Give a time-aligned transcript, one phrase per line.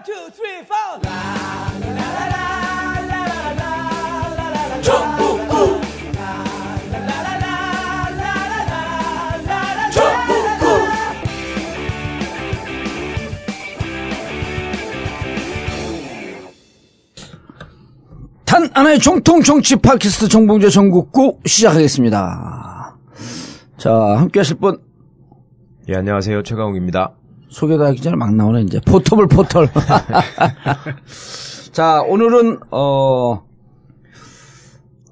[0.00, 1.00] One, two, three, four.
[18.46, 22.96] 단 하나의 정통 정치 팟캐스트 정봉재 전국구 시작하겠습니다.
[23.76, 24.78] 자, 함께 하실 분
[25.88, 26.42] 예, 안녕하세요.
[26.42, 27.19] 최강욱입니다.
[27.50, 28.80] 소개도 하기 전에 막 나오네, 이제.
[28.86, 29.68] 포터블 포털.
[31.72, 33.42] 자, 오늘은, 어,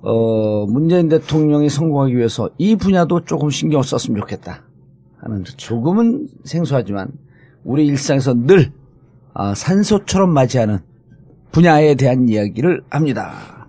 [0.00, 4.62] 어, 문재인 대통령이 성공하기 위해서 이 분야도 조금 신경을 썼으면 좋겠다.
[5.20, 7.08] 하는 조금은 생소하지만
[7.64, 8.72] 우리 일상에서 늘
[9.34, 10.78] 아, 산소처럼 맞이하는
[11.52, 13.66] 분야에 대한 이야기를 합니다.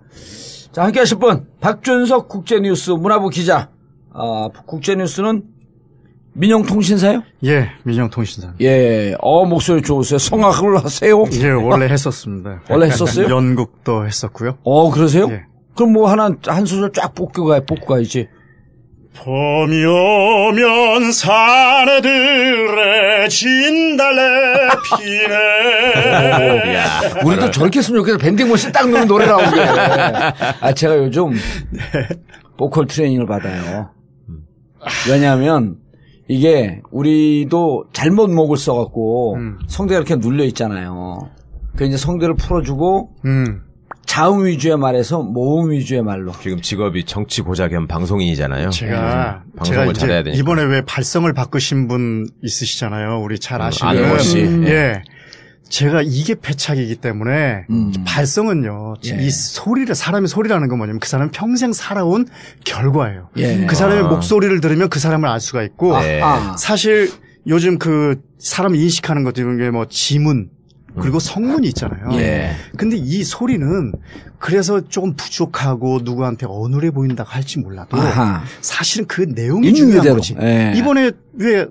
[0.72, 3.70] 자, 함께 하실 분, 박준석 국제뉴스 문화부 기자.
[4.12, 5.42] 아, 국제뉴스는
[6.40, 7.22] 민영통신사요?
[7.44, 8.54] 예, 민영통신사.
[8.62, 10.18] 예, 어, 목소리 좋으세요.
[10.18, 11.22] 성악을 하세요?
[11.32, 12.62] 예, 원래 했었습니다.
[12.70, 13.28] 원래 했었어요?
[13.28, 14.56] 연극도 했었고요.
[14.64, 15.28] 어, 그러세요?
[15.30, 15.42] 예.
[15.76, 18.26] 그럼 뭐 하나, 한 소절 쫙 뽑고 가, 뽑고 가야지.
[19.16, 22.08] 봄이 오면 사내들의
[23.28, 26.82] 진달래 피네.
[27.26, 28.16] 우리도 저렇게 했으면 좋겠어.
[28.16, 29.60] 밴딩모션 딱 넣는 노래 나오는 게.
[30.60, 31.32] 아, 제가 요즘
[32.56, 33.90] 보컬 트레이닝을 받아요.
[35.10, 35.76] 왜냐하면
[36.30, 39.58] 이게 우리도 잘못 목을 써갖고 음.
[39.66, 41.28] 성대가 이렇게 눌려 있잖아요.
[41.74, 43.62] 그 이제 성대를 풀어주고 음,
[44.06, 46.30] 자음 위주의 말에서 모음 위주의 말로.
[46.40, 48.70] 지금 직업이 정치 고자 겸 방송인이잖아요.
[48.70, 49.56] 제가, 네.
[49.56, 50.38] 방송을 제가 이제 잘해야 되니까.
[50.38, 53.20] 이번에 왜 발성을 바꾸신 분 있으시잖아요.
[53.24, 54.04] 우리 잘 아시는.
[54.04, 54.42] 안모 씨.
[54.44, 55.02] 음, 예.
[55.70, 55.76] 예.
[55.78, 57.92] 제가 이게 패착이기 때문에 음.
[58.04, 58.96] 발성은요.
[59.06, 59.24] 예.
[59.24, 62.26] 이 소리를 사람의 소리라는 건 뭐냐면 그 사람은 평생 살아온
[62.64, 63.28] 결과예요.
[63.36, 63.64] 예.
[63.66, 64.08] 그 사람의 아.
[64.08, 66.20] 목소리를 들으면 그 사람을 알 수가 있고 네.
[66.20, 67.10] 아, 사실
[67.46, 70.50] 요즘 그 사람 인식하는 것 중에 뭐 지문
[71.00, 72.08] 그리고 성문이 있잖아요.
[72.14, 72.50] 예.
[72.76, 73.92] 근데 이 소리는
[74.38, 78.42] 그래서 조금 부족하고 누구한테 어눌해 보인다 할지 몰라도 아하.
[78.60, 80.16] 사실은 그 내용이 중요한 그대로.
[80.16, 80.34] 거지.
[80.42, 80.72] 예.
[80.74, 81.66] 이번에 왜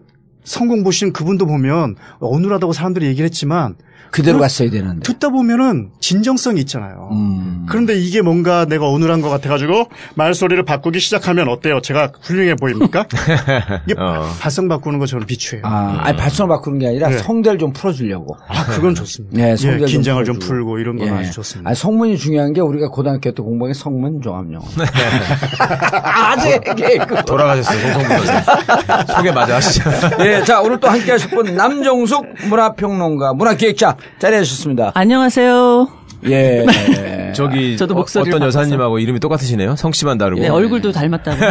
[0.46, 3.76] 성공 보신 그분도 보면 어눌하다고 사람들이 얘기를 했지만
[4.12, 5.02] 그대로 그- 갔어야 되는데.
[5.04, 7.10] 듣다 보면은 진정성이 있잖아요.
[7.12, 7.66] 음.
[7.70, 11.80] 그런데 이게 뭔가 내가 어눌한 것 같아가지고 말소리를 바꾸기 시작하면 어때요?
[11.82, 13.06] 제가 훌륭해 보입니까?
[13.86, 14.26] 이게 어.
[14.40, 15.64] 발성 바꾸는 거 저는 비추해요.
[15.66, 17.18] 아, 아니, 발성을 바꾸는 게 아니라 네.
[17.20, 18.36] 성대를 좀 풀어주려고.
[18.48, 19.38] 아, 그건 좋습니다.
[19.38, 20.50] 네, 예, 성대를 긴장을 좀 풀어주고.
[20.56, 21.12] 풀고 이런 건 예.
[21.12, 21.70] 아주 좋습니다.
[21.70, 24.66] 아니, 성문이 중요한 게 우리가 고등학교 때 공부한 게 성문 종합영어.
[26.04, 27.26] 아재 개그.
[27.26, 28.44] 돌아가셨어요, 송성문 선생.
[29.16, 29.84] 소개 마저 하시죠.
[30.22, 33.89] 예, 자, 오늘 또 함께 하실 분, 남정숙 문화평론가, 문화기획자
[34.20, 34.92] 자리하셨습니다.
[34.96, 35.88] 안녕하세요.
[36.26, 36.66] 예.
[37.34, 38.64] 저기 저도 어, 목소리를 어떤 바꿨어요.
[38.64, 39.76] 여사님하고 이름이 똑같으시네요.
[39.76, 40.42] 성씨만 다르고.
[40.42, 41.38] 네, 얼굴도 닮았다고.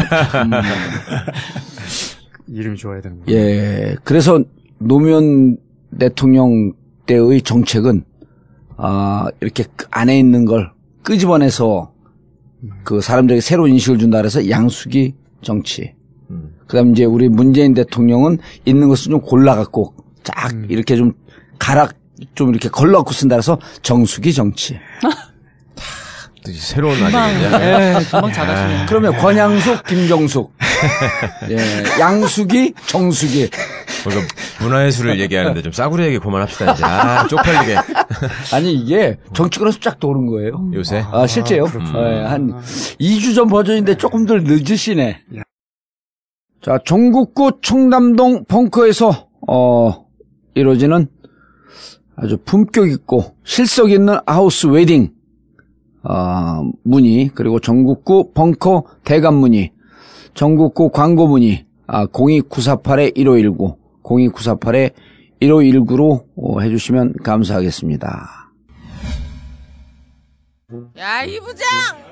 [2.48, 3.32] 이름이 좋아야 되는 거.
[3.32, 3.96] 예.
[4.04, 4.42] 그래서
[4.78, 5.56] 노무현
[5.98, 6.72] 대통령
[7.06, 8.04] 때의 정책은,
[8.76, 10.70] 아, 이렇게 그 안에 있는 걸
[11.02, 11.92] 끄집어내서
[12.84, 15.94] 그 사람들에게 새로운 인식을 준다 그래서 양수기 정치.
[16.30, 16.54] 음.
[16.66, 19.94] 그 다음 이제 우리 문재인 대통령은 있는 것을 좀 골라갖고
[20.24, 21.14] 쫙 이렇게 좀
[21.58, 21.88] 갈아,
[22.34, 24.78] 좀 이렇게 걸러갖고 쓴다 그래서 정수기 정치.
[26.44, 26.96] 또 새로운.
[26.98, 28.86] 예, 금방 잘하시네요.
[28.88, 30.52] 그러면 권양숙, 김정숙.
[31.50, 31.56] 예,
[32.00, 33.50] 양수기, 정수기.
[34.06, 34.22] 우리가
[34.60, 36.84] 문화예술을 얘기하는데 좀 싸구려 얘기 그만합시다, 이제.
[36.84, 37.76] 아, 쪽팔리게.
[38.52, 40.70] 아니, 이게 정치권에서 쫙 도는 거예요.
[40.74, 41.04] 요새.
[41.10, 41.64] 아, 실제요?
[41.96, 42.52] 예, 한
[43.00, 45.22] 2주 전 버전인데 조금 더 늦으시네.
[46.64, 50.06] 자, 종국구 청담동 벙커에서, 어,
[50.54, 51.08] 이루어지는
[52.20, 55.12] 아주 품격 있고 실속 있는 하우스 웨딩,
[56.02, 59.70] 어, 문의, 그리고 전국구 벙커 대관 문의,
[60.34, 68.50] 전국구 광고 문의, 아, 02948-1519, 02948-1519로 어, 해주시면 감사하겠습니다.
[70.98, 72.07] 야, 이 부장!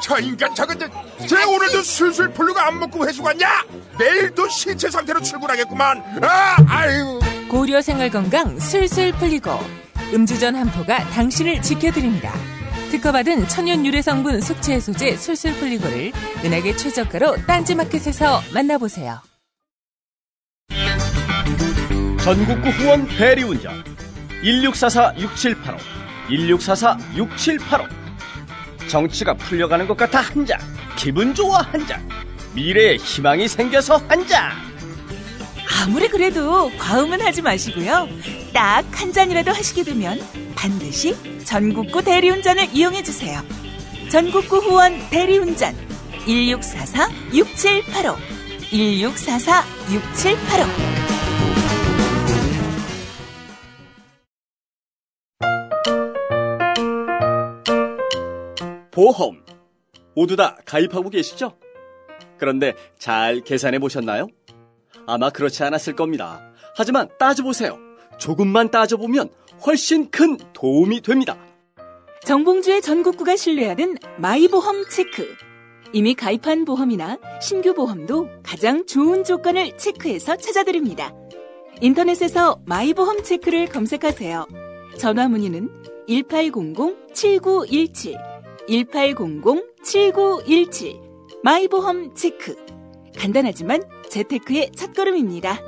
[0.00, 0.88] 저 인간 저건데
[1.26, 3.64] 쟤 오늘도 술술 풀리고 안 먹고 회수 갔냐?
[3.98, 6.02] 내일도 신체 상태로 출근하겠구만.
[6.22, 7.20] 아 아유.
[7.48, 9.50] 고려 생활 건강 술술 풀리고
[10.12, 12.32] 음주전 한포가 당신을 지켜드립니다.
[12.90, 16.12] 특허받은 천연 유래 성분 숙취 해소제 술술 풀리고를
[16.44, 19.20] 은하계 최저가로 딴지마켓에서 만나보세요.
[22.22, 23.84] 전국구 후원 대리운전.
[24.42, 25.78] 1644-6785
[26.30, 27.99] 1644-6785
[28.90, 30.58] 정치가 풀려가는 것 같아 한 장,
[30.96, 32.02] 기분 좋아 한 장,
[32.54, 34.50] 미래에 희망이 생겨서 한 장.
[35.82, 38.08] 아무리 그래도 과음은 하지 마시고요.
[38.52, 40.20] 딱 한 잔이라도 하시게 되면
[40.56, 41.14] 반드시
[41.44, 43.40] 전국구 대리운전을 이용해 주세요.
[44.10, 45.72] 전국구 후원 대리운전
[46.26, 48.16] 1644-6785
[48.72, 50.99] 1644-6785
[59.00, 59.42] 보험.
[60.14, 61.56] 모두 다 가입하고 계시죠?
[62.36, 64.28] 그런데 잘 계산해 보셨나요?
[65.06, 66.52] 아마 그렇지 않았을 겁니다.
[66.76, 67.78] 하지만 따져보세요.
[68.18, 69.30] 조금만 따져보면
[69.64, 71.38] 훨씬 큰 도움이 됩니다.
[72.26, 75.34] 정봉주의 전국구가 신뢰하는 마이보험 체크.
[75.94, 81.14] 이미 가입한 보험이나 신규 보험도 가장 좋은 조건을 체크해서 찾아드립니다.
[81.80, 84.46] 인터넷에서 마이보험 체크를 검색하세요.
[84.98, 85.70] 전화 문의는
[86.06, 91.00] 1800-7917, 1800-7917,
[91.42, 92.54] 마이보험 체크.
[93.18, 95.58] 간단하지만 재테크의 첫걸음입니다.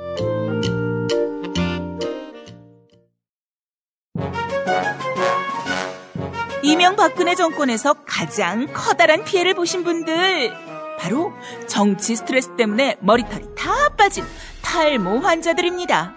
[6.63, 10.53] 이명박근혜 정권에서 가장 커다란 피해를 보신 분들
[10.97, 11.33] 바로
[11.67, 14.23] 정치 스트레스 때문에 머리털이 다 빠진
[14.61, 16.15] 탈모 환자들입니다.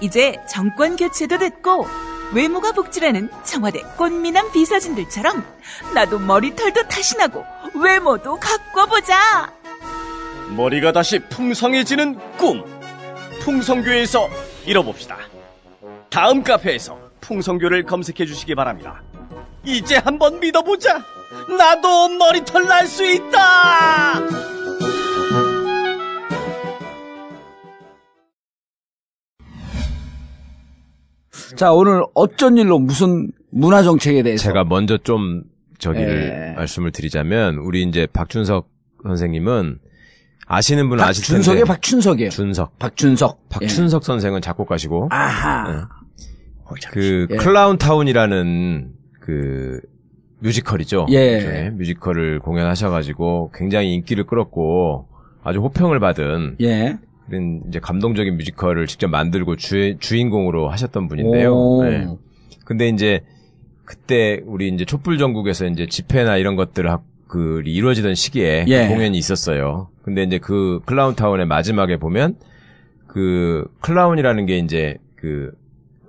[0.00, 1.86] 이제 정권 교체도 됐고
[2.32, 5.44] 외모가 복지라는 청와대 꽃미남 비서진들처럼
[5.94, 7.44] 나도 머리털도 다시 나고
[7.74, 9.52] 외모도 가꿔보자.
[10.56, 12.64] 머리가 다시 풍성해지는 꿈.
[13.40, 14.28] 풍성교에서
[14.66, 15.16] 이뤄봅시다.
[16.10, 19.00] 다음 카페에서 풍성교를 검색해 주시기 바랍니다.
[19.64, 21.02] 이제 한번 믿어보자.
[21.56, 24.20] 나도 머리털 날 수 있다.
[31.56, 35.42] 자, 오늘 어쩐 일로 무슨 문화 정책에 대해서 제가 먼저 좀
[35.78, 36.56] 저기를 예.
[36.56, 38.68] 말씀을 드리자면 우리 이제 박준석
[39.04, 39.78] 선생님은
[40.46, 42.30] 아시는 분은 아실 텐데 박준석의 박춘석이에요.
[42.30, 43.48] 준석 박준석.
[43.48, 45.14] 박춘석 선생은 작곡가시고 예.
[45.14, 45.88] 아하.
[46.90, 47.36] 그 예.
[47.36, 49.80] 클라운 타운이라는 그
[50.40, 51.06] 뮤지컬이죠.
[51.10, 51.38] 예.
[51.38, 55.08] 네, 뮤지컬을 공연하셔 가지고 굉장히 인기를 끌었고
[55.42, 56.98] 아주 호평을 받은 예.
[57.28, 61.52] 그런 이제 감동적인 뮤지컬을 직접 만들고 주, 주인공으로 하셨던 분인데요.
[61.54, 61.84] 오.
[61.84, 62.06] 네.
[62.64, 63.20] 근데 이제
[63.84, 68.86] 그때 우리 이제 촛불 전국에서 이제 집회나 이런 것들 하- 그 이루어지던 시기에 예.
[68.88, 69.88] 공연이 있었어요.
[70.02, 72.36] 근데 이제 그 클라운 타운의 마지막에 보면
[73.06, 75.52] 그 clown이라는 게 이제 그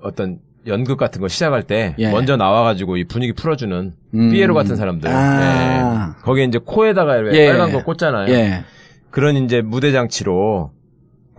[0.01, 2.09] 어떤 연극 같은 거 시작할 때 예.
[2.11, 4.31] 먼저 나와가지고 이 분위기 풀어주는 음.
[4.31, 5.09] 삐에로 같은 사람들.
[5.09, 6.13] 아.
[6.15, 6.21] 네.
[6.23, 7.47] 거기에 이제 코에다가 왜 예.
[7.49, 8.33] 빨간 거 꽂잖아요.
[8.33, 8.63] 예.
[9.09, 10.71] 그런 이제 무대 장치로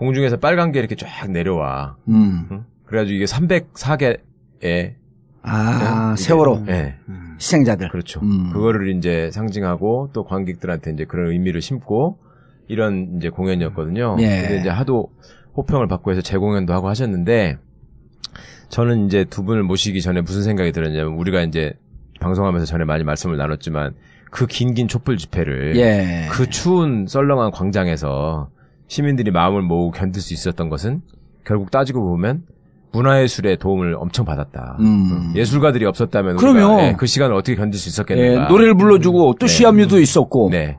[0.01, 1.97] 공중에서 빨간 게 이렇게 쫙 내려와.
[2.09, 2.49] 음.
[2.51, 2.65] 응?
[2.87, 4.95] 그래가지고 이게 304개의
[5.43, 6.97] 아, 세월호 예.
[7.35, 7.91] 희생자들.
[7.91, 8.21] 그렇죠.
[8.21, 8.51] 음.
[8.51, 12.19] 그거를 이제 상징하고 또 관객들한테 이제 그런 의미를 심고
[12.67, 14.17] 이런 이제 공연이었거든요.
[14.21, 14.41] 예.
[14.41, 15.13] 근데 이제 하도
[15.57, 17.59] 호평을 받고 해서 재공연도 하고 하셨는데
[18.71, 21.75] 저는 이제 두 분을 모시기 전에 무슨 생각이 들었냐면 우리가 이제
[22.21, 23.95] 방송하면서 전에 많이 말씀을 나눴지만
[24.31, 26.27] 그 긴긴 촛불 집회를 예.
[26.31, 28.49] 그 추운 썰렁한 광장에서
[28.91, 31.03] 시민들이 마음을 모으고 견딜 수 있었던 것은
[31.45, 32.43] 결국 따지고 보면
[32.93, 34.77] 문화예술의 도움을 엄청 받았다.
[34.81, 35.33] 음.
[35.37, 36.75] 예술가들이 없었다면 그럼요.
[36.75, 38.49] 우리가 예, 그 시간을 어떻게 견딜 수 예, 있었겠는가.
[38.49, 39.53] 노래를 불러주고 또 네.
[39.53, 40.49] 시합류도 있었고.
[40.51, 40.77] 네.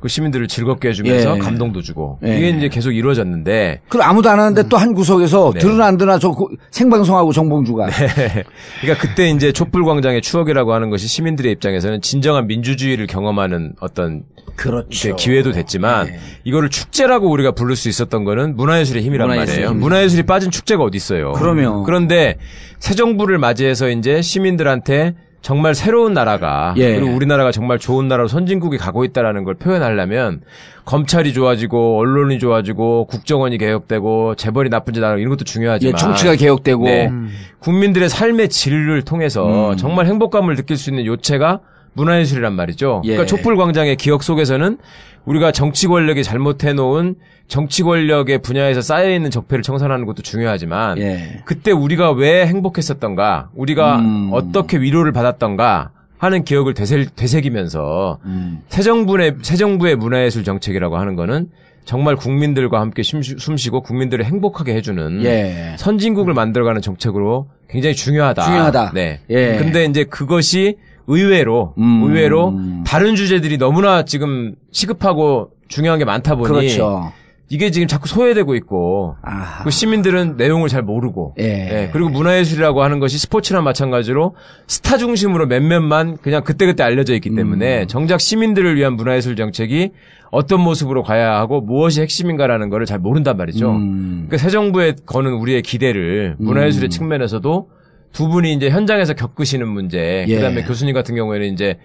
[0.00, 1.38] 그 시민들을 즐겁게 해주면서 예.
[1.38, 2.36] 감동도 주고 예.
[2.36, 5.60] 이게 이제 계속 이루어졌는데 그럼 아무도 안 하는데 또한 구석에서 네.
[5.60, 7.86] 들으나 안 들으나 저 고- 생방송하고 정봉주가.
[8.80, 14.22] 그러니까 그때 이제 촛불 광장의 추억이라고 하는 것이 시민들의 입장에서는 진정한 민주주의를 경험하는 어떤
[14.56, 15.16] 그렇죠.
[15.16, 16.18] 기회도 됐지만 네.
[16.44, 19.70] 이거를 축제라고 우리가 부를 수 있었던 거는 문화예술의 힘이란 문화예술의 말이에요.
[19.74, 19.80] 힘.
[19.80, 21.32] 문화예술이 빠진 축제가 어디 있어요?
[21.32, 21.84] 그 럼요.
[21.84, 22.36] 그런데
[22.78, 26.94] 새 정부를 맞이해서 이제 시민들한테 정말 새로운 나라가 예.
[26.94, 30.40] 그리고 우리나라가 정말 좋은 나라로 선진국이 가고 있다라는 걸 표현하려면
[30.86, 36.84] 검찰이 좋아지고 언론이 좋아지고 국정원이 개혁되고 재벌이 나쁜지 나라 이런 것도 예, 중요하지만 정치가 개혁되고.
[36.84, 37.10] 네.
[37.64, 39.76] 국민들의 삶의 질을 통해서 음.
[39.76, 41.60] 정말 행복감을 느낄 수 있는 요체가
[41.94, 43.02] 문화예술이란 말이죠.
[43.04, 43.12] 예.
[43.12, 44.78] 그러니까 촛불 광장의 기억 속에서는
[45.24, 47.16] 우리가 정치 권력이 잘못해 놓은
[47.48, 51.42] 정치 권력의 분야에서 쌓여 있는 적폐를 청산하는 것도 중요하지만 예.
[51.44, 54.30] 그때 우리가 왜 행복했었던가, 우리가 음.
[54.32, 58.62] 어떻게 위로를 받았던가 하는 기억을 되새, 되새기면서 음.
[58.68, 61.48] 새 정부의 새 정부의 문화예술 정책이라고 하는 거는
[61.84, 65.74] 정말 국민들과 함께 숨쉬, 숨쉬고 국민들을 행복하게 해주는 예.
[65.76, 68.42] 선진국을 만들어가는 정책으로 굉장히 중요하다.
[68.42, 68.92] 중요하다.
[68.94, 69.20] 네.
[69.28, 69.56] 예.
[69.58, 72.02] 근데 이제 그것이 의외로 음.
[72.02, 77.12] 의외로 다른 주제들이 너무나 지금 시급하고 중요한 게 많다 보니 그렇죠.
[77.50, 79.16] 이게 지금 자꾸 소외되고 있고.
[79.62, 81.44] 그 시민들은 내용을 잘 모르고 예.
[81.44, 84.34] 예, 그리고 문화예술이라고 하는 것이 스포츠나 마찬가지로
[84.66, 87.86] 스타 중심으로 몇몇만 그냥 그때그때 알려져 있기 때문에 음.
[87.86, 89.90] 정작 시민들을 위한 문화예술 정책이
[90.30, 93.70] 어떤 모습으로 가야 하고 무엇이 핵심인가라는 거를 잘 모른단 말이죠.
[93.70, 94.24] 음.
[94.26, 97.68] 그러니까 새 정부에 거는 우리의 기대를 문화예술의 측면에서도
[98.14, 100.36] 두 분이 이제 현장에서 겪으시는 문제, 예.
[100.36, 101.78] 그다음에 교수님 같은 경우에는 이제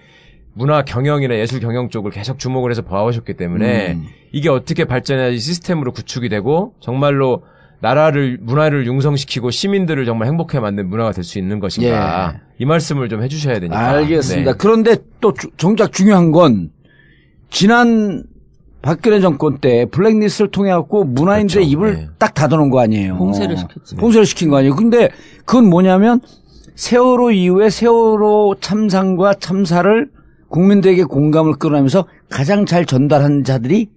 [0.53, 4.05] 문화 경영이나 예술 경영 쪽을 계속 주목을 해서 봐오셨기 때문에 음.
[4.31, 7.43] 이게 어떻게 발전해야지 시스템으로 구축이 되고 정말로
[7.81, 13.23] 나라를 문화를 융성시키고 시민들을 정말 행복하게 만든 문화가 될 수 있는 것인가 이 말씀을 좀
[13.23, 13.79] 해주셔야 되니까.
[13.89, 14.51] 알겠습니다.
[14.51, 14.57] 네.
[14.57, 16.71] 그런데 또 주- 정작 중요한 건
[17.49, 18.23] 지난
[18.81, 21.71] 박근혜 정권 때 블랙리스트를 통해 갖고 문화인들의 그렇죠.
[21.71, 22.09] 입을 네.
[22.17, 23.17] 딱 닫아놓은 거 아니에요.
[23.17, 23.95] 봉쇄를 시켰지.
[23.95, 24.75] 봉쇄를 시킨 거 아니에요.
[24.75, 25.09] 근데
[25.45, 26.21] 그건 뭐냐면
[26.75, 30.09] 세월호 이후에 세월호 참상과 참사를
[30.47, 33.89] 국민들에게 공감을 끌어내면서 가장 잘 전달한 자들이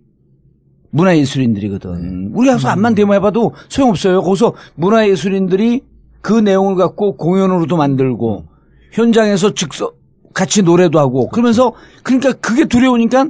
[0.90, 2.32] 문화예술인들이거든.
[2.34, 4.20] 우리가 가서 암만 데모해봐도 소용없어요.
[4.22, 5.82] 거기서 문화예술인들이
[6.20, 8.46] 그 내용을 갖고 공연으로도 만들고
[8.92, 9.96] 현장에서 즉석
[10.34, 11.72] 같이 노래도 하고 그러면서
[12.02, 13.26] 그러니까 그게 두려우니까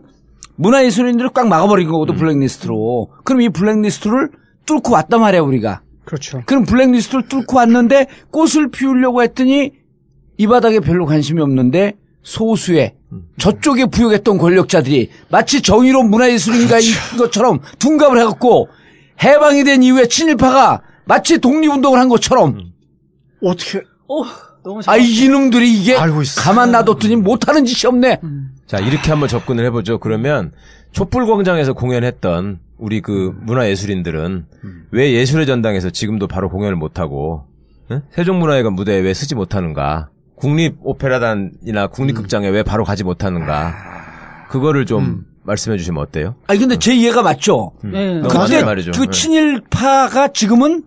[0.56, 3.11] 문화예술인들을 꽉 막아버린 거거든 블랙리스트로.
[3.25, 4.30] 그럼 이 블랙리스트를
[4.66, 5.82] 뚫고 왔단 말이야 우리가.
[6.04, 6.42] 그렇죠.
[6.47, 9.73] 그럼 블랙리스트를 뚫고 왔는데 꽃을 피우려고 했더니
[10.37, 12.94] 이 바닥에 별로 관심이 없는데 소수의
[13.38, 16.85] 저쪽에 부역했던 권력자들이 마치 정의로운 문화예술인가인
[17.18, 18.68] 것처럼 둔갑을 해갖고
[19.23, 22.73] 해방이 된 이후에 친일파가 마치 독립운동을 한 것처럼
[23.42, 24.30] 어떻게 오, 너무
[24.87, 25.97] 아 이놈들이 이게.
[26.38, 28.21] 가만 놔뒀더니 못하는 짓이 없네.
[28.66, 29.99] 자, 이렇게 한번 접근을 해보죠.
[29.99, 30.52] 그러면
[30.92, 34.47] 촛불광장에서 공연했던 우리 그 문화예술인들은
[34.90, 37.47] 왜 예술의 전당에서 지금도 바로 공연을 못하고
[37.90, 38.02] 응?
[38.12, 40.09] 세종문화회관 무대에 왜 서지 못하는가?
[40.37, 43.75] 국립오페라단이나 국립극장에 왜 바로 가지 못하는가?
[44.49, 46.35] 그거를 좀 말씀해 주시면 어때요?
[46.47, 47.73] 아니 근데 제 이해가 맞죠.
[47.83, 48.21] 네.
[48.23, 48.61] 그때.
[48.99, 49.11] 그 네.
[49.11, 50.85] 친일파가 지금은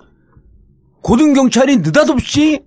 [1.02, 2.62] 고등 경찰이 느닷없이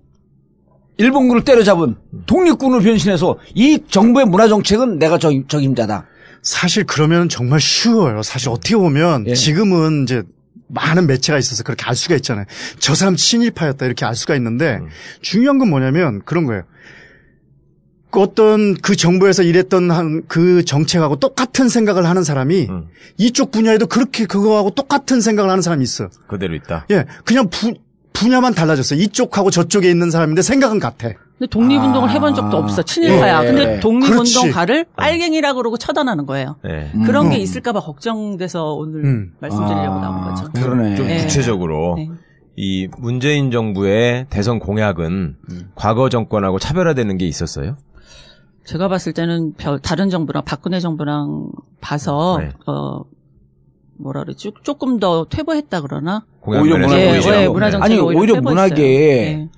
[0.99, 6.05] 일본군을 때려잡은 독립군으로 변신해서 이 정부의 문화 정책은 내가 적, 적임자다.
[6.43, 8.21] 사실 그러면 정말 쉬워요.
[8.21, 9.33] 사실 어떻게 보면 예.
[9.33, 10.23] 지금은 이제
[10.67, 12.45] 많은 매체가 있어서 그렇게 알 수가 있잖아요.
[12.79, 14.79] 저 사람 친일파였다 이렇게 알 수가 있는데
[15.21, 16.63] 중요한 건 뭐냐면 그런 거예요.
[18.11, 22.87] 그 어떤 그 정부에서 일했던 한 그 정책하고 똑같은 생각을 하는 사람이 음.
[23.17, 26.09] 이쪽 분야에도 그렇게 그거하고 똑같은 생각을 하는 사람이 있어.
[26.27, 26.85] 그대로 있다.
[26.91, 27.73] 예, 그냥 부,
[28.13, 28.99] 분야만 달라졌어요.
[28.99, 31.09] 이쪽하고 저쪽에 있는 사람인데 생각은 같아.
[31.37, 32.11] 근데 독립운동을 아.
[32.11, 32.81] 해본 적도 없어.
[32.83, 33.43] 친일파야.
[33.43, 33.47] 예.
[33.47, 34.51] 근데 독립운동 그렇지.
[34.51, 36.57] 가를 빨갱이라 그러고 처단하는 거예요.
[36.63, 36.91] 네.
[37.05, 39.33] 그런 게 있을까봐 걱정돼서 오늘 음.
[39.39, 40.51] 말씀드리려고 나온 거죠.
[40.51, 40.95] 그러네.
[40.97, 41.21] 좀 네.
[41.21, 42.09] 구체적으로 네.
[42.57, 45.37] 이 문재인 정부의 대선 공약은
[45.75, 47.77] 과거 정권하고 차별화되는 게 있었어요?
[48.65, 51.49] 제가 봤을 때는 별- 다른 정부랑 박근혜 정부랑
[51.79, 52.51] 봐서 네.
[52.67, 53.01] 어
[53.99, 57.15] 뭐라 그러지 조금 더 퇴보했다 그러나 공약 오히려 면에서 문화- 예.
[57.17, 57.47] 예, 네.
[57.47, 58.41] 문화 아니, 오히려, 오히려.
[58.41, 59.49] 문학에 예.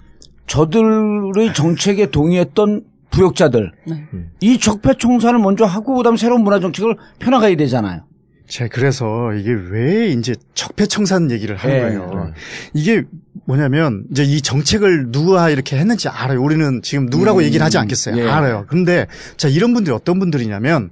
[0.48, 4.08] 저들의 정책에 동의했던 부역자들 네.
[4.42, 8.02] 이 적폐 청산을 먼저 하고 그다음 새로운 문화 정책을 펴나가야 되잖아요.
[8.48, 11.80] 제가 그래서 이게 왜 이제 적폐 청산 얘기를 하는 예.
[11.82, 12.34] 거예요.
[12.74, 13.04] 이게
[13.46, 16.42] 뭐냐면 이제 이 정책을 누가 이렇게 했는지 알아요.
[16.42, 18.18] 우리는 지금 누구라고 음, 얘기를 하지 않겠어요.
[18.18, 18.30] 예.
[18.30, 18.66] 알아요.
[18.68, 19.08] 근데
[19.38, 20.90] 자 이런 분들이 어떤 분들이냐면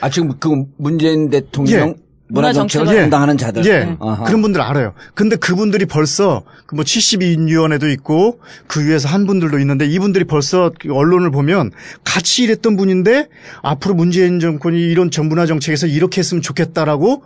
[0.00, 1.94] 아 지금 그 문재인 대통령 예.
[2.28, 3.64] 문화 정책을 문화 담당하는 자들.
[3.66, 3.96] 예.
[4.00, 4.24] 아하.
[4.24, 4.94] 그런 분들 알아요.
[5.14, 10.92] 근데 그분들이 벌써 그 뭐 72인위원회도 있고 그 위에서 한 분들도 있는데 이분들이 벌써 그
[10.92, 11.70] 언론을 보면
[12.04, 13.28] 같이 일했던 분인데
[13.62, 17.22] 앞으로 문재인 정권이 이런 전문화 정책에서 이렇게 했으면 좋겠다라고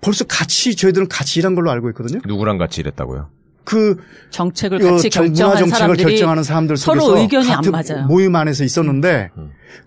[0.00, 2.20] 벌써 같이 저희들은 같이 일한 걸로 알고 있거든요.
[2.26, 3.30] 누구랑 같이 일했다고요?
[3.64, 3.96] 그
[4.30, 8.06] 정책을 그 같이 결정한 정책을 사람들이 결정하는 사람들 서로 속에서 의견이 안 맞아요.
[8.06, 9.30] 모임 안에서 있었는데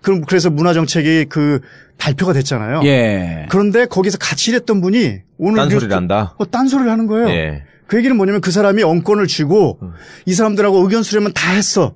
[0.02, 1.60] 그럼 그래서 문화 정책이 그
[2.02, 2.80] 발표가 됐잖아요.
[2.84, 3.46] 예.
[3.48, 6.34] 그런데 거기서 같이 일했던 분이 오늘 딴 소리를 뉴스- 한다?
[6.38, 7.28] 어, 딴 소리를 하는 거예요.
[7.28, 7.62] 예.
[7.86, 9.78] 그 얘기는 뭐냐면 그 사람이 언권을 쥐고
[10.26, 11.94] 이 사람들하고 의견 수렴은 다 했어.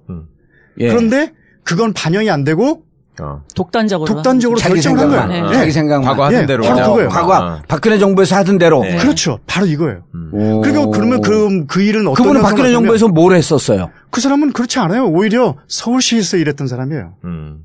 [0.78, 0.88] 예.
[0.88, 1.32] 그런데
[1.64, 2.82] 그건 반영이 안 되고
[3.20, 3.42] 어.
[3.54, 5.46] 독단적으로 독단적으로 자기 결정을 한 생각만, 거예요.
[5.50, 5.56] 네.
[5.56, 6.06] 자기 생각만.
[6.10, 6.76] 과거 하던 예, 대로 바로.
[6.90, 7.08] 그거예요.
[7.08, 7.62] 과거 어.
[7.66, 8.82] 박근혜 정부에서 하던 대로.
[8.82, 8.98] 네.
[8.98, 9.38] 그렇죠.
[9.46, 10.02] 바로 이거예요.
[10.32, 10.60] 오.
[10.60, 13.90] 그리고 그러면 그, 그 일은 어떤 그분은 박근혜 정부에서 뭘 했었어요?
[14.10, 15.06] 그 사람은 그렇지 않아요.
[15.06, 17.14] 오히려 서울시에서 일했던 사람이에요.
[17.24, 17.60] 음.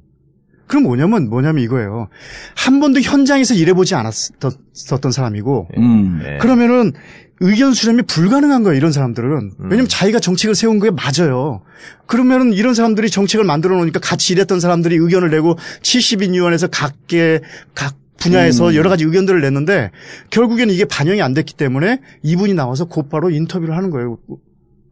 [0.72, 2.08] 그럼 뭐냐면 뭐냐면 이거예요.
[2.56, 6.22] 한 번도 현장에서 일해보지 않았었던 사람이고 음.
[6.24, 6.38] 네.
[6.38, 6.94] 그러면은
[7.42, 8.78] 의견 수렴이 불가능한 거예요.
[8.78, 11.62] 이런 사람들은 왜냐면 자기가 정책을 세운 게 맞아요.
[12.06, 17.42] 그러면은 이런 사람들이 정책을 만들어 놓으니까 같이 일했던 사람들이 의견을 내고 70인 위원회에서 각계
[17.76, 19.92] 각 분야에서 여러 가지 의견들을 냈는데
[20.30, 24.20] 결국에는 이게 반영이 안 됐기 때문에 이분이 나와서 곧바로 인터뷰를 하는 거예요.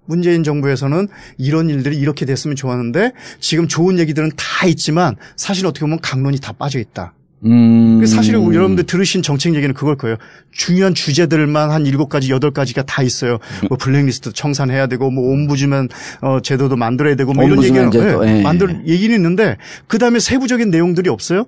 [0.09, 5.99] 문재인 정부에서는 이런 일들이 이렇게 됐으면 좋았는데 지금 좋은 얘기들은 다 있지만 사실 어떻게 보면
[6.01, 7.13] 강론이 다 빠져 있다.
[7.45, 7.99] 음.
[8.01, 10.17] 그 사실은 여러분들 들으신 정책 얘기는 그걸 거예요.
[10.51, 13.37] 중요한 주제들만 한 일곱 가지 여덟 가지가 다 있어요.
[13.69, 15.89] 뭐 블랙리스트 청산해야 되고 뭐 옴부즈맨
[16.21, 18.41] 어, 제도도 만들어야 되고 뭐 이런 얘기는 제도, 예, 예.
[18.41, 21.45] 만들 얘기는 있는데 그 다음에 세부적인 내용들이 없어요.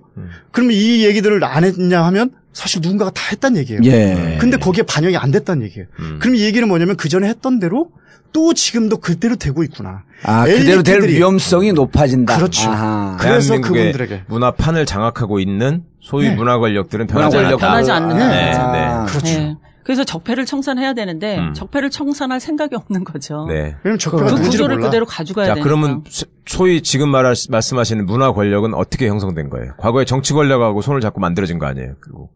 [0.51, 3.81] 그러면 이 얘기들을 안 했냐 하면 사실 누군가가 다 했단 얘기예요.
[3.85, 4.37] 예.
[4.39, 5.87] 근데 거기에 반영이 안 됐단 얘기예요.
[6.19, 7.89] 그럼 이 얘기는 뭐냐면 그 전에 했던 대로
[8.33, 10.03] 또 지금도 그대로 되고 있구나.
[10.23, 12.37] 아, 그대로 될 위험성이 높아진다.
[12.37, 12.69] 그렇죠.
[12.69, 13.17] 아하.
[13.19, 14.23] 그래서 그분들에게.
[14.27, 16.35] 문화판을 장악하고 있는 소위 네.
[16.35, 17.49] 문화 권력들은 문화 변하지 권력.
[17.63, 17.67] 않았다.
[17.67, 18.27] 변하지 않는다.
[18.29, 18.71] 네, 아,
[19.05, 19.11] 네.
[19.11, 19.39] 그렇죠.
[19.39, 19.55] 네.
[19.83, 21.53] 그래서 적폐를 청산해야 되는데 음.
[21.53, 23.45] 적폐를 청산할 생각이 없는 거죠.
[23.49, 23.75] 네.
[23.83, 24.87] 왜냐면 적폐가 그 구조를 몰라.
[24.87, 25.63] 그대로 가져가야 자, 되니까.
[25.67, 29.73] 그러면 소- 소위 지금 말하, 말씀하시는 문화 권력은 어떻게 형성된 거예요?
[29.77, 31.95] 과거에 정치 권력하고 손을 잡고 만들어진 거 아니에요?
[31.99, 32.29] 그리고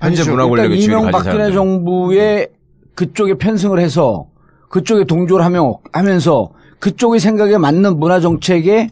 [0.00, 0.30] 현재 아니죠.
[0.32, 1.54] 문화 권력의 지위를 가진 이명박근혜 사람들.
[1.54, 2.48] 정부의
[2.94, 4.26] 그쪽에 편승을 해서
[4.68, 8.90] 그쪽에 동조를 하며 하면서 그쪽의 생각에 맞는 문화 정책에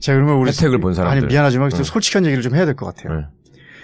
[0.00, 1.18] 자, 그러면 우리 혜택을 본 사람들.
[1.18, 1.84] 아니 미안하지만 좀 응.
[1.84, 3.20] 솔직한 얘기를 좀 해야 될 것 같아요.
[3.20, 3.26] 네.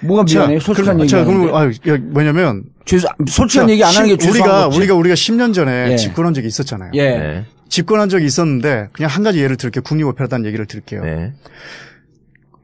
[0.02, 0.60] 뭐가 미안해요?
[0.60, 1.10] 솔직한 그럼, 얘기.
[1.10, 4.64] 자, 그럼 아, 야, 뭐냐면 죄송, 솔직한 자, 얘기 안 하는 게 십- 죄송한 우리가
[4.66, 4.78] 거지.
[4.78, 5.96] 우리가 우리가 10년 전에 예.
[5.96, 6.90] 집권한 적이 있었잖아요.
[6.94, 7.10] 예.
[7.18, 7.44] 네.
[7.68, 9.82] 집권한 적이 있었는데 그냥 한 가지 예를 들게요.
[9.82, 11.02] 국립오페라단 얘기를 드릴게요.
[11.04, 11.32] 네.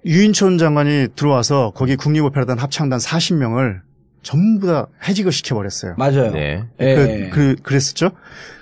[0.05, 3.81] 유인촌 장관이 들어와서 거기 국립오페라단 합창단 40명을
[4.27, 5.95] 전부 다 해직을 시켜버렸어요.
[5.97, 6.33] 맞아요.
[6.33, 6.65] 네.
[6.81, 6.95] 예.
[6.97, 8.11] 그, 그, 그랬었죠.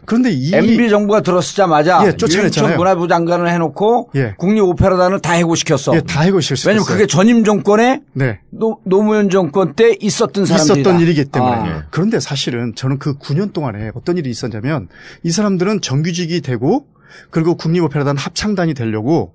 [0.04, 2.76] 그런데 이 MB 정부가 들어서자마자 예, 쫓아냈잖아요.
[2.76, 4.35] 문화부 장관을 해놓고 예.
[4.37, 5.97] 국립오페라단을 다 해고시켰어.
[5.97, 6.71] 예, 다 해고시켰어요.
[6.71, 8.40] 왜냐면 그게 전임 정권에 네.
[8.50, 10.80] 노, 노무현 정권 때 있었던 사람들이다.
[10.80, 11.54] 있었던 일이기 때문에.
[11.54, 11.85] 아.
[11.88, 14.88] 그런데 사실은 저는 그 9년 동안에 어떤 일이 있었냐면
[15.23, 16.87] 이 사람들은 정규직이 되고
[17.30, 19.33] 그리고 국립오페라단 합창단이 되려고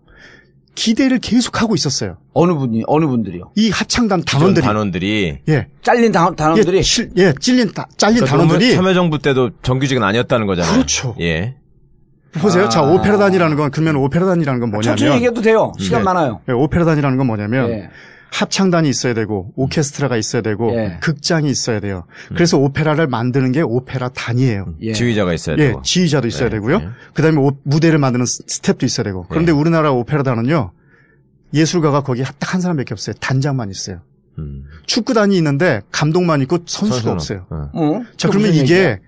[0.75, 2.17] 기대를 계속하고 있었어요.
[2.33, 3.51] 어느 분이 어느 분들이요?
[3.55, 5.67] 이 합창단 단원들이 단원들이 예.
[5.81, 10.47] 잘린 단, 단원들이 예, 실- 예, 찔린 다- 잘린 그러니까 단원들이 참여정부 때도 정규직은 아니었다는
[10.47, 10.73] 거잖아요.
[10.73, 11.15] 그렇죠.
[11.19, 11.55] 예.
[12.33, 12.65] 보세요.
[12.65, 12.69] 아.
[12.69, 15.73] 자, 오페라단이라는 건 그러면 오페라단이라는 건 천천히 뭐냐면 얘기해도 돼요.
[15.79, 16.03] 시간 예.
[16.03, 16.39] 많아요.
[16.47, 17.89] 예, 오페라단이라는 건 뭐냐면 예.
[18.31, 20.97] 합창단이 있어야 되고 오케스트라가 있어야 되고 예.
[21.01, 22.05] 극장이 있어야 돼요.
[22.35, 24.75] 그래서 오페라를 만드는 게 오페라 단이에요.
[24.81, 24.93] 예.
[24.93, 25.81] 지휘자가 있어야 예, 되고.
[25.81, 26.79] 지휘자도 있어야 네, 되고요.
[26.79, 26.87] 네.
[27.13, 29.25] 그다음에 오- 무대를 만드는 스- 스텝도 있어야 되고.
[29.29, 30.71] 그런데 우리나라 오페라단은요.
[31.53, 33.15] 예술가가 거기 딱 한 사람밖에 없어요.
[33.19, 34.01] 단장만 있어요.
[34.37, 34.63] 음.
[34.85, 37.45] 축구단이 있는데 감독만 있고 선수가 선수는 없어요.
[37.49, 37.69] 어.
[37.73, 38.03] 어?
[38.17, 38.99] 자, 그러면 이게?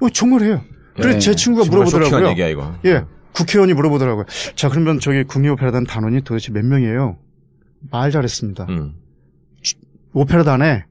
[0.00, 0.62] 어, 정말이에요.
[0.96, 1.18] 그래서 예.
[1.18, 2.30] 제 친구가 정말 물어보더라고요.
[2.30, 2.74] 얘기야 이거.
[2.86, 3.04] 예.
[3.32, 4.24] 국회의원이 물어보더라고요.
[4.54, 7.16] 자, 그러면 저기 국립오페라단 단원이 도대체 몇 명이에요?
[7.90, 8.66] 말 잘했습니다.
[8.68, 8.94] 음.
[10.12, 10.84] 오페라단에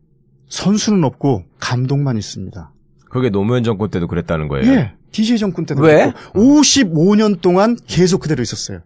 [0.49, 2.71] 선수는 없고 감독만 있습니다.
[3.09, 4.71] 그게 노무현 정권 때도 그랬다는 거예요.
[4.71, 4.93] 예.
[5.11, 6.11] DJ 정권 때도 왜?
[6.11, 8.79] 그렇고 55년 동안 계속 그대로 있었어요.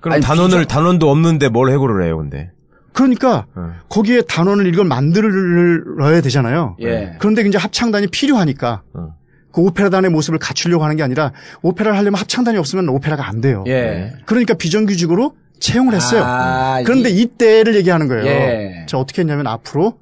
[0.00, 2.50] 그럼 아니, 단원을 단원도 없는데 뭘 해고를 해요, 근데.
[2.92, 3.72] 그러니까 어.
[3.88, 6.76] 거기에 단원을 이걸 만들어야 되잖아요.
[6.80, 7.16] 예.
[7.18, 9.14] 그런데 이제 합창단이 필요하니까 어.
[9.52, 13.64] 그 오페라단의 모습을 갖추려고 하는 게 아니라 오페라를 하려면 합창단이 없으면 오페라가 안 돼요.
[13.66, 14.12] 예.
[14.26, 16.22] 그러니까 비정규직으로 채용을 했어요.
[16.24, 18.24] 아, 그런데 이- 이때를 얘기하는 거예요.
[18.26, 18.86] 예.
[18.88, 19.98] 자 어떻게 했냐면 앞으로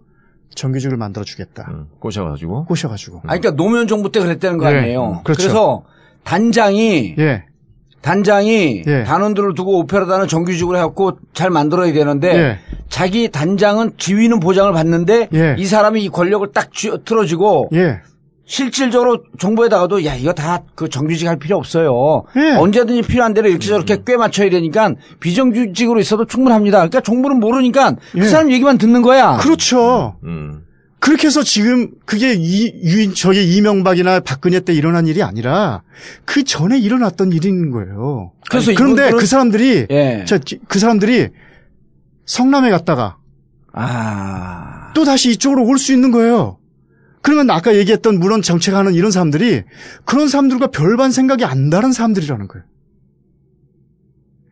[0.54, 1.66] 정규직을 만들어 주겠다.
[1.70, 2.66] 음, 꼬셔가지고.
[2.66, 3.22] 꼬셔가지고.
[3.26, 4.78] 아니, 그러니까 노무현 정부 때 그랬다는 거 예.
[4.78, 5.20] 아니에요.
[5.24, 5.42] 그렇죠.
[5.42, 5.82] 그래서
[6.24, 7.44] 단장이 예.
[8.02, 9.04] 단장이 예.
[9.04, 12.58] 단원들을 두고 오페라단을 정규직으로 해갖고 잘 만들어야 되는데 예.
[12.88, 15.54] 자기 단장은 지위는 보장을 받는데 예.
[15.58, 18.00] 이 사람이 이 권력을 딱 쥐- 틀어지고 예.
[18.56, 22.24] 실질적으로 정부에다가도 야 이거 다 그 정규직 할 필요 없어요.
[22.36, 22.50] 예.
[22.56, 26.78] 언제든지 필요한 대로 이렇게 저렇게 꽤 맞춰야 되니까 비정규직으로 있어도 충분합니다.
[26.78, 28.20] 그러니까 정부는 모르니까 예.
[28.20, 29.38] 그 사람 얘기만 듣는 거야.
[29.38, 30.16] 그렇죠.
[30.24, 30.64] 음.
[30.98, 35.82] 그렇게 해서 지금 그게 이, 유인, 저기 이명박이나 박근혜 때 일어난 일이 아니라
[36.26, 38.32] 그 전에 일어났던 일인 거예요.
[38.50, 40.24] 그래서 그런데 이분들은- 그 사람들이 예.
[40.28, 40.38] 저,
[40.68, 41.28] 그 사람들이
[42.26, 43.16] 성남에 갔다가
[43.72, 44.92] 아.
[44.94, 46.58] 또 다시 이쪽으로 올 수 있는 거예요.
[47.22, 49.62] 그러면 아까 얘기했던 물론 정책하는 이런 사람들이
[50.04, 52.64] 그런 사람들과 별반 생각이 안 다른 사람들이라는 거예요.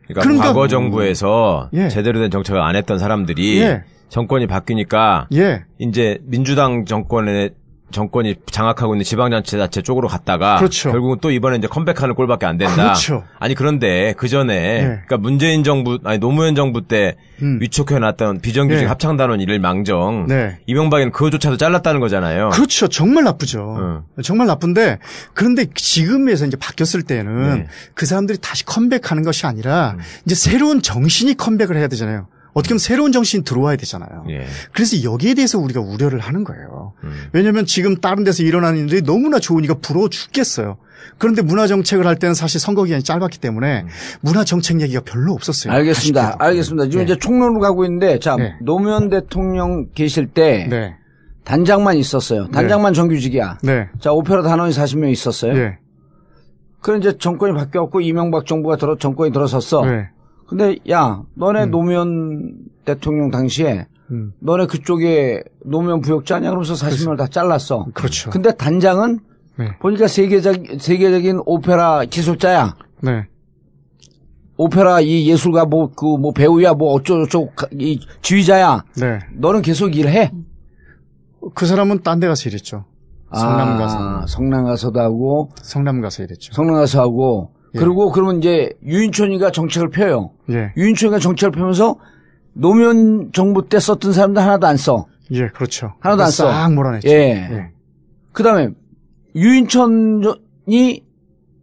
[0.06, 1.88] 그러니까, 그러니까- 과거 정부에서 예.
[1.88, 3.84] 제대로 된 정책을 안 했던 사람들이 예.
[4.08, 5.64] 정권이 바뀌니까 예.
[5.78, 7.50] 이제 민주당 정권의
[7.90, 10.90] 정권이 장악하고 있는 지방자치단체 쪽으로 갔다가 그렇죠.
[10.90, 12.74] 결국은 또 이번에 이제 컴백하는 꼴밖에 안 된다.
[12.74, 13.24] 그렇죠.
[13.38, 17.58] 아니 그런데 그 전에 그러니까 문재인 정부 아니 노무현 정부 때 음.
[17.60, 18.86] 위촉해 놨던 비정규직 예.
[18.86, 20.58] 합창단원 일을 망정 네.
[20.66, 22.50] 이명박이는 그거조차도 잘랐다는 거잖아요.
[22.50, 22.88] 그렇죠.
[22.88, 23.76] 정말 나쁘죠.
[23.78, 24.04] 어.
[24.22, 24.98] 정말 나쁜데
[25.34, 27.66] 그런데 지금에서 이제 바뀌었을 때는 네.
[27.94, 32.26] 그 사람들이 다시 컴백하는 것이 아니라 이제 새로운 정신이 컴백을 해야 되잖아요.
[32.52, 34.24] 어떻게 보면 새로운 정신이 들어와야 되잖아요.
[34.30, 34.46] 예.
[34.72, 36.94] 그래서 여기에 대해서 우리가 우려를 하는 거예요.
[37.04, 37.12] 음.
[37.32, 40.78] 왜냐하면 지금 다른 데서 일어나는 일들이 너무나 좋으니까 부러워 죽겠어요.
[41.18, 43.84] 그런데 문화 정책을 할 때는 사실 선거 기간이 짧았기 때문에
[44.20, 45.72] 문화 정책 얘기가 별로 없었어요.
[45.72, 46.20] 알겠습니다.
[46.20, 46.44] 아쉽게도.
[46.44, 46.84] 알겠습니다.
[46.84, 47.04] 지금 네.
[47.04, 48.54] 이제 총론으로 가고 있는데, 자, 네.
[48.62, 50.96] 노무현 대통령 계실 때 네.
[51.44, 52.48] 단장만 있었어요.
[52.48, 53.58] 단장만 정규직이야.
[53.62, 53.88] 네.
[54.00, 55.52] 자, 오페라 단원이 40명 있었어요.
[55.52, 55.78] 네.
[56.80, 59.82] 그래 이제 정권이 바뀌었고 이명박 정부가 들어 정권이 들어섰어.
[60.52, 60.56] 네.
[60.56, 64.32] 근데 야, 너네 노무현 대통령 당시에 음.
[64.40, 67.86] 너네 그쪽에 노무현 부역자냐 그러면서 40명을 다 잘랐어.
[67.94, 68.30] 그렇죠.
[68.30, 69.20] 근데 단장은
[69.58, 69.76] 네.
[69.78, 72.76] 보니까 세계적 세계적인 오페라 기술자야.
[73.02, 73.26] 네.
[74.56, 78.84] 오페라 이 예술가 뭐 그 뭐 배우야 뭐 어쩌고저쩌고 가- 이 지휘자야.
[79.00, 79.18] 네.
[79.34, 80.32] 너는 계속 일해.
[81.54, 82.84] 그 사람은 딴 데 가서 일했죠.
[83.32, 83.96] 성남 가서.
[83.98, 86.52] 아, 성남 가서도 하고 성남 가서 일했죠.
[86.52, 87.59] 성남 가서 하고 예.
[87.72, 90.32] 그리고 그러면 이제 유인촌이가 정책을 펴요.
[90.50, 90.72] 예.
[90.76, 91.96] 유인촌이가 정책을 펴면서
[92.52, 95.06] 노무현 정부 때 썼던 사람들 하나도 안 써.
[95.30, 95.92] 예, 그렇죠.
[96.00, 96.50] 하나도 안 써.
[96.50, 97.08] 싹 몰아냈죠.
[97.08, 97.12] 예.
[97.50, 97.70] 예.
[98.32, 98.70] 그 다음에
[99.36, 101.04] 유인천이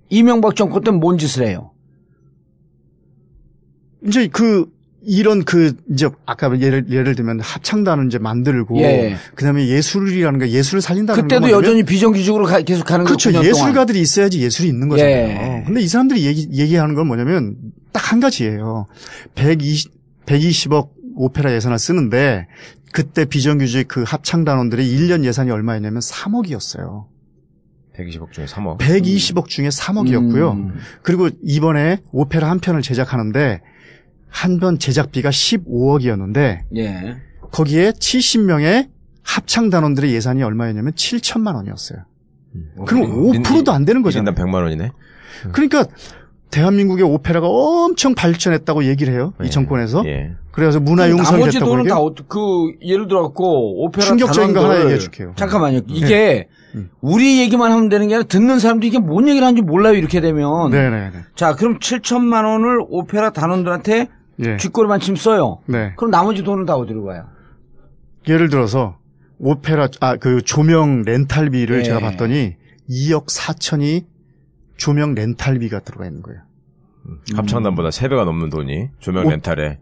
[0.10, 1.72] 이명박 정권 때 뭔 짓을 해요?
[4.06, 4.72] 이제 그
[5.08, 9.15] 이런 그 이제 아까 예를 예를 들면 합창단을 이제 만들고 예.
[9.36, 13.15] 그다음에 예술이라는 거 예술을 살린다는 그때도 여전히 비정규직으로 가- 계속 가는 거예요.
[13.17, 13.32] 그렇죠.
[13.39, 15.15] 9년 예술가들이 있어야지 예술이 있는 거잖아요.
[15.15, 15.63] 예.
[15.65, 17.56] 근데 이 사람들이 얘기, 얘기하는 건 뭐냐면
[17.93, 18.86] 딱 한 가지예요.
[19.36, 19.91] 120,
[20.26, 22.48] 120억 오페라 예산을 쓰는데
[22.93, 27.06] 그때 비정규직 그 합창단원들의 1년 예산이 얼마였냐면 3억이었어요.
[27.98, 28.78] 120억 중에 3억.
[28.78, 30.52] 120억 중에 3억이었고요.
[30.54, 30.76] 음.
[31.02, 33.62] 그리고 이번에 오페라 한 편을 제작하는데
[34.30, 36.60] 한편 제작비가 15억이었는데 동안.
[36.76, 37.18] 예.
[37.52, 38.90] 거기에 70명의
[39.24, 42.00] 합창 단원들의 예산이 얼마였냐면 7천만 원이었어요.
[42.86, 44.34] 그럼 5%도 안 되는 거잖아요.
[44.34, 44.92] 1인당 100만 원이네.
[45.52, 45.86] 그러니까
[46.50, 49.34] 대한민국의 오페라가 엄청 발전했다고 얘기를 해요.
[49.44, 50.04] 이 정권에서.
[50.06, 50.32] 예.
[50.52, 51.88] 그래서 문화융성이 나머지 돈은.
[51.88, 55.34] 다 그 예를 들어 갖고 오페라 충격적인 거 하나 얘기해 줄게요.
[55.36, 55.82] 잠깐만요.
[55.88, 56.48] 이게
[57.02, 59.94] 우리 얘기만 하면 되는 게 아니라 듣는 사람도 이게 뭔 얘기를 하는지 몰라요.
[59.94, 60.72] 이렇게 되면.
[60.72, 61.12] 네네네.
[61.36, 64.08] 자, 그럼 7천만 원을 오페라 단원들한테
[64.45, 64.58] 예.
[64.58, 65.60] 쥐꼬리만 침 써요.
[65.65, 65.93] 네.
[65.97, 67.26] 그럼 나머지 돈은 다 어디로 가요?
[68.28, 68.97] 예를 들어서
[69.39, 71.84] 오페라 아 그 조명 렌탈비를 예.
[71.84, 72.56] 제가 봤더니
[72.89, 74.06] 2억 4천이
[74.78, 76.41] 조명 렌탈비가 들어가 있는 거예요.
[77.36, 79.80] 합창단보다 3배가 넘는 돈이 조명 오- 렌탈에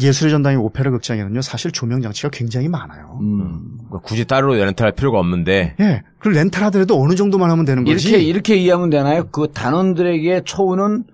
[0.00, 3.18] 예술의 전당의 오페라 극장에는요 사실 조명 장치가 굉장히 많아요.
[3.20, 3.76] 음.
[3.86, 6.02] 그러니까 굳이 따로 렌탈할 필요가 없는데 예.
[6.18, 8.08] 그 렌탈하더라도 어느 정도만 하면 되는 거지.
[8.08, 9.28] 이렇게 이렇게 이해하면 되나요?
[9.30, 11.04] 그 단원들에게 처우는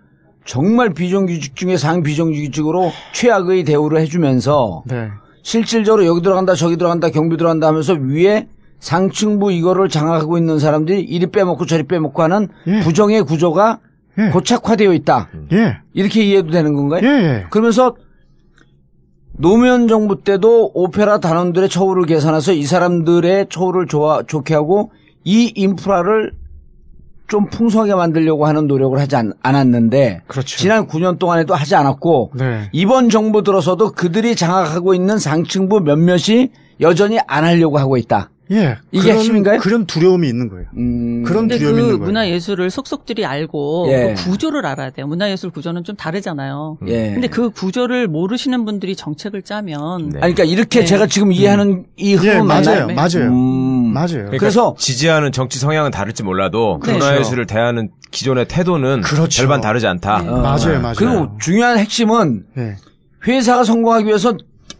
[0.50, 5.08] 정말 비정규직 중에 상 비정규직으로 최악의 대우를 해주면서 네.
[5.44, 8.48] 실질적으로 여기 들어간다 저기 들어간다 경비 들어간다 하면서 위에
[8.80, 12.80] 상층부 이거를 장악하고 있는 사람들이 이리 빼먹고 저리 빼먹고 하는 예.
[12.80, 13.78] 부정의 구조가
[14.18, 14.30] 예.
[14.30, 15.28] 고착화되어 있다.
[15.52, 15.78] 예.
[15.92, 17.02] 이렇게 이해도 되는 건가요?
[17.04, 17.08] 예.
[17.08, 17.46] 예.
[17.50, 17.94] 그러면서
[19.30, 24.90] 노무현 정부 때도 오페라 단원들의 처우를 계산해서 이 사람들의 처우를 좋아, 좋게 하고
[25.22, 26.32] 이 인프라를
[27.30, 30.58] 좀 풍성하게 만들려고 하는 노력을 하지 않, 았는데 그렇죠.
[30.58, 32.68] 지난 9년 동안에도 하지 않았고 네.
[32.72, 36.48] 이번 정부 들어서도 그들이 장악하고 있는 상층부 몇몇이
[36.80, 38.30] 여전히 안 하려고 하고 있다.
[38.50, 38.78] 예.
[38.90, 39.60] 이게 그런, 핵심인가요?
[39.60, 40.66] 그런 두려움이 있는 거예요.
[40.76, 42.04] 음, 그런 두려움이 그 있는 거예요.
[42.04, 44.14] 문화예술을 속속들이 알고 예.
[44.16, 45.06] 그 구조를 알아야 돼요.
[45.06, 46.78] 문화예술 구조는 좀 다르잖아요.
[46.88, 47.12] 예.
[47.12, 50.20] 근데 그 구조를 모르시는 분들이 정책을 짜면 네.
[50.20, 50.84] 아니, 그러니까 이렇게 네.
[50.84, 52.86] 제가 지금 이해하는 이 예, 흐름은 맞아요.
[52.86, 52.94] 맞나요?
[52.96, 53.30] 맞아요.
[53.30, 53.69] 음.
[53.92, 54.08] 맞아요.
[54.08, 56.98] 그러니까 그래서- 지지하는 정치 성향은 다를지 몰라도 그렇죠.
[56.98, 59.28] 문화예술을 대하는 기존의 태도는 그렇죠.
[59.28, 60.22] 절반 다르지 않다.
[60.22, 60.28] 네.
[60.28, 60.36] 어.
[60.38, 60.94] 맞아요, 맞아요.
[60.96, 62.76] 그리고 중요한 핵심은 예.
[63.26, 64.34] 회사가 성공하기 위해서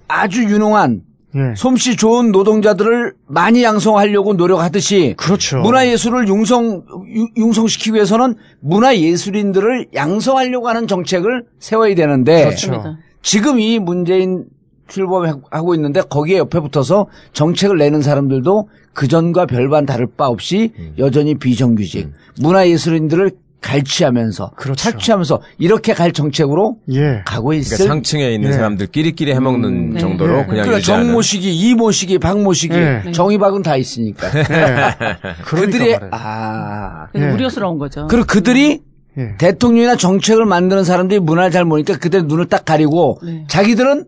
[0.09, 1.03] 아주 유능한
[1.37, 1.55] 예.
[1.57, 5.59] 솜씨 좋은 노동자들을 많이 양성하려고 노력하듯이 그렇죠.
[5.59, 6.83] 문화예술을 융성
[7.15, 12.97] 유- 융성시키기 위해서는 문화예술인들을 양성하려고 하는 정책을 세워야 되는데 그렇죠.
[13.23, 14.45] 지금 이 문재인
[14.91, 22.13] 출범하고 있는데 거기에 옆에 붙어서 정책을 내는 사람들도 그전과 별반 다를 바 없이 여전히 비정규직
[22.41, 24.91] 문화예술인들을 갈취하면서 그렇죠.
[24.91, 27.23] 착취하면서 이렇게 갈 정책으로 예.
[27.27, 28.57] 가고 있을 그러니까 상층에 있는 네.
[28.57, 30.01] 사람들끼리 해먹는 네.
[30.01, 30.47] 정도로 네.
[30.47, 31.07] 그냥 그러니까 유지하는.
[31.07, 33.13] 정모시기, 이모시기, 박모시기, 네.
[33.13, 34.29] 정의박은 다 있으니까.
[34.29, 34.45] 예.
[35.45, 36.09] 그러니까 그들이 말이에요.
[36.11, 37.33] 아 그래서 예.
[37.33, 38.07] 우려스러운 거죠.
[38.09, 38.81] 그리고 그들이
[39.19, 39.35] 예.
[39.39, 43.45] 대통령이나 정책을 만드는 사람들이 문화를 잘 모르니까 그들 눈을 딱 가리고 네.
[43.49, 44.07] 자기들은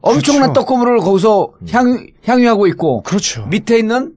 [0.00, 0.60] 엄청난 그렇죠.
[0.60, 3.46] 떡고물을 거기서 향, 향유하고 있고 그렇죠.
[3.46, 4.14] 밑에 있는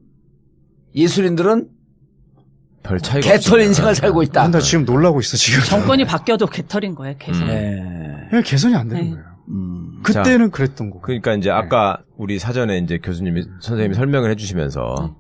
[0.96, 1.68] 예술인들은
[2.84, 3.62] 별 차이가 개털.
[3.62, 4.48] 인생을 살고 있다.
[4.50, 5.62] 나 지금 놀라고 있어 지금.
[5.63, 7.15] 정권이 바뀌어도 개털인 거예요.
[7.20, 7.42] 계속.
[7.44, 7.48] 음.
[7.48, 8.30] 네.
[8.38, 9.10] 예, 개선이 안 되는 네.
[9.12, 9.26] 거예요.
[9.50, 10.00] 음.
[10.04, 11.02] 그때는 그랬던 거고.
[11.02, 15.15] 그러니까 이제 아까 우리 사전에 이제 교수님이 선생님이 설명을 해주시면서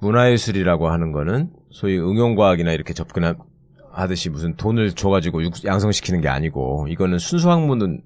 [0.00, 7.18] 문화예술이라고 하는 거는 소위 응용과학이나 이렇게 접근하듯이 무슨 돈을 줘가지고 육- 양성시키는 게 아니고 이거는
[7.18, 8.02] 순수학문은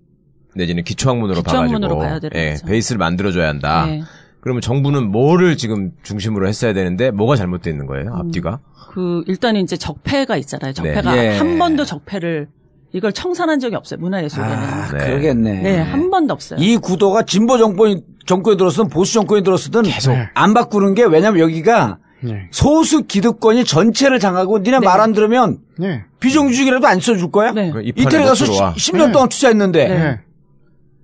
[0.57, 2.67] 내지는 기초학문으로 기초학문으로 봐가지고 예, 거죠.
[2.67, 3.87] 베이스를 만들어줘야 한다.
[3.87, 4.03] 네.
[4.41, 8.15] 그러면 정부는 뭐를 지금 중심으로 했어야 되는데 뭐가 잘못되어 있는 거예요?
[8.15, 8.61] 앞뒤가?
[8.93, 10.73] 그 일단은 이제 적폐가 있잖아요.
[10.73, 11.35] 적폐가 네.
[11.35, 11.39] 예.
[11.39, 12.49] 한 번도 적폐를
[12.93, 14.01] 이걸 청산한 적이 없어요.
[14.01, 14.57] 문화예술계는.
[14.57, 14.99] 아, 네.
[15.05, 15.63] 그러겠네.
[15.63, 16.61] 네, 한 번도 없어요.
[16.61, 20.29] 이 구도가 진보 정권이 정권이 들었든 보수 정권이 들었든 계속 네.
[20.35, 22.49] 안 바꾸는 게 왜냐면 여기가 예.
[22.53, 26.05] 소수 기득권이 전체를 장하고 니네 말 안 들으면 예.
[26.21, 27.53] 비정규직이라도 안 써줄 거야?
[27.53, 27.71] 네.
[27.71, 28.73] 그 이태리 가서 못 들어와.
[28.75, 29.13] 10년 네.
[29.13, 30.21] 동안 투자했는데 예.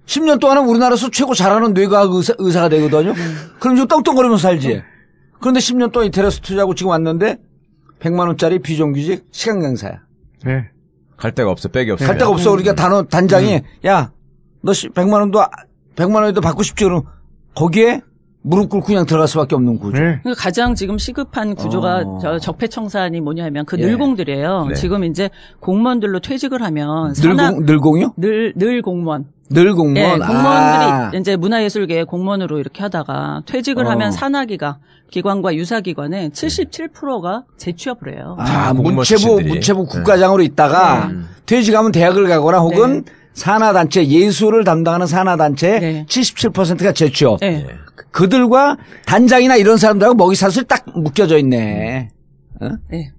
[0.07, 3.15] 10년 동안은 우리나라에서 최고 잘하는 뇌과학 의사, 의사가 되거든요.
[3.61, 4.83] 그럼 지금 떵떵거리면서 살지.
[5.41, 7.39] 그런데 10년 동안 이태리에서 투자하고 지금 왔는데
[8.01, 10.01] 100만 원짜리 비정규직 시간 강사야.
[10.45, 10.69] 네.
[11.17, 12.05] 갈 데가 없어, 백이 없어.
[12.05, 12.51] 갈 데가 없어.
[12.51, 14.11] 그러니까 단원 단장이 야,
[14.61, 15.41] 너 100만 원도
[15.95, 17.05] 100만 원에도 받고 싶지 그럼
[17.55, 18.01] 거기에
[18.43, 19.99] 무릎 꿇고 그냥 들어갈 수밖에 없는 구조.
[19.99, 20.19] 네.
[20.23, 22.19] 그러니까 가장 지금 시급한 구조가 어.
[22.21, 23.87] 저 적폐청산이 뭐냐면 그 예.
[23.87, 24.67] 늘공들이에요.
[24.71, 24.75] 네.
[24.75, 28.13] 지금 이제 공무원들로 퇴직을 하면 산하 늘공 늘공 이요?
[28.17, 29.27] 늘, 늘 공무원.
[29.51, 29.97] 늘 공무원.
[29.97, 31.11] 예, 공무원들이 아.
[31.15, 33.91] 이제 문화예술계 공무원으로 이렇게 하다가 퇴직을 어.
[33.91, 34.79] 하면 산하기가
[35.11, 38.37] 기관과 유사기관의 77%가 재취업을 해요.
[38.41, 39.41] 아, 공무원 문체부.
[39.43, 41.19] 문체부 국가장으로 있다가 네.
[41.47, 46.07] 퇴직하면 대학을 가거나 혹은 산하단체 예술을 담당하는 산하단체 네.
[46.09, 47.43] 77%가 제취업.
[47.43, 47.67] 예.
[48.11, 52.11] 그들과 단장이나 이런 사람들하고 먹이 사슬 딱 묶여져 있네.
[52.61, 52.69] 어?
[52.93, 53.13] 예.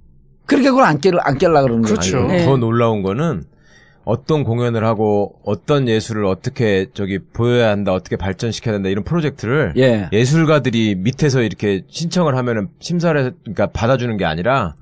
[0.46, 1.96] 그렇게 그걸 안 깨려 안 깰라 그러는 거죠.
[1.96, 2.18] 그렇죠.
[2.20, 2.46] 아니, 네.
[2.46, 3.44] 더 놀라운 거는
[4.06, 10.10] 어떤 공연을 하고 어떤 예술을 어떻게 저기 보여야 한다, 어떻게 발전시켜야 된다 이런 프로젝트를 예.
[10.26, 14.76] 술가들이 밑에서 이렇게 신청을 하면은 심사를 해서 그러니까 받아주는 게 아니라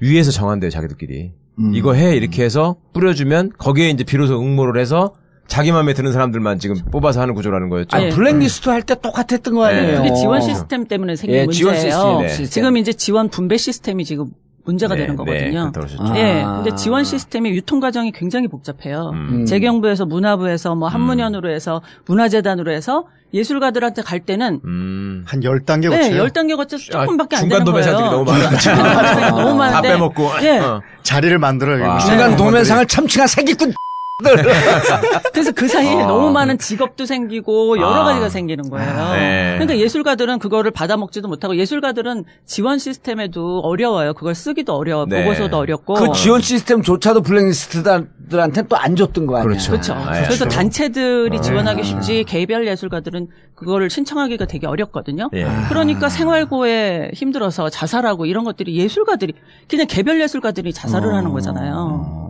[0.00, 1.74] 위에서 정한대요 자기들끼리 음.
[1.74, 5.12] 이거 해 이렇게 해서 뿌려주면 거기에 이제 비로소 응모를 해서
[5.46, 7.96] 자기 마음에 드는 사람들만 지금 뽑아서 하는 구조라는 거였죠.
[7.96, 8.08] 아니, 예.
[8.10, 9.86] 블랙리스트 할 때 똑같았던 거 아니에요?
[10.02, 10.08] 네.
[10.08, 12.20] 그게 지원 시스템 때문에 생긴 예, 지원 문제예요.
[12.22, 12.44] 시스템, 네.
[12.46, 14.26] 지금 이제 지원 분배 시스템이 지금
[14.64, 15.64] 문제가 네, 되는 거거든요.
[15.66, 16.02] 네, 그러셨죠.
[16.04, 16.16] 아.
[16.18, 16.44] 예.
[16.44, 19.10] 근데 지원 시스템의 유통 과정이 굉장히 복잡해요.
[19.12, 19.44] 음.
[19.44, 25.24] 재경부에서 문화부에서 뭐 한문현으로 해서 문화재단으로 해서 예술가들한테 갈 때는 음.
[25.26, 26.24] 한 10단계 네, 거쳐요.
[26.26, 27.84] 10단계 거쳐 조금밖에 안 중간 되는 거예요.
[27.86, 28.58] 도매상들이 너무 많아가지고.
[28.60, 30.30] 중간 도매상이 너무 다 많은데 빼먹고.
[30.42, 30.58] 예.
[30.58, 30.82] 어.
[31.02, 31.82] 자리를 만들어요.
[31.84, 31.98] 와.
[32.00, 32.36] 중간 네.
[32.36, 33.72] 도매상을 참칭한 사기꾼.
[35.32, 36.06] 그래서 그 사이에 아.
[36.06, 38.04] 너무 많은 직업도 생기고 여러 아.
[38.04, 39.12] 가지가 생기는 거예요.
[39.14, 39.52] 네.
[39.58, 44.14] 그러니까 예술가들은 그거를 받아먹지도 못하고 예술가들은 지원 시스템에도 어려워요.
[44.14, 45.06] 그걸 쓰기도 어려워.
[45.06, 45.22] 네.
[45.22, 45.94] 보고서도 어렵고.
[45.94, 49.44] 그 지원 시스템조차도 블랙리스트들한테 또 안 줬던 거 아니야.
[49.44, 49.70] 그렇죠.
[49.72, 49.92] 그렇죠.
[49.92, 50.48] 아, 그래서 그렇죠.
[50.48, 51.40] 단체들이 아.
[51.40, 55.28] 지원하기 쉽지 개별 예술가들은 그거를 신청하기가 되게 어렵거든요.
[55.34, 55.46] 예.
[55.68, 59.34] 그러니까 생활고에 힘들어서 자살하고 이런 것들이 예술가들이
[59.68, 62.29] 그냥 개별 예술가들이 자살을 하는 거잖아요.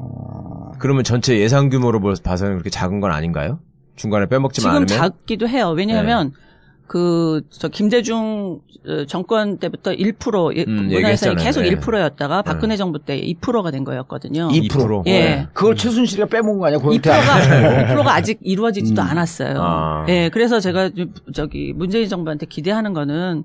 [0.80, 3.60] 그러면 전체 예상 규모로 봐서는 그렇게 작은 건 아닌가요?
[3.96, 5.70] 중간에 빼먹지만 지금 않으면 작기도 해요.
[5.76, 6.32] 왜냐하면
[6.86, 11.44] 그저 김대중 어, 정권 때부터 1% 예- 음, 문화예산이 얘기했잖아요.
[11.44, 11.70] 계속 네.
[11.70, 14.48] 1%였다가 박근혜 정부 때 2%가 된 거였거든요.
[14.48, 15.06] 2%.
[15.06, 15.46] 예.
[15.52, 16.78] 그걸 최순실이가 빼먹은 거 아니야?
[16.78, 19.56] 고영태 2%가 2%가 아직 이루어지지도 않았어요.
[19.60, 20.06] 아.
[20.08, 20.90] 예, 그래서 제가
[21.34, 23.44] 저기 문재인 정부한테 기대하는 거는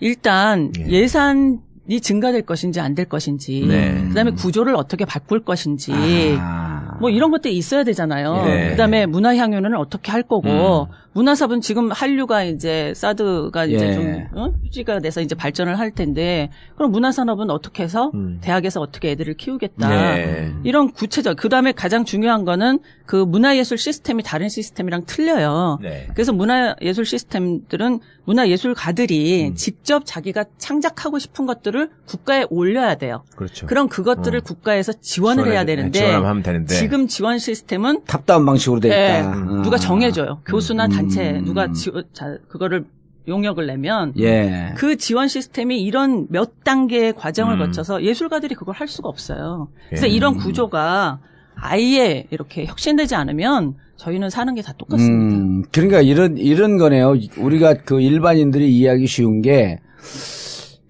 [0.00, 1.06] 일단 예.
[1.06, 4.04] 산 이 증가될 것인지 안 될 것인지, 네.
[4.08, 5.92] 그다음에 구조를 어떻게 바꿀 것인지,
[6.38, 6.96] 아.
[7.00, 8.44] 뭐 이런 것들이 있어야 되잖아요.
[8.44, 8.70] 네.
[8.70, 13.94] 그다음에 문화 향유는 어떻게 할 거고, 문화사업은 지금 한류가 이제 사드가 이제 예.
[13.94, 14.52] 좀 어?
[14.64, 18.38] 휴지가 돼서 이제 발전을 할 텐데, 그럼 문화산업은 어떻게 해서 음.
[18.40, 20.18] 대학에서 어떻게 애들을 키우겠다.
[20.18, 20.52] 예.
[20.64, 21.36] 이런 구체적.
[21.36, 25.78] 그 다음에 가장 중요한 거는 그 문화예술 시스템이 다른 시스템이랑 틀려요.
[25.82, 26.08] 네.
[26.14, 29.54] 그래서 문화예술 시스템들은 문화예술가들이 음.
[29.54, 33.22] 직접 자기가 창작하고 싶은 것들을 국가에 올려야 돼요.
[33.36, 33.66] 그렇죠.
[33.66, 34.42] 그럼 그것들을 어.
[34.42, 36.74] 국가에서 지원을 해야 지원해- 되는데 지원하면 하면 되는데.
[36.74, 39.30] 지금 지원 시스템은 탑다운 방식으로 돼 예, 있다.
[39.30, 39.62] 아.
[39.62, 40.40] 누가 정해줘요.
[40.46, 41.44] 교수나 단체 음.
[41.44, 42.84] 누가 지, 자, 그거를
[43.26, 44.74] 용역을 내면 예.
[44.76, 47.66] 그 지원 시스템이 이런 몇 단계의 과정을 음.
[47.66, 49.68] 거쳐서 예술가들이 그걸 할 수가 없어요.
[49.88, 50.10] 그래서 예.
[50.10, 51.20] 이런 구조가
[51.56, 55.36] 아예 이렇게 혁신되지 않으면 저희는 사는 게 다 똑같습니다.
[55.36, 57.14] 음, 그러니까 이런 이런 거네요.
[57.38, 59.78] 우리가 그 일반인들이 이해하기 쉬운 게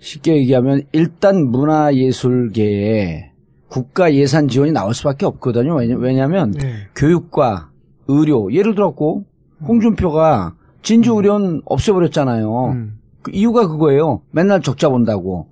[0.01, 3.31] 쉽게 얘기하면 일단 문화예술계에
[3.69, 5.75] 국가 예산 지원이 나올 수밖에 없거든요.
[5.77, 6.75] 왜냐- 왜냐하면 네.
[6.97, 7.71] 교육과
[8.09, 9.25] 의료 예를 들었고
[9.67, 12.67] 홍준표가 진주 의료는 없애버렸잖아요.
[12.73, 12.99] 음.
[13.23, 14.21] 그 이유가 그거예요.
[14.31, 15.47] 맨날 적자 본다고.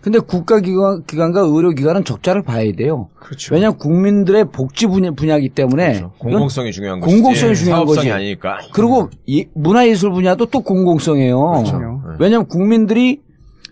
[0.00, 3.08] 근데 국가기관, 기관과 의료기관은 적자를 봐야 돼요.
[3.18, 3.54] 그렇죠.
[3.54, 5.94] 왜냐하면 국민들의 복지 분야, 분야이기 때문에.
[5.94, 6.12] 그렇죠.
[6.18, 7.12] 공공성이 중요한 거지.
[7.12, 8.10] 공공성이 중요한 사업성이 거지.
[8.12, 8.58] 아니니까.
[8.72, 11.50] 그리고 이 문화예술 분야도 또 공공성이에요.
[11.50, 12.02] 그렇죠.
[12.20, 13.20] 왜냐하면 국민들이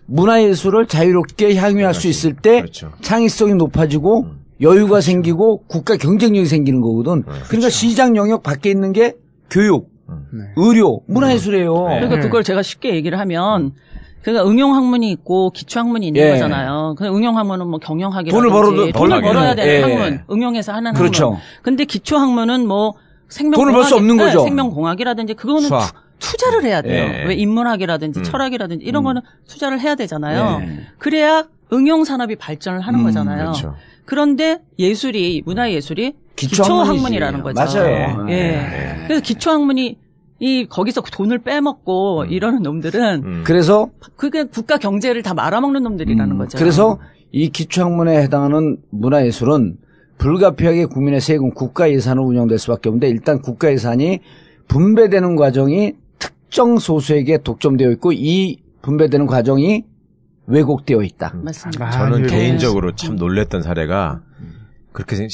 [0.07, 2.91] 문화예술을 자유롭게 향유할 수 있을 때 그렇죠.
[3.01, 4.27] 창의성이 높아지고
[4.61, 7.23] 여유가 생기고 국가 경쟁력이 생기는 거거든.
[7.47, 9.15] 그러니까 시장 영역 밖에 있는 게
[9.49, 9.89] 교육,
[10.33, 10.45] 네.
[10.55, 11.87] 의료, 문화예술이에요.
[11.89, 11.99] 네.
[11.99, 13.73] 그러니까 그걸 제가 쉽게 얘기를 하면
[14.21, 16.31] 그러니까 응용 학문이 있고 기초 학문이 있는 예.
[16.31, 16.95] 거잖아요.
[16.97, 19.81] 그 응용 학문은 뭐 경영학이라든지 돈을 벌어도- 돈을 벌어야 되는 예.
[19.81, 21.25] 학문, 응용해서 하는 그렇죠.
[21.25, 21.39] 학문.
[21.61, 22.95] 근데 기초 학문은 뭐
[23.29, 24.43] 생명 돈을 벌 수 없는 거죠.
[24.43, 25.93] 생명공학이라든지 그거는 수학.
[26.19, 26.93] 투, 자를 해야 돼요.
[26.93, 27.25] 예.
[27.25, 28.23] 왜 인문학이라든지 음.
[28.23, 30.61] 철학이라든지 이런 거는 투자를 해야 되잖아요.
[30.63, 30.79] 예.
[30.97, 33.37] 그래야 응용 산업이 발전을 하는 음, 거잖아요.
[33.39, 33.75] 그렇죠.
[34.05, 36.95] 그런데 예술이 문화 예술이 기초 기초 학문이지.
[37.03, 37.61] 학문이라는 거죠.
[37.79, 38.25] 맞아요.
[38.29, 38.96] 예.
[39.07, 39.13] 예.
[39.13, 39.97] 그래서 기초 학문이
[40.39, 43.43] 이 거기서 돈을 빼먹고 이러는 놈들은 음.
[43.43, 46.57] 그래서 그게 국가 경제를 다 말아먹는 놈들이라는 음, 거죠.
[46.57, 46.99] 그래서
[47.31, 49.77] 이 기초학문에 해당하는 문화예술은
[50.17, 54.19] 불가피하게 국민의 세금, 국가 예산으로 운영될 수밖에 없는데 일단 국가 예산이
[54.67, 59.85] 분배되는 과정이 특정 소수에게 독점되어 있고 이 분배되는 과정이
[60.47, 61.33] 왜곡되어 있다.
[61.43, 61.87] 맞습니다.
[61.87, 62.27] 아, 저는 예.
[62.27, 64.21] 개인적으로 참 놀랬던 사례가
[64.97, 65.27] 그렇게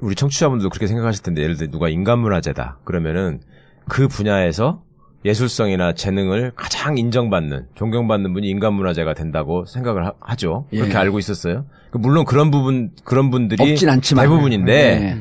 [0.00, 3.40] 우리 청취자분들도 그렇게 생각하실 텐데 예를 들어 누가 인간문화재다 그러면은
[3.86, 4.82] 그 분야에서
[5.24, 10.96] 예술성이나 재능을 가장 인정받는 존경받는 분이 인간문화재가 된다고 생각을 하, 죠 그렇게 예.
[10.96, 11.66] 알고 있었어요.
[11.92, 15.16] 그 물론 그런 부분 그런 분들이 없진 않지만 대부분인데 예.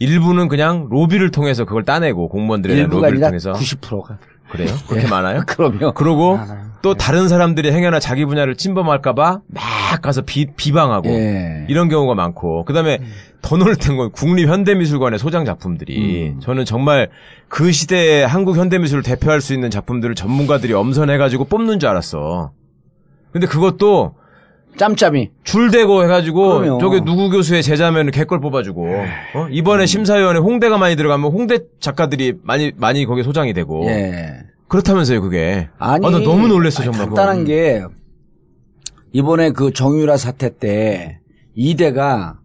[0.00, 2.28] 일부는 그냥 로비를 통해서 그걸 따내고
[2.76, 4.18] 일부가 로비를 아니라 통해서 90%가.
[4.50, 4.74] 그래요?
[4.88, 5.42] 그렇게 많아요?
[5.46, 5.92] 그럼요.
[5.92, 6.70] 그러고 많아요.
[6.82, 11.66] 또 다른 사람들이 행여나 자기 분야를 침범할까봐 막 가서 비, 비방하고 예.
[11.68, 13.00] 이런 경우가 많고 그다음에
[13.42, 16.40] 더 놀랐던 건 국립현대미술관의 소장 작품들이 음.
[16.40, 17.10] 저는 정말
[17.48, 22.52] 그 시대의 한국 현대미술을 대표할 수 있는 작품들을 전문가들이 엄선해가지고 뽑는 줄 알았어.
[23.32, 24.14] 근데 그것도
[24.76, 25.30] 짬짬이.
[25.44, 26.78] 줄 대고 해가지고 그럼요.
[26.80, 29.42] 저게 누구 교수의 제자면 개걸 뽑아주고 어?
[29.44, 29.48] 음.
[29.50, 34.38] 이번에 심사위원회 홍대가 많이 들어가면 홍대 작가들이 많이 많이 거기 소장이 되고 예.
[34.68, 36.06] 그렇다면서요 그게 아니.
[36.06, 37.46] 아, 나 너무 놀랬어 아니, 정말 간단한 그거.
[37.48, 37.82] 게
[39.12, 41.18] 이번에 그 정유라 사태 때
[41.54, 42.38] 이대가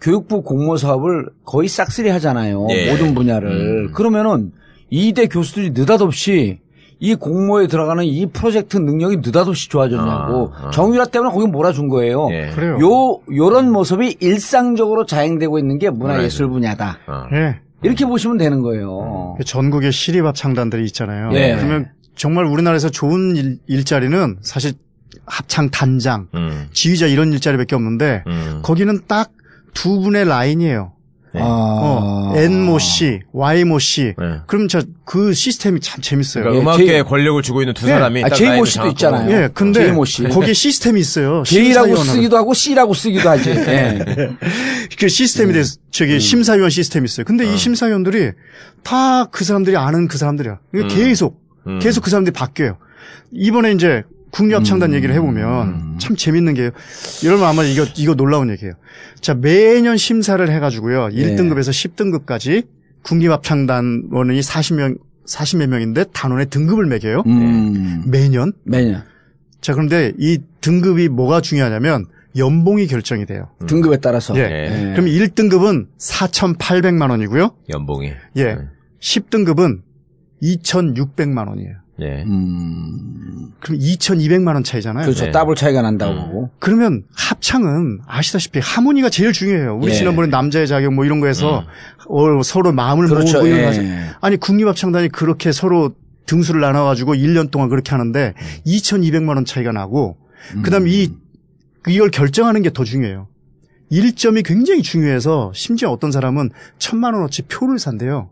[0.00, 2.66] 교육부 공모 사업을 거의 싹쓸이 하잖아요.
[2.70, 2.90] 예.
[2.90, 3.50] 모든 분야를.
[3.50, 3.92] 음.
[3.92, 4.52] 그러면은
[4.88, 6.58] 이대 교수들이 느닷없이
[7.00, 10.70] 이 공모에 들어가는 이 프로젝트 능력이 느닷없이 좋아졌냐고 아, 아.
[10.70, 12.28] 정유라 때문에 거기 몰아준 거예요.
[12.30, 12.50] 예.
[12.54, 12.78] 그래요.
[12.80, 16.98] 요 요런 모습이 일상적으로 자행되고 있는 게 문화예술 분야다.
[17.06, 17.24] 어.
[17.32, 17.58] 예.
[17.82, 19.34] 이렇게 보시면 되는 거예요.
[19.38, 21.30] 그 전국의 시립합 창단들이 있잖아요.
[21.32, 21.56] 예.
[21.56, 24.74] 그러면 정말 우리나라에서 좋은 일, 일자리는 사실
[25.24, 26.68] 합창 단장, 음.
[26.72, 28.60] 지휘자 이런 일자리밖에 없는데 음.
[28.62, 29.32] 거기는 딱
[29.74, 30.92] 두 분의 라인이에요.
[31.32, 31.40] 네.
[31.40, 31.44] 아.
[31.46, 34.14] 어, N모 씨, Y모 씨.
[34.18, 34.40] 네.
[34.46, 36.44] 그럼 저 그 시스템이 참 재밌어요.
[36.44, 37.90] 그러니까 예, 음악계에 제이- 권력을 주고 있는 두 예.
[37.90, 38.86] 사람이 아, 딱 제이모 라인을 씨도.
[38.88, 39.30] 있잖아요.
[39.32, 40.22] 예, 근데 씨.
[40.24, 41.42] 거기에 시스템이 있어요.
[41.44, 41.96] J라고.
[41.96, 43.50] 쓰기도 하고 C라고 쓰기도 하지.
[43.54, 43.98] 예.
[44.98, 47.24] 그 시스템이 돼서 저기 심사위원 시스템이 있어요.
[47.24, 48.30] 근데 이 심사위원들이
[48.84, 50.58] 다 그 사람들이 아는 그 사람들이야.
[50.76, 50.88] 음.
[50.88, 51.78] 계속 음.
[51.80, 52.78] 계속 그 사람들이 바뀌어요.
[53.32, 56.70] 이번에 이제 국립합창단 얘기를 해보면 참 재밌는 게요.
[57.24, 58.74] 여러분 아마 이거 이거 놀라운 얘기예요.
[59.20, 61.08] 자 매년 심사를 해가지고요.
[61.08, 62.66] 1등급에서 10등급까지
[63.02, 67.22] 국립합창단원이 40명 40몇 명인데 단원의 등급을 매겨요.
[67.26, 68.04] 음.
[68.06, 68.52] 매년.
[68.64, 69.04] 매년.
[69.60, 73.48] 자 그런데 이 등급이 뭐가 중요하냐면 연봉이 결정이 돼요.
[73.66, 74.36] 등급에 따라서.
[74.36, 74.40] 예.
[74.42, 74.92] 예.
[74.92, 77.54] 그럼 1등급은 4,800만 원이고요.
[77.70, 78.12] 연봉이.
[78.36, 78.44] 예.
[78.44, 78.58] 네.
[79.00, 79.80] 10등급은
[80.42, 81.76] 2,600만 원이에요.
[82.00, 82.24] 예.
[82.26, 83.52] 음.
[83.60, 85.04] 그럼 2,200만 원 차이잖아요.
[85.04, 85.26] 그렇죠.
[85.26, 85.30] 네.
[85.32, 86.18] 더블 차이가 난다고 음.
[86.26, 86.50] 보고.
[86.58, 89.76] 그러면 합창은 아시다시피 하모니가 제일 중요해요.
[89.76, 89.96] 우리 예.
[89.96, 91.64] 지난번에 남자의 자격 뭐 이런 거에서
[92.08, 93.38] 어, 서로 마음을 그렇죠.
[93.38, 93.80] 모으고 이런 예.
[94.10, 94.16] 거.
[94.20, 95.94] 아니 국립합창단이 그렇게 서로
[96.26, 98.34] 등수를 나눠 가지고 1년 동안 그렇게 하는데
[98.66, 100.16] 2,200만 원 차이가 나고
[100.62, 101.10] 그다음 이
[101.88, 103.26] 이걸 결정하는 게 더 중요해요.
[103.90, 108.30] 1점이 굉장히 중요해서 심지어 어떤 사람은 천만 원어치 표를 산대요.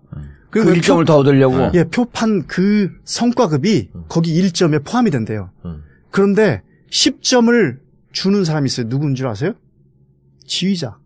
[0.50, 1.70] 그그 일점을 표- 더 얻으려고.
[1.74, 5.50] 예, 표판 그 성과급이 거기 1점에 포함이 된대요.
[5.64, 5.82] 음.
[6.10, 7.76] 그런데 10점을
[8.12, 8.86] 주는 사람이 있어요.
[8.88, 9.52] 누구인 줄 아세요?
[10.46, 10.96] 지휘자.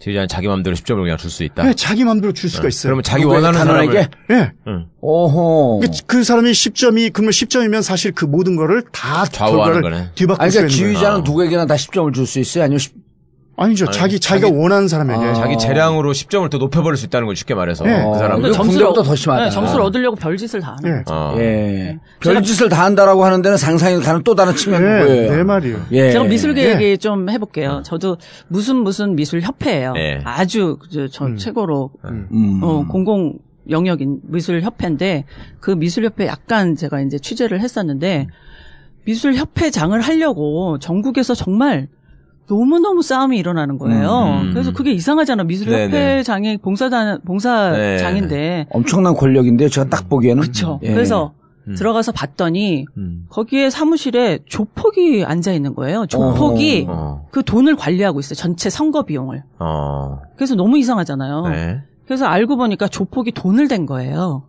[0.00, 1.62] 지휘자는 자기 마음대로 10점을 그냥 줄 수 있다.
[1.62, 2.88] 네, 자기 마음대로 줄 수가 있어요.
[2.90, 3.24] 그러면 자기?
[3.24, 3.92] 원하는 단원에게?
[3.92, 4.52] 사람을 예.
[4.66, 4.86] 응.
[5.00, 5.80] 오호.
[5.80, 10.10] 그, 그 사람이 10점이 그러면 10점이면 사실 그 모든 거를 다 좌우하는 결과를 거네.
[10.16, 10.76] 뒤바꿀 아니, 수 그러니까.
[10.76, 11.22] 지휘자는 어.
[11.22, 12.64] 누구에게나 다 10점을 줄 수 있어요?
[12.64, 12.92] 아니면 10...
[13.56, 13.86] 아니죠.
[13.90, 15.24] 자기 자기가 자기- 원하는 사람에게.
[15.24, 15.34] 아.
[15.34, 18.04] 자기 재량으로 10점을 더 높여버릴 수 있다는 걸 쉽게 말해서 네.
[18.04, 19.44] 그 사람은 군대보다 더 심하다.
[19.44, 21.02] 네, 점수를 얻으려고 별짓을 다 하는 예.
[21.04, 21.14] 거죠.
[21.14, 21.34] 어.
[21.38, 21.98] 예.
[22.20, 25.36] 별짓을 다 한다라고 하는 데는 상상이 가는 또 다른 측면이 네, 보여요.
[25.36, 25.76] 내 말이요.
[25.92, 26.10] 예.
[26.12, 27.82] 제가 미술계 얘기 좀 해볼게요.
[27.84, 28.16] 저도
[28.48, 29.92] 무슨 무슨 미술 협회예요.
[29.92, 30.20] 네.
[30.24, 31.36] 아주 저, 저 음.
[31.36, 32.60] 최고로 음.
[32.62, 33.38] 어, 공공
[33.70, 35.24] 영역인 미술 협회인데
[35.60, 38.26] 그 미술 협회 약간 제가 이제 취재를 했었는데
[39.04, 41.88] 미술 협회장을 하려고 전국에서 정말
[42.46, 44.40] 너무 너무 싸움이 일어나는 거예요.
[44.42, 44.50] 음.
[44.52, 45.44] 그래서 그게 이상하잖아.
[45.44, 45.86] 미술 네네.
[45.86, 49.68] 협회장이 봉사단 봉사장인데 엄청난 권력인데요.
[49.68, 50.42] 제가 딱 보기에는.
[50.42, 50.80] 그렇죠.
[50.82, 50.92] 예.
[50.92, 51.32] 그래서
[51.66, 51.74] 음.
[51.74, 53.26] 들어가서 봤더니 음.
[53.30, 56.06] 거기에 사무실에 조폭이 앉아 있는 거예요.
[56.06, 57.26] 조폭이 어.
[57.30, 58.34] 그 돈을 관리하고 있어요.
[58.34, 59.42] 전체 선거 비용을.
[59.58, 60.20] 어.
[60.36, 61.48] 그래서 너무 이상하잖아요.
[61.48, 61.82] 네.
[62.06, 64.44] 그래서 알고 보니까 조폭이 돈을 댄 거예요.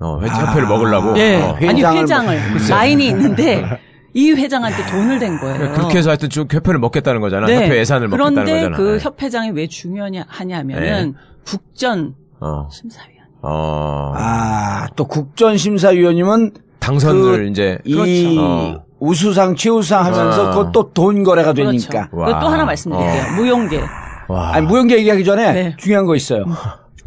[0.00, 1.18] 어, 회, 협회를 먹으려고.
[1.18, 1.40] 예.
[1.40, 1.54] 어.
[1.56, 2.38] 아니 회장을 회장을
[2.70, 3.62] 라인이 있는데
[4.14, 5.56] 이 회장한테 돈을 댄 거예요.
[5.56, 7.46] 그러니까 그렇게 해서 하여튼 쭉 협회를 먹겠다는 거잖아.
[7.46, 7.56] 네.
[7.56, 8.76] 협회 예산을 먹겠다는 그런데 거잖아.
[8.76, 9.04] 그 네.
[9.04, 12.68] 협회장이 왜 중요하냐면은 국전 어.
[12.70, 13.14] 심사위원.
[13.42, 14.12] 어.
[14.16, 18.82] 아, 또 국전 심사위원님은 당선을 그- 이제 이 어.
[19.00, 20.50] 우수상, 최우수상 하면서 어.
[20.50, 21.70] 그것도 돈 거래가 그렇죠.
[21.72, 22.08] 되니까.
[22.12, 23.22] 또 하나 말씀드릴게요.
[23.22, 23.32] 어.
[23.36, 23.82] 무용계.
[24.28, 24.54] 와.
[24.54, 25.76] 아니, 무용계 얘기하기 전에 네.
[25.76, 26.44] 중요한 거 있어요.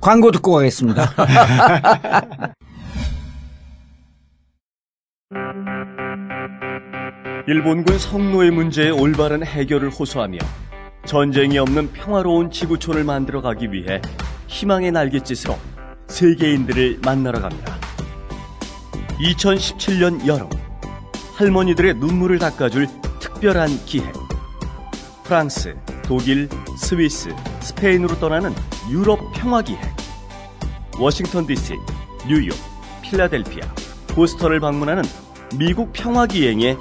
[0.02, 1.10] 광고 듣고 가겠습니다.
[7.50, 10.38] 일본군 성노예 문제의 올바른 해결을 호소하며
[11.06, 14.02] 전쟁이 없는 평화로운 지구촌을 만들어 가기 위해
[14.48, 15.58] 희망의 날갯짓으로
[16.08, 17.74] 세계인들을 만나러 갑니다.
[19.22, 20.50] 2017년 여름
[21.36, 22.88] 할머니들의 눈물을 닦아줄
[23.22, 24.12] 특별한 기획
[25.24, 25.74] 프랑스,
[26.04, 27.30] 독일, 스위스,
[27.62, 28.54] 스페인으로 떠나는
[28.92, 29.80] 유럽 평화 기획
[31.00, 31.76] 워싱턴 DC,
[32.28, 32.58] 뉴욕,
[33.04, 33.74] 필라델피아,
[34.10, 35.04] 보스턴을 방문하는
[35.56, 36.76] 미국 평화 기행에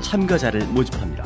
[0.00, 1.24] 참가자를 모집합니다.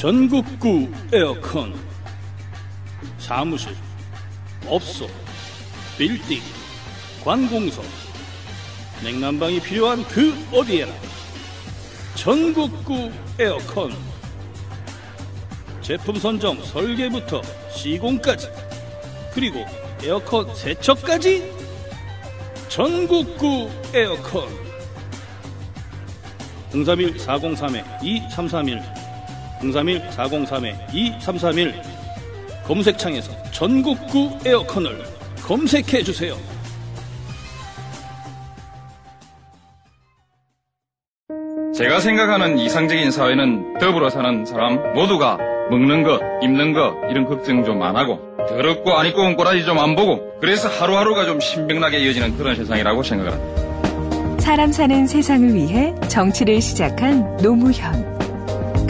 [0.00, 1.74] 전국구 에어컨.
[3.18, 3.76] 사무실
[4.66, 5.06] 업소
[5.98, 6.40] 빌딩
[7.22, 7.82] 관공서.
[9.04, 10.90] 냉난방이 필요한 그 어디에나
[12.14, 13.92] 전국구 에어컨.
[15.82, 18.48] 제품 선정 설계부터 시공까지
[19.34, 19.66] 그리고
[20.02, 21.52] 에어컨 세척까지
[22.70, 24.48] 전국구 에어컨.
[26.72, 27.18] 031
[29.62, 31.74] 403에 2331 031 403에 2331
[32.64, 35.02] 검색창에서 전국구 에어컨을
[35.42, 36.36] 검색해 주세요.
[41.74, 45.38] 제가 생각하는 이상적인 사회는 더불어 사는 사람 모두가
[45.70, 49.78] 먹는 것, 입는 것 이런 걱정 좀 안 하고 더럽고 안 입고 온 꼬라지 좀
[49.78, 54.40] 안 보고 그래서 하루하루가 좀 신명나게 이어지는 그런 세상이라고 생각을 합니다.
[54.40, 58.19] 사람 사는 세상을 위해 정치를 시작한 노무현.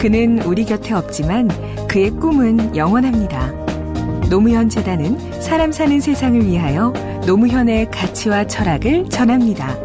[0.01, 1.47] 그는 우리 곁에 없지만
[1.87, 3.51] 그의 꿈은 영원합니다.
[4.31, 6.91] 노무현 재단은 사람 사는 세상을 위하여
[7.27, 9.77] 노무현의 가치와 철학을 전합니다.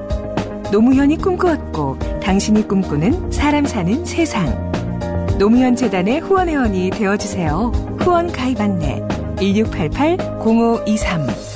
[0.72, 4.48] 노무현이 꿈꾸었고 당신이 꿈꾸는 사람 사는 세상.
[5.38, 7.70] 노무현 재단의 후원 회원이 되어 주세요.
[8.00, 9.02] 후원 가입 안내
[9.36, 11.55] 1688-0523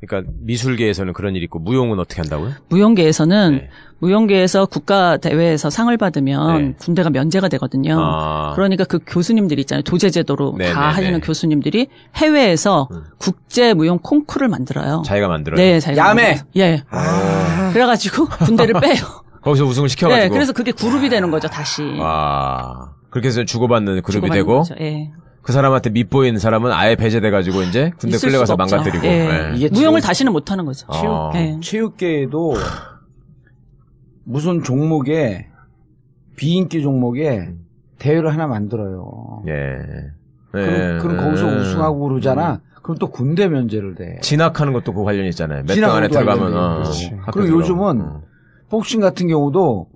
[0.00, 2.52] 그러니까 미술계에서는 그런 일이 있고 무용은 어떻게 한다고요?
[2.68, 3.68] 무용계에서는 네.
[3.98, 6.74] 무용계에서 국가 대회에서 상을 받으면 네.
[6.78, 7.98] 군대가 면제가 되거든요.
[8.00, 8.52] 아.
[8.54, 9.82] 그러니까 그 교수님들 있잖아요.
[9.82, 11.20] 도제 제도로 네, 다 네, 하시는 네.
[11.20, 12.88] 교수님들이 해외에서
[13.18, 15.02] 국제 무용 콩쿠르를 만들어요.
[15.04, 15.60] 자기가 만들어요.
[15.60, 16.22] 네, 자기가 야매!
[16.22, 16.46] 만들어서.
[16.56, 16.82] 예.
[17.74, 19.04] 그래가지고 군대를 빼요.
[19.42, 20.22] 거기서 우승을 시켜가지고.
[20.22, 21.82] 네, 그래서 그게 그룹이 되는 거죠, 다시.
[21.82, 22.92] 와.
[23.10, 24.74] 그렇게 해서 주고받는 그룹이 주고받는 되고 거죠.
[24.80, 25.10] 예.
[25.42, 28.56] 그 사람한테 밑보이는 사람은 아예 배제돼가지고 이제 군대 끌려가서.
[28.56, 29.06] 망가뜨리고.
[29.06, 29.10] 예.
[29.10, 29.56] 예.
[29.56, 30.86] 이게 무용을 체육- 다시는 못 하는 거죠.
[30.90, 31.30] 어.
[31.34, 31.58] 예.
[31.62, 32.54] 체육계에도
[34.24, 35.46] 무슨 종목에
[36.36, 37.52] 비인기 종목에
[37.98, 39.42] 대회를 하나 만들어요.
[39.48, 39.76] 예.
[40.52, 40.98] 그럼, 예.
[41.00, 41.56] 그럼 거기서 예.
[41.60, 42.60] 우승하고 그러잖아.
[42.82, 44.18] 그럼 또 군대 면제를 돼.
[44.22, 45.64] 진학하는 것도 그 관련이 있잖아요.
[45.66, 46.82] 몇 등 안에 들어가면 어,
[47.32, 47.58] 그리고.
[47.58, 48.22] 요즘은 어.
[48.70, 49.88] 복싱 같은 경우도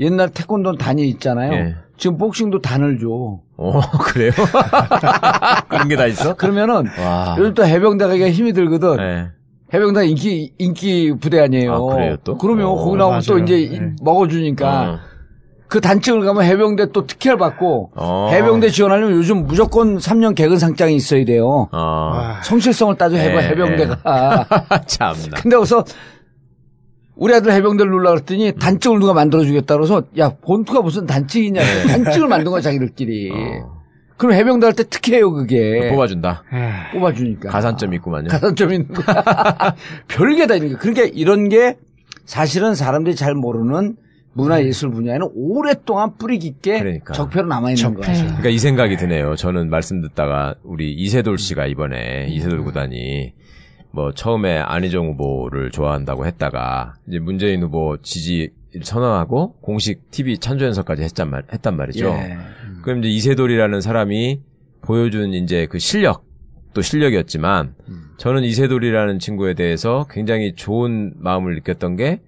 [0.00, 1.74] 옛날 태권도 단이 있잖아요.
[1.98, 2.00] 예.
[2.00, 3.08] 지금 복싱도 단을 줘.
[3.56, 4.30] 어, 그래요?
[5.68, 6.34] 그런 게 다 있어?
[6.34, 7.36] 그러면은 와.
[7.38, 8.96] 요즘 또 해병대 가기가 힘이 들거든.
[9.00, 9.26] 예.
[9.74, 11.74] 해병대 인기 인기 부대 아니에요.
[11.74, 12.38] 아, 그래요, 또?
[12.38, 13.38] 그러면 어, 거기 나오면 또.
[13.38, 13.90] 이제 네.
[14.00, 14.98] 먹어주니까 어.
[15.68, 18.30] 그 단층을 가면 해병대 또 특혜를 받고 어.
[18.32, 21.68] 해병대 지원하려면 요즘 무조건 3년 개근 상장이 있어야 돼요.
[21.70, 22.12] 어.
[22.14, 24.46] 아, 성실성을 따져 해봐 예, 해병대가.
[24.86, 25.36] 참나.
[25.42, 25.84] 근데 거기서
[27.18, 32.50] 우리 아들 해병대를 놀라 그랬더니 단증을 누가 만들어주겠다 그래서 야 본투가 무슨 단증이냐 단증을 만든
[32.52, 33.30] 거야 자기들끼리.
[33.30, 33.60] 네.
[33.62, 33.78] 어.
[34.16, 35.90] 그럼 해병대 할 때 특혜예요 그게.
[35.90, 36.42] 뽑아준다.
[36.92, 37.50] 뽑아주니까.
[37.50, 38.28] 가산점 있구만요.
[38.28, 39.74] 가산점 있는 거야.
[40.08, 40.78] 별게 다 있는 거야.
[40.78, 41.76] 그러니까 이런 게
[42.24, 43.96] 사실은 사람들이 잘 모르는
[44.34, 47.12] 문화예술 분야에는 오랫동안 뿌리 깊게 그러니까.
[47.14, 48.12] 적폐로 남아있는 거야.
[48.12, 49.34] 그러니까 이 생각이 드네요.
[49.36, 53.32] 저는 말씀 듣다가 우리 이세돌 씨가 이번에 이세돌 구단이
[53.98, 61.02] 뭐 처음에 안희정 후보를 좋아한다고 했다가 이제 문재인 후보 지지 선언하고 공식 TV 찬조 연설까지
[61.02, 62.06] 했단, 말, 했단 말이죠.
[62.06, 62.36] 예.
[62.82, 64.40] 그럼 이제 이세돌이라는 사람이
[64.82, 66.24] 보여준 이제 그 실력
[66.74, 67.74] 또 실력이었지만
[68.18, 72.20] 저는 이세돌이라는 친구에 대해서 굉장히 좋은 마음을 느꼈던 게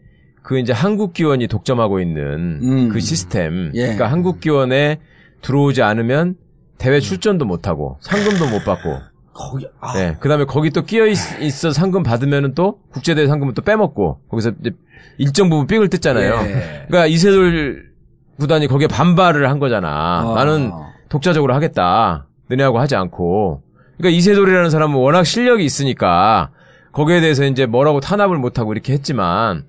[0.42, 2.88] 그 이제 한국 기원이 독점하고 있는 음.
[2.88, 3.70] 그 시스템.
[3.74, 3.82] 예.
[3.82, 4.98] 그러니까 한국 기원에
[5.42, 6.36] 들어오지 않으면
[6.78, 9.09] 대회 출전도 못 하고 상금도 못 받고.
[9.32, 10.16] 거기 아, 네.
[10.20, 11.16] 그다음에 거기 또 끼어 있,
[11.64, 14.72] 어 상금 받으면은 또 국제대회 상금은 또 빼먹고 거기서 이제
[15.18, 16.34] 일정 부분 삥을 뜯잖아요.
[16.46, 16.84] 예.
[16.88, 17.90] 그러니까 이세돌
[18.38, 20.22] 구단이 거기에 반발을 한 거잖아.
[20.26, 20.34] 어.
[20.34, 20.72] 나는
[21.08, 22.26] 독자적으로 하겠다.
[22.48, 23.62] 너네하고 하지 않고.
[23.98, 26.50] 그러니까 이세돌이라는 사람은 워낙 실력이 있으니까
[26.92, 29.64] 거기에 대해서 이제 뭐라고 탄압을 못 하고 이렇게 했지만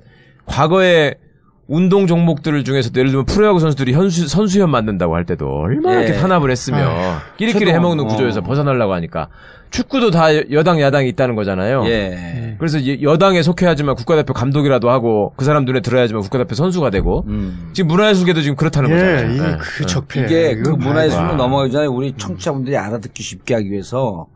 [0.45, 1.15] 과거에
[1.73, 6.05] 운동 종목들 중에서 예를 들면 프로야구 선수들이 현수, 선수현 만든다고 할 때도 얼마나 예.
[6.05, 6.91] 이렇게 탄압을 했으며
[7.37, 7.77] 끼리끼리 최고.
[7.77, 8.43] 해먹는 구조에서 어.
[8.43, 9.29] 벗어나려고 하니까
[9.69, 11.85] 축구도 다 여당 야당이 있다는 거잖아요.
[11.85, 12.55] 예.
[12.59, 17.69] 그래서 이- 여당에 속해야지만 국가대표 감독이라도 하고 그 사람 눈에 들어야지만 국가대표 선수가 되고 음.
[17.71, 19.31] 지금 문화예술계도 지금 그렇다는 예, 거잖아요.
[19.31, 19.57] 이 예.
[19.57, 19.85] 그 예.
[19.87, 20.21] 적폐.
[20.25, 21.33] 이게 그 문화예술로 와.
[21.35, 24.27] 넘어가기 전에 우리 청취자분들이 알아듣기 쉽게 하기 위해서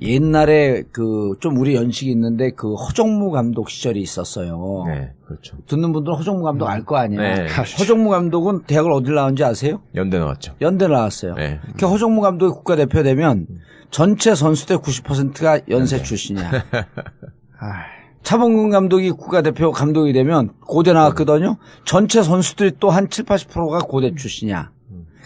[0.00, 4.84] 옛날에 그 좀 우리 연식이 있는데 그 허정무 감독 시절이 있었어요.
[4.86, 5.56] 네, 그렇죠.
[5.66, 7.20] 듣는 분들은 허정무 감독 알 거 아니에요.
[7.20, 7.46] 네.
[7.78, 9.80] 허정무 감독은 대학을 어딜 나왔는지 아세요?
[9.94, 10.54] 연대 나왔죠.
[10.60, 11.34] 연대 나왔어요.
[11.34, 11.60] 네.
[11.78, 13.46] 그 허정무 감독이 국가대표 되면
[13.90, 16.50] 전체 선수대 90%가 연세 출신이야.
[18.22, 21.56] 차범근 감독이 국가대표 감독이 되면 고대 나왔거든요.
[21.84, 24.70] 전체 선수들이 또 한 7, 80%가 고대 출신이야.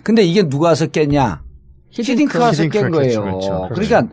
[0.03, 1.43] 근데 이게 누가 와서 깼냐?
[1.91, 3.23] 히딩크가 와서 깬 거예요.
[3.25, 3.69] 깼죠.
[3.69, 3.69] 그렇죠.
[3.75, 4.09] 그러니까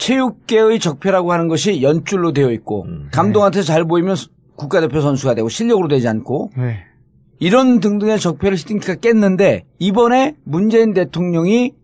[0.00, 4.16] 체육계의 적폐라고 하는 것이 연줄로 되어 있고 감독한테 잘 보이면
[4.56, 6.78] 국가대표 선수가 되고 실력으로 되지 않고 네.
[7.38, 11.74] 이런 등등의 적폐를 히딩크가 깼는데 이번에 문재인 대통령이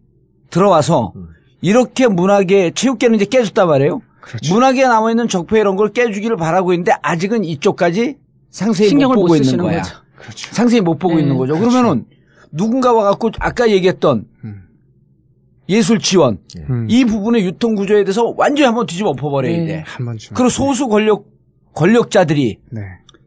[0.51, 1.12] 들어와서
[1.61, 4.01] 이렇게 문화계 체육계는 이제 깨졌단 말이에요.
[4.21, 4.55] 그렇죠.
[4.55, 8.17] 문화계에 남아 있는 적폐 이런 걸 깨주기를 바라고 있는데 아직은 이쪽까지
[8.51, 9.83] 상세히 못 신경을 못 보고 있는 쓰시는 거야.
[9.83, 9.97] 거죠.
[10.17, 10.55] 그렇죠.
[10.55, 11.23] 상세히 못 보고 네.
[11.23, 11.59] 있는 거죠.
[11.59, 12.07] 그러면은
[12.51, 14.62] 누군가 와 갖고 아까 얘기했던 음.
[15.69, 16.39] 예술 지원
[16.71, 16.87] 음.
[16.89, 19.67] 이 부분의 유통 구조에 대해서 완전히 한번 뒤집어 엎어버려야 네.
[19.67, 19.83] 돼.
[19.87, 20.35] 한 번쯤.
[20.35, 21.27] 그리고 소수 권력
[21.75, 22.81] 권력자들이 네.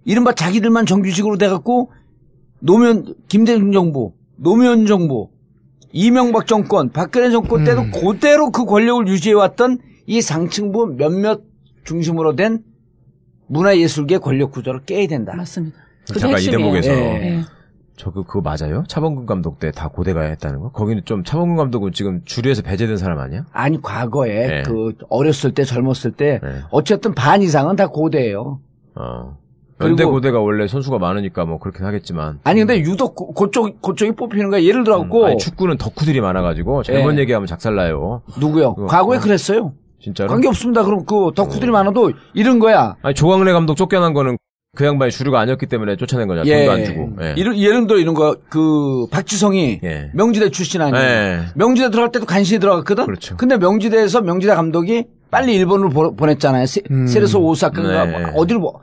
[0.06, 1.92] 이른바 자기들만 정규직으로 돼갖고
[2.60, 5.30] 노무현 김대중 정부, 노무현 정부,
[5.92, 7.92] 이명박 정권, 박근혜 정권 때도 음.
[7.92, 11.42] 그대로 그 권력을 유지해왔던 이 상층부 몇몇
[11.84, 12.64] 중심으로 된
[13.48, 15.34] 문화예술계 권력 구조를 깨야 된다.
[15.36, 15.78] 맞습니다.
[16.08, 16.60] 그게 잠깐 이 핵심이에요.
[16.60, 16.96] 대목에서 예.
[16.98, 17.42] 예.
[18.00, 18.84] 저 그 그거 맞아요?
[18.88, 20.72] 차범근 감독 때 다 고대가 했다는 거?
[20.72, 23.44] 거기는 좀 차범근 감독은 지금 주류에서 배제된 사람 아니야?
[23.52, 24.64] 아니 과거에 네.
[24.64, 26.50] 그 어렸을 때 젊었을 때 네.
[26.72, 28.60] 어쨌든 반 이상은 다 고대예요.
[28.96, 29.38] 어.
[29.82, 32.40] 연대 고대가 원래 선수가 많으니까 뭐 그렇긴 하겠지만.
[32.44, 34.62] 아니 근데 유독 그- 그쪽 그쪽이 뽑히는 거야.
[34.64, 37.20] 예를 들어갖고 음, 아니, 축구는 덕후들이 많아가지고 잘못 예.
[37.20, 38.22] 얘기하면 작살나요.
[38.40, 38.76] 누구요?
[38.76, 39.22] 그거- 과거에 어.
[39.22, 39.74] 그랬어요.
[40.02, 40.30] 진짜로?
[40.30, 40.84] 관계 없습니다.
[40.84, 42.96] 그럼 그 덕후들이 많아도 이런 거야.
[43.02, 44.38] 아니 조광래 감독 쫓겨난 거는
[44.76, 46.46] 그 양반이 주류가 아니었기 때문에 쫓아낸 거잖아.
[46.48, 47.10] 돈도 안 주고.
[47.22, 47.34] 예.
[47.38, 50.12] 이런 예를 들어 이런 거 그 박지성이 예.
[50.14, 51.04] 명지대 출신 아니에요.
[51.04, 51.40] 예.
[51.56, 53.06] 명지대 들어갈 때도 간신히 들어갔거든.
[53.06, 53.36] 그렇죠.
[53.38, 56.66] 근데 명지대에서 명지대 감독이 빨리 일본으로 보, 보냈잖아요.
[56.68, 57.08] 세, 음.
[57.08, 58.12] 세레소 오사카인가 네.
[58.32, 58.80] 뭐 어디로 보-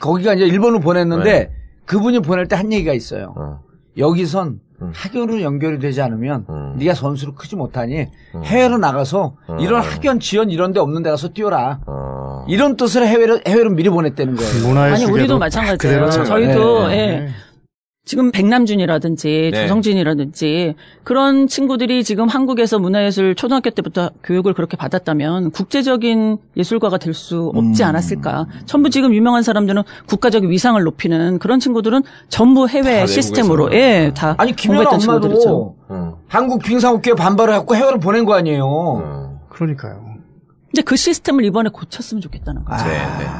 [0.00, 1.50] 거기가 이제 일본으로 보냈는데 네.
[1.84, 3.34] 그분이 보낼 때 한 얘기가 있어요.
[3.36, 3.60] 어.
[3.98, 4.90] 여기선 음.
[4.94, 6.74] 학연으로 연결이 되지 않으면 음.
[6.78, 8.06] 네가 선수로 크지 못하니
[8.44, 9.58] 해외로 나가서 음.
[9.60, 11.80] 이런 학연 지원 이런 데 없는 데 가서 뛰어라.
[11.86, 12.13] 어.
[12.48, 14.66] 이런 뜻으로 해외로 해외로 미리 보냈다는 거예요.
[14.66, 16.10] 문화예술계도 아니 우리도 마찬가지예요.
[16.10, 16.94] 참- 저희도 네.
[16.98, 17.28] 예.
[18.06, 19.62] 지금 백남준이라든지 네.
[19.62, 20.74] 조성진이라든지
[21.04, 27.82] 그런 친구들이 지금 한국에서 문화예술 초등학교 때부터 교육을 그렇게 받았다면 국제적인 예술가가 될 수 없지
[27.82, 27.88] 음.
[27.88, 28.46] 않았을까.
[28.66, 33.72] 전부 지금 유명한 사람들은 국가적인 위상을 높이는 그런 친구들은 전부 해외 다 시스템으로.
[33.72, 35.48] 예, 다 아니 공부했던 친구들이죠.
[35.48, 36.18] 엄마도 어.
[36.28, 38.66] 한국 빙상업계에 반발을 해갖고 해외로 보낸 거 아니에요.
[38.66, 39.40] 어.
[39.48, 40.03] 그러니까요.
[40.74, 42.84] 이제 그 시스템을 이번에 고쳤으면 좋겠다는 거죠.
[42.84, 42.88] 아.
[42.88, 42.94] 네,
[43.24, 43.30] 네.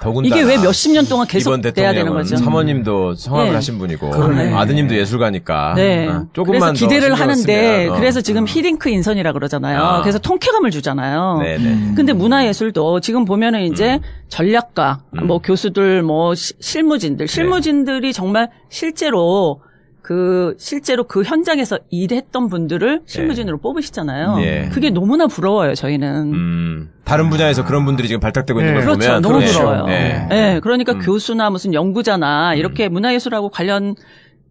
[0.00, 2.36] 더군다나 이게 왜 몇십 년 동안 계속 돼야 되는 대통령은 거죠?
[2.36, 3.54] 사모님도 성악을 네.
[3.54, 4.52] 하신 분이고 그러네.
[4.54, 6.06] 아드님도 예술가니까 네.
[6.06, 7.94] 어, 그래서 조금만 더 기대를 하는데 어.
[7.96, 9.80] 그래서 지금 히딩크 인선이라 그러잖아요.
[9.82, 10.00] 아.
[10.02, 11.38] 그래서 통쾌감을 주잖아요.
[11.42, 11.94] 네네.
[11.96, 15.26] 근데 문화예술도 지금 보면은 이제 전략가, 음.
[15.26, 19.62] 뭐 교수들, 뭐 시- 실무진들, 실무진들이 정말 실제로
[20.04, 24.36] 그 실제로 그 현장에서 일했던 분들을 실무진으로 뽑으시잖아요.
[24.36, 24.68] 네.
[24.70, 25.74] 그게 너무나 부러워요.
[25.74, 26.34] 저희는.
[26.34, 28.80] 음, 다른 분야에서 그런 분들이 지금 발탁되고 있는 네.
[28.80, 29.08] 걸 그렇죠.
[29.08, 29.58] 보면 너무 그러네요.
[29.58, 29.86] 부러워요.
[29.86, 30.26] 네.
[30.28, 30.98] 네, 그러니까 음.
[30.98, 33.94] 교수나 무슨 연구자나 이렇게 문화예술하고 관련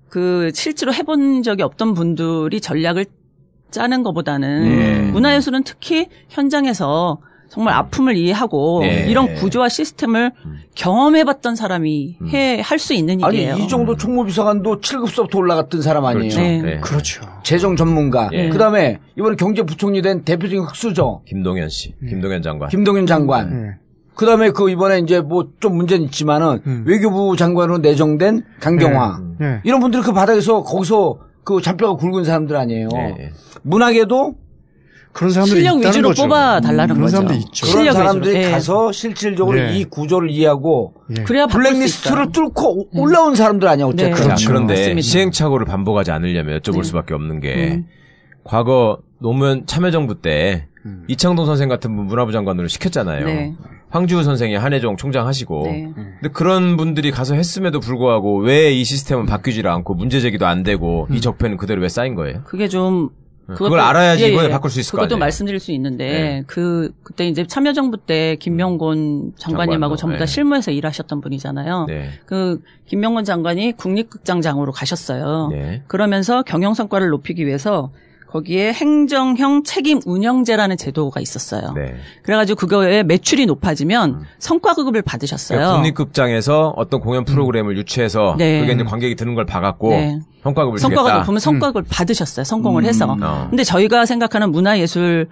[0.10, 3.06] 그 실제로 해본 적이 없던 분들이 전략을
[3.70, 5.12] 짜는 것보다는 예.
[5.12, 7.20] 문화예술은 특히 현장에서
[7.54, 9.06] 정말 아픔을 이해하고 예.
[9.08, 10.32] 이런 구조와 시스템을
[10.74, 13.56] 경험해봤던 사람이 해 할 수 있는 아니 일이에요.
[13.58, 16.30] 이 정도 총무비서관도 7급서부터 올라갔던 사람 아니에요.
[16.34, 16.42] 그렇죠.
[16.42, 16.62] 네.
[16.62, 16.80] 네.
[16.80, 17.22] 그렇죠.
[17.44, 18.30] 재정 전문가.
[18.34, 18.50] 예.
[18.50, 22.70] 그다음에 이번에 경제부총리 된 대표적인 흑수저 김동현 씨, 김동현 장관.
[22.70, 23.50] 김동윤 장관.
[23.50, 23.70] 네.
[24.16, 26.84] 그다음에 그 이번에 이제 뭐 좀 문제는 있지만은 음.
[26.88, 29.20] 외교부 장관으로 내정된 강경화.
[29.40, 29.62] 네.
[29.64, 32.90] 이런 분들이 그 바닥에서 거기서 그 잡혀가 굵은 사람들 아니에요.
[32.96, 33.32] 예, 예.
[33.64, 34.36] 문학에도
[35.14, 36.24] 그런 사람들이 실력 있다는 위주로 거죠.
[36.24, 37.12] 뽑아 달라는 그런 거죠.
[37.18, 37.66] 사람들이 있죠.
[37.68, 38.46] 그런 실력 사람들이 위주로.
[38.48, 38.52] 예.
[38.52, 39.78] 가서 실질적으로 네.
[39.78, 41.24] 이 구조를 이해하고 예.
[41.24, 42.32] 그래야 블랙리스트를.
[42.32, 44.10] 뚫고 오- 올라온 사람들 아니야 어쨌든.
[44.10, 44.16] 네.
[44.16, 44.48] 자, 그렇죠.
[44.50, 45.02] 그런데 맞습니다.
[45.02, 46.84] 시행착오를 반복하지 않으려면 여쭤볼 네.
[46.84, 47.86] 수밖에 없는 게 음.
[48.44, 51.04] 과거 노무현 참여정부 때 음.
[51.08, 53.26] 이창동 선생 같은 분 문화부 장관으로 시켰잖아요.
[53.26, 53.54] 네.
[53.92, 55.64] 황지우 선생이 한해종 총장 하시고.
[55.68, 55.92] 네.
[55.96, 61.06] 근데 그런 분들이 가서 했음에도 불구하고 왜 이 시스템은 바뀌질 않고 문제 제기도 안 되고
[61.12, 61.16] 음.
[61.16, 62.42] 이 적폐는 그대로 왜 쌓인 거예요?
[62.46, 63.10] 그게 좀
[63.48, 64.50] 그걸 알아야지 예, 이번에 예.
[64.50, 65.20] 바꿀 수 있을 거 그것도 아니에요.
[65.20, 66.44] 말씀드릴 수 있는데 네.
[66.48, 70.32] 그 그때 이제 참여정부 때 김명곤 장관님하고 장관도, 전부 다 네.
[70.32, 71.86] 실무에서 일하셨던 분이잖아요.
[71.88, 72.10] 네.
[72.26, 75.50] 그 김명곤 장관이 국립극장장으로 가셨어요.
[75.52, 75.84] 네.
[75.88, 77.92] 그러면서 경영 성과를 높이기 위해서
[78.34, 81.74] 거기에 행정형 책임 운영제라는 제도가 있었어요.
[81.76, 81.96] 네.
[82.24, 85.60] 그래가지고 그거에 매출이 높아지면 성과급을 받으셨어요.
[85.60, 88.62] 그러니까 국립극장에서 어떤 공연 프로그램을 유치해서 네.
[88.62, 90.20] 그게 이제 관객이 드는 걸 봐갖고 네.
[90.42, 91.20] 성과급을 성과가.
[91.20, 92.44] 높으면 성과급을 받으셨어요.
[92.44, 92.88] 성공을 음.
[92.88, 93.16] 해서.
[93.22, 93.48] 어.
[93.52, 95.28] 근데 저희가 생각하는 문화예술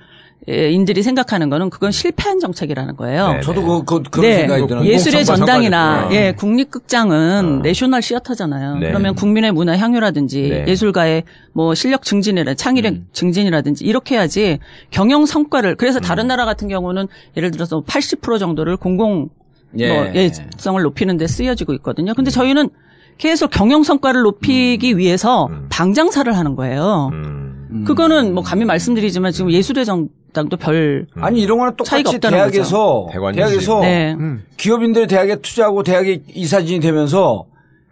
[0.48, 3.34] 인들이 생각하는 거는 그건 실패한 정책이라는 거예요.
[3.34, 4.38] 네, 저도 그, 그, 그런 네.
[4.39, 6.10] 생각이 드는 예술의 전당이나.
[6.12, 8.78] 예 국립극장은 내셔널 시어터잖아요.
[8.78, 8.88] 네.
[8.88, 10.66] 그러면 국민의 문화 향유라든지 네.
[10.68, 11.24] 예술가의
[11.54, 13.08] 뭐 실력 증진이라 창의력 음.
[13.14, 14.58] 증진이라든지 이렇게 해야지
[14.89, 19.30] 경영 성과를 그래서 다른 나라 같은 경우는 예를 들어서 80% 정도를 공공
[19.78, 19.94] 예.
[19.94, 22.14] 뭐 예성을 높이는 데 쓰여지고 있거든요.
[22.16, 22.70] 근데 저희는
[23.20, 27.12] 계속 경영 성과를 높이기 위해서 방장사를 하는 거예요.
[27.14, 27.84] 음.
[27.86, 33.07] 그거는 뭐 감히 말씀드리지만 지금 예술의 정 당도 별 아니 이런 거는 차이가 똑같이 대학에서.
[33.36, 34.15] 대학에서 네.
[34.57, 37.45] 기업인들이 대학에 투자하고 대학에 이사진이 되면서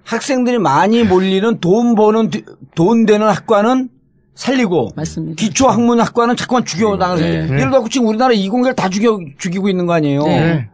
[0.06, 3.90] 학생들이 많이 몰리는 돈 버는 디- 돈 되는 학과는
[4.36, 5.36] 살리고 맞습니다.
[5.38, 7.30] 기초 학문 학과는 자꾸만 죽여 나가서 네.
[7.44, 10.24] 예를 들어 지금 우리나라 이공계를 다 죽여 죽이고 있는 거 아니에요.
[10.24, 10.70] 네.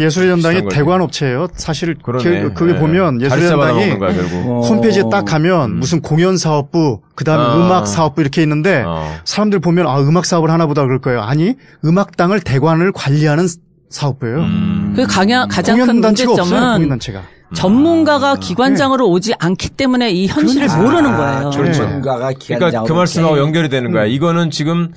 [0.00, 0.68] 예술의 전당이.
[0.70, 1.48] 대관 업체예요.
[1.54, 2.42] 사실 그러네.
[2.42, 2.78] 그, 그게 네.
[2.78, 4.50] 보면 예술의 전당이 거야 결국.
[4.50, 4.60] 어.
[4.60, 7.56] 홈페이지에 딱 가면 무슨 공연 사업부, 그다음에 어.
[7.56, 9.10] 음악 사업부 이렇게 있는데 어.
[9.24, 11.20] 사람들 보면 아 음악 사업을 하나 보다 그럴 거예요.
[11.20, 13.46] 아니 음악당을 대관을 관리하는
[13.90, 14.38] 사업부예요.
[14.38, 14.92] 음.
[14.96, 16.00] 그 가장, 가장 큰.
[16.00, 17.22] 문제점은 공연단체가.
[17.54, 21.50] 전문가가 기관장으로 오지 않기 때문에 이 현실을 모르는 거예요.
[21.50, 21.72] 그렇죠.
[21.84, 24.04] 전문가가 그러니까 그 말씀하고 연결이 되는 거야.
[24.06, 24.92] 이거는 지금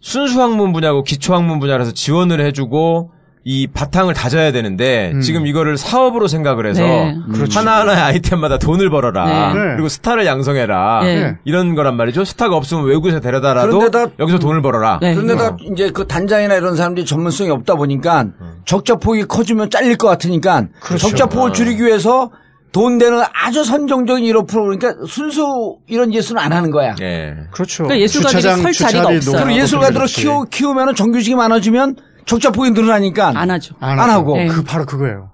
[0.00, 3.10] 순수 학문 분야고 기초 학문 분야라서 지원을 해주고
[3.50, 5.22] 이 바탕을 다져야 되는데 음.
[5.22, 7.16] 지금 이거를 사업으로 생각을 해서 네.
[7.50, 9.54] 하나하나의 아이템마다 돈을 벌어라.
[9.54, 9.60] 네.
[9.72, 11.00] 그리고 스타를 양성해라.
[11.04, 11.36] 네.
[11.46, 12.26] 이런 거란 말이죠.
[12.26, 14.98] 스타가 없으면 외국에서 데려다라도 그런데다- 여기서 돈을 벌어라.
[15.00, 15.14] 네.
[15.14, 18.26] 그런데다 이제 그 단장이나 이런 사람들이 전문성이 없다 보니까
[18.66, 20.66] 적자 폭이 커지면 잘릴 것 같으니까
[20.98, 22.30] 적자 폭을 줄이기 위해서
[22.70, 26.94] 돈 되는 아주 선정적인 이런 프로그램 그러니까 순수 이런 예술은 안 하는 거야.
[27.00, 27.34] 예.
[27.50, 27.84] 그렇죠.
[27.84, 29.42] 그러니까 예술가들이 주차장, 설 자리가 없어요.
[29.42, 30.06] 그리고 예술가들을.
[30.06, 31.96] 키우, 키우면 정규직이 많아지면
[32.28, 33.74] 적자폭이 늘어나니까 안 하죠.
[33.80, 34.36] 안, 안 하고.
[34.36, 34.46] 네.
[34.46, 35.30] 그 바로 그거예요.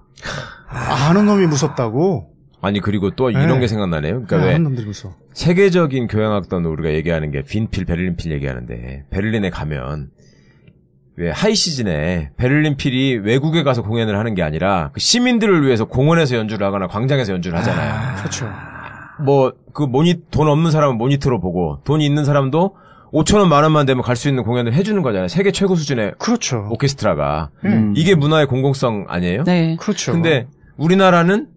[0.67, 2.29] 아는 놈이 무섭다고.
[2.61, 3.59] 아니 그리고 또 이런 네.
[3.59, 4.25] 게 생각나네요.
[4.25, 5.13] 그러니까 왜 아는 놈들이 무서워.
[5.33, 10.09] 세계적인 교향악단 우리가 얘기하는 게 빈필, 베를린필 얘기하는데 베를린에 가면
[11.17, 16.65] 왜 high season에 베를린필이 외국에 가서 공연을 하는 게 아니라 그 시민들을 위해서 공원에서 연주를
[16.65, 18.15] 하거나 광장에서 연주를 하잖아요.
[18.17, 18.49] 그렇죠.
[19.23, 22.77] 뭐 그 모니 돈 없는 사람은 모니터로 보고 돈이 있는 사람도
[23.15, 25.27] 5천 원, 만 원만 되면 갈 수 있는 공연을 해주는 거잖아요.
[25.29, 26.67] 세계 최고 수준의 그렇죠.
[26.69, 27.93] 오케스트라가 음.
[27.95, 29.43] 이게 문화의 공공성 아니에요?
[29.45, 29.77] 네.
[29.79, 30.11] 그렇죠.
[30.11, 30.47] 근데
[30.77, 31.47] 우리나라는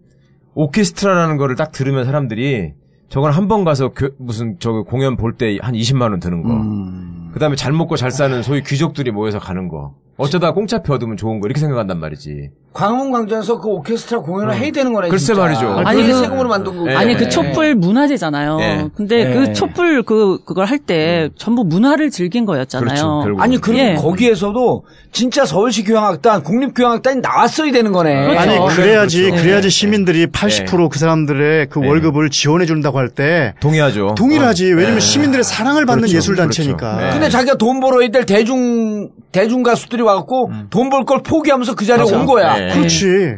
[0.55, 2.73] 오케스트라라는 거를 딱 들으면 사람들이
[3.09, 6.53] 저건 한 번 가서 교- 무슨 저 공연 볼 때 한 20만 원 드는 거.
[6.53, 7.31] 음.
[7.33, 9.95] 그다음에 잘 먹고 잘 사는 소위 귀족들이 모여서 가는 거.
[10.19, 12.49] 어쩌다 공짜표 얻으면 좋은 거 이렇게 생각한단 말이지.
[12.73, 15.07] 광화문 광장에서 그 오케스트라 공연을 해야 되는 거네.
[15.09, 15.41] 글쎄 진짜.
[15.41, 15.67] 말이죠.
[15.85, 16.83] 아니 그 그- 세금으로 만든 거.
[16.85, 16.95] 네.
[16.95, 17.29] 아니 그 네.
[17.29, 18.57] 촛불 문화재잖아요.
[18.57, 18.87] 네.
[18.95, 19.33] 근데 네.
[19.33, 23.21] 그 촛불 그 그걸 할 때 전부 문화를 즐긴 거였잖아요.
[23.23, 23.41] 그렇죠.
[23.41, 23.95] 아니 그리고 예.
[23.95, 28.27] 거기에서도 진짜 서울시 교향악단, 국립교향악단이 나왔어야 되는 거네.
[28.27, 28.39] 그렇죠.
[28.39, 29.41] 아니 그래야지 그렇죠.
[29.43, 31.87] 그래야지 시민들이 80%그 사람들의 그 네.
[31.87, 34.15] 월급을 지원해 준다고 할 때 동의하죠.
[34.17, 34.73] 동일하지.
[34.73, 34.75] 어.
[34.75, 34.99] 왜냐면 네.
[34.99, 36.17] 시민들의 사랑을 받는 그렇죠.
[36.17, 36.77] 예술 단체니까.
[36.77, 37.05] 그렇죠.
[37.05, 37.11] 네.
[37.11, 42.05] 근데 자기가 돈 벌어야 될 대중 대중 가수들이 와갖고 돈벌 걸 포기하면서 그 자리에 음.
[42.05, 42.19] 맞아.
[42.19, 42.57] 온 거야.
[42.57, 42.73] 네.
[42.75, 43.35] 그렇지.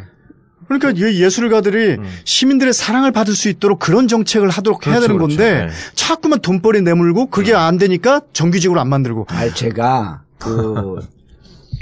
[0.68, 5.00] 그러니까 이 예술가들이 시민들의 사랑을 받을 수 있도록 그런 정책을 하도록 해야 음.
[5.00, 5.36] 그렇죠, 되는 그렇죠.
[5.36, 5.92] 건데 네.
[5.94, 9.26] 자꾸만 돈벌이 내물고 그게 안 되니까 정규직으로 안 만들고.
[9.28, 11.00] 아, 제가 그,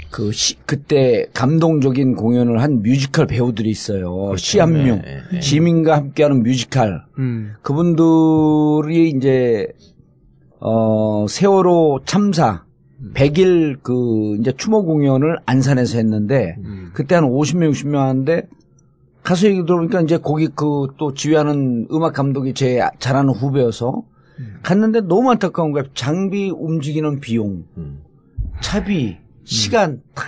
[0.09, 4.35] 그 시, 그때 감동적인 공연을 한 뮤지컬 배우들이 있어요.
[4.35, 5.39] 시한명 네, 네.
[5.39, 7.03] 지민과 함께하는 뮤지컬.
[7.17, 7.53] 음.
[7.61, 9.67] 그분들이 이제
[10.59, 12.63] 어 세월호 참사
[13.13, 16.55] 100일 그 이제 추모 공연을 안산에서 했는데
[16.93, 18.47] 그때 한 50명 60명 하는데
[19.23, 24.03] 가수 얘기 들어보니까 이제 거기 그 또 지휘하는 음악 감독이 제 잘하는 후배여서
[24.63, 25.83] 갔는데 너무 안타까운 거야.
[25.93, 28.01] 장비 움직이는 비용, 음.
[28.61, 30.23] 차비, 시간 다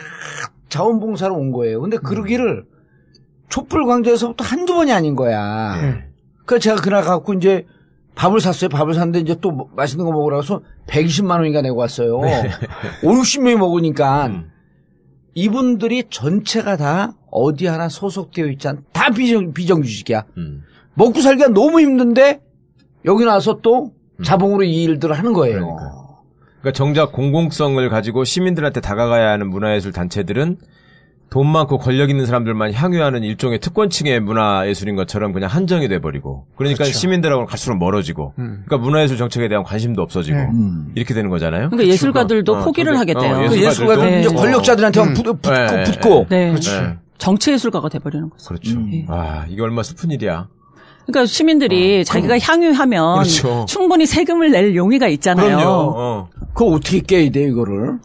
[0.70, 1.82] 자원봉사로 온 거예요.
[1.82, 2.66] 근데 그러기를
[3.50, 5.76] 촛불 광장에서부터 한두 번이 아닌 거야.
[6.46, 7.66] 그래서 제가 그날 갖고 이제
[8.16, 8.70] 밥을 샀어요.
[8.70, 12.18] 밥을 샀는데 이제 또 뭐- 맛있는 거 먹으라고 해서 120만 원인가 내고 왔어요.
[12.20, 12.24] 5,
[13.04, 14.44] 60명이 먹으니까
[15.36, 20.26] 이분들이 전체가 다 어디 하나 소속되어 있지 않, 다 비정, 비정규직이야.
[20.38, 20.64] 음.
[20.94, 22.42] 먹고 살기가 너무 힘든데
[23.06, 23.92] 여기 나와서 또
[24.24, 25.76] 자봉으로 이 일들을 하는 거예요.
[26.62, 30.58] 그러니까 정작 공공성을 가지고 시민들한테 다가가야 하는 문화예술 단체들은
[31.34, 36.94] 돈 많고 권력 있는 사람들만 향유하는 일종의 특권층의 문화예술인 것처럼 그냥 한정이 돼버리고 그러니까 그렇죠.
[37.00, 38.62] 시민들하고는 갈수록 멀어지고 음.
[38.68, 40.48] 그러니까 문화예술 정책에 대한 관심도 없어지고 네.
[40.94, 41.72] 이렇게 되는 거잖아요.
[41.72, 43.36] 그러니까 예술가들도 어, 포기를 저게- 하겠대요.
[43.46, 44.20] 어, 그 예술가들도- 예술가들 네.
[44.20, 45.14] 이제 권력자들한테만 음.
[45.16, 45.84] 붙, 붙고 네.
[45.86, 46.50] 붙고 네.
[46.50, 46.70] 그렇지.
[46.82, 46.98] 네.
[47.18, 48.48] 정치 예술가가 돼버리는 거죠.
[48.50, 48.80] 그렇죠.
[48.94, 49.06] 예.
[49.10, 50.48] 아 이게 얼마나 슬픈 일이야.
[51.08, 53.66] 그러니까 시민들이 자기가 향유하면 어, 그렇죠.
[53.68, 55.58] 충분히 세금을 낼 용의가 있잖아요.
[55.58, 55.94] 그럼요.
[55.98, 56.30] 어.
[56.54, 57.98] 그거 어떻게 깨야 돼 이거를?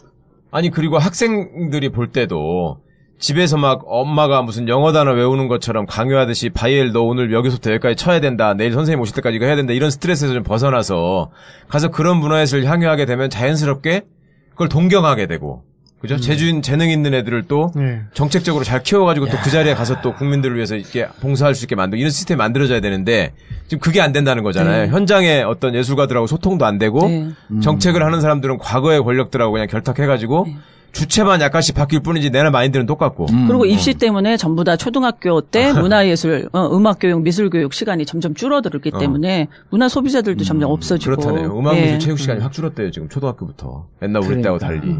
[0.51, 2.79] 아니 그리고 학생들이 볼 때도
[3.19, 8.21] 집에서 막 엄마가 무슨 영어 단어 외우는 것처럼 강요하듯이 바이엘 너 오늘 여기서부터 여기까지 쳐야
[8.21, 11.31] 된다 내일 선생님 오실 때까지 이거 해야 된다 이런 스트레스에서 좀 벗어나서
[11.69, 14.03] 가서 그런 문화예술을 향유하게 되면 자연스럽게
[14.51, 15.65] 그걸 동경하게 되고
[16.01, 18.03] 그죠 재주인 재능 있는 애들을 또 네.
[18.15, 21.99] 정책적으로 잘 키워가지고 또 그 자리에 가서 또 국민들을 위해서 이렇게 봉사할 수 있게 만들고
[21.99, 23.33] 이런 시스템이 만들어져야 되는데
[23.67, 24.83] 지금 그게 안 된다는 거잖아요.
[24.85, 24.89] 네.
[24.91, 27.31] 현장에 어떤 예술가들하고 소통도 안 되고 네.
[27.63, 30.57] 정책을 하는 사람들은 과거의 권력들하고 그냥 결탁해가지고 네.
[30.93, 33.27] 주체만 약간씩 바뀔 뿐이지 내는 마인드는 똑같고.
[33.27, 39.49] 그리고 입시 때문에 전부 다 초등학교 때 문화예술, 어, 음악교육, 미술교육 시간이 점점 줄어들기 때문에
[39.71, 41.17] 문화 소비자들도 점점 없어지고.
[41.17, 41.59] 그렇다네요.
[41.59, 41.99] 음악미술 예.
[41.99, 43.89] 체육 시간이 확 줄었대요 지금 초등학교부터.
[44.03, 44.67] 옛날 우리 때하고 그러니까.
[44.83, 44.99] 달리.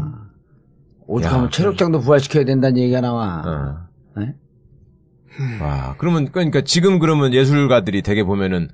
[1.07, 3.43] 어디 야, 가면 체력장도 부활시켜야 된다는 얘기가 나와.
[3.45, 4.19] 어.
[4.19, 4.35] 네?
[5.61, 8.69] 와, 그러면 그러니까 지금 그러면 예술가들이 되게 보면은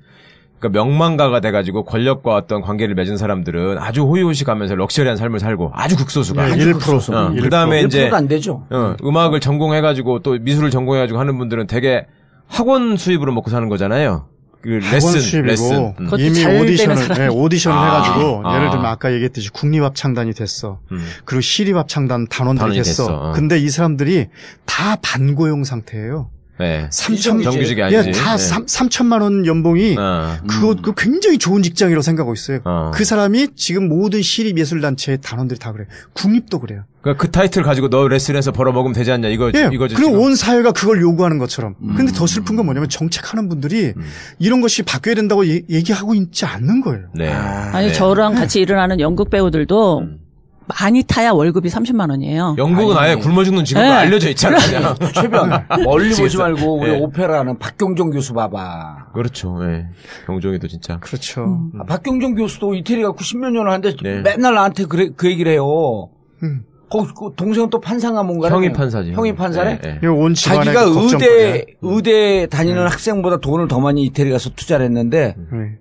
[0.58, 6.46] 그러니까 명망가가 돼가지고 권력과 어떤 관계를 맺은 사람들은 아주 호의호식하면서 럭셔리한 삶을 살고 아주 극소수가.
[6.46, 7.12] 네, 1%.
[7.12, 7.42] 어, 1%.
[7.42, 8.64] 그 다음에 이제 1%가 안 되죠.
[8.70, 12.06] 어, 음악을 전공해가지고 또 미술을 전공해가지고 하는 분들은 되게
[12.48, 14.26] 학원 수입으로 먹고 사는 거잖아요.
[14.62, 15.94] 그 학원 레슨, 수입이고 레슨.
[16.00, 16.08] 음.
[16.18, 17.08] 이미 오디션을.
[17.08, 18.56] 네, 오디션을 아, 해가지고 아.
[18.56, 20.80] 예를 들면 아까 얘기했듯이 국립합 창단이 됐어.
[20.90, 21.04] 음.
[21.24, 23.06] 그리고 시립합 창단 단원들이 됐어.
[23.06, 23.32] 됐어, 어.
[23.32, 24.28] 근데 이 사람들이
[24.64, 26.30] 다 반고용 상태예요.
[26.58, 26.88] 네.
[26.90, 28.12] 3천 정규직이 예, 아니지.
[28.18, 28.38] 다 네.
[28.38, 30.36] 삼 3천만 원 연봉이 어.
[30.46, 32.60] 그거 그 굉장히 좋은 직장이라고 생각하고 있어요.
[32.64, 32.90] 어.
[32.94, 35.84] 그 사람이 지금 모든 시립 예술 단체 단원들이 다 그래.
[35.84, 36.84] 요 국립도 그래요.
[37.02, 39.68] 그러니까 그 타이틀 가지고 너 레슨해서 벌어 먹으면 되지 않냐 이거 예.
[39.72, 39.94] 이거죠.
[39.96, 40.18] 그리고 지금.
[40.20, 41.74] 온 사회가 그걸 요구하는 것처럼.
[41.82, 41.94] 음.
[41.96, 43.92] 근데 더 슬픈 건 뭐냐면 정책하는 분들이
[44.38, 47.04] 이런 것이 바뀌어야 된다고 얘- 얘기하고 있지 않는 거예요.
[47.14, 47.30] 네.
[47.30, 47.92] 아 니 네.
[47.92, 50.18] 저랑 같이 일어나는 연극 배우들도 음.
[50.66, 52.56] 많이 타야 월급이 30만 원이에요.
[52.58, 53.94] 영국은 아예 굶어 죽는 직업으로 네.
[53.96, 54.94] 알려져 있잖아요.
[55.14, 55.50] 최변
[55.84, 56.98] 멀리 보지 말고 우리 네.
[57.00, 59.12] 오페라는 박경종 교수 봐봐.
[59.14, 59.58] 그렇죠.
[59.62, 59.86] 예.
[60.26, 60.98] 경종이도 진짜.
[60.98, 61.60] 그렇죠.
[61.78, 64.20] 아, 박경종 교수도 이태리 갖고 십몇 년을 하는데 네.
[64.22, 66.08] 맨날 나한테 그래, 그 얘기를 해요.
[66.42, 66.64] 음.
[66.88, 69.12] 거기 그 동생은 또 판사가 뭔가 형이 판사지.
[69.12, 69.80] 형이 판사래?
[70.02, 71.28] 이거 온 집안의 자기가 걱정거리야.
[71.54, 75.78] 의대 의대 다니는 학생보다 돈을 더 많이 이태리 가서 투자를 했는데 네.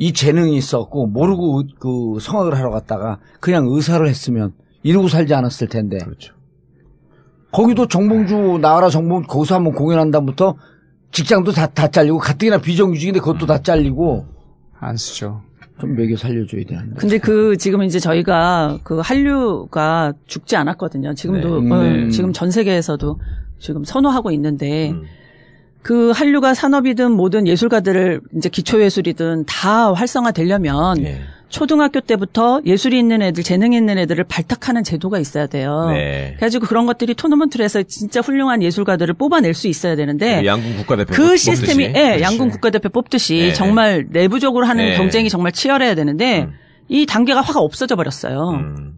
[0.00, 5.68] 이 재능이 있었고 모르고 의- 그 성악을 하러 갔다가 그냥 의사를 했으면 이러고 살지 않았을
[5.68, 5.98] 텐데.
[5.98, 6.32] 그렇죠.
[7.52, 10.56] 거기도 정봉주 나와라 정봉주 거기서 한번 공연한 다음부터
[11.12, 14.24] 직장도 다, 다 잘리고 가뜩이나 비정규직인데 그것도 다 잘리고
[14.78, 15.42] 안 쓰죠.
[15.78, 16.94] 좀 매겨 살려줘야 되는데.
[16.96, 21.12] 근데 그 지금 이제 저희가 그 한류가 죽지 않았거든요.
[21.14, 21.74] 지금도 네.
[21.74, 22.10] 어, 음.
[22.10, 23.18] 지금 전 세계에서도
[23.58, 25.02] 지금 선호하고 있는데 음.
[25.82, 31.22] 그 한류가 산업이든 모든 예술가들을 이제 기초예술이든 다 활성화되려면 예.
[31.48, 35.90] 초등학교 때부터 예술이 있는 애들, 재능이 있는 애들을 발탁하는 제도가 있어야 돼요.
[35.90, 36.34] 네.
[36.36, 41.12] 그래가지고 그런 것들이 토너먼트를 해서 진짜 훌륭한 예술가들을 뽑아낼 수 있어야 되는데 그 양궁 국가대표
[41.12, 41.36] 그.
[41.36, 43.52] 시스템이 예, 양궁 국가대표 뽑듯이 네.
[43.52, 44.96] 정말 내부적으로 하는 네.
[44.96, 46.52] 경쟁이 정말 치열해야 되는데 음.
[46.88, 48.50] 이 단계가 확 없어져 버렸어요.
[48.50, 48.94] 음.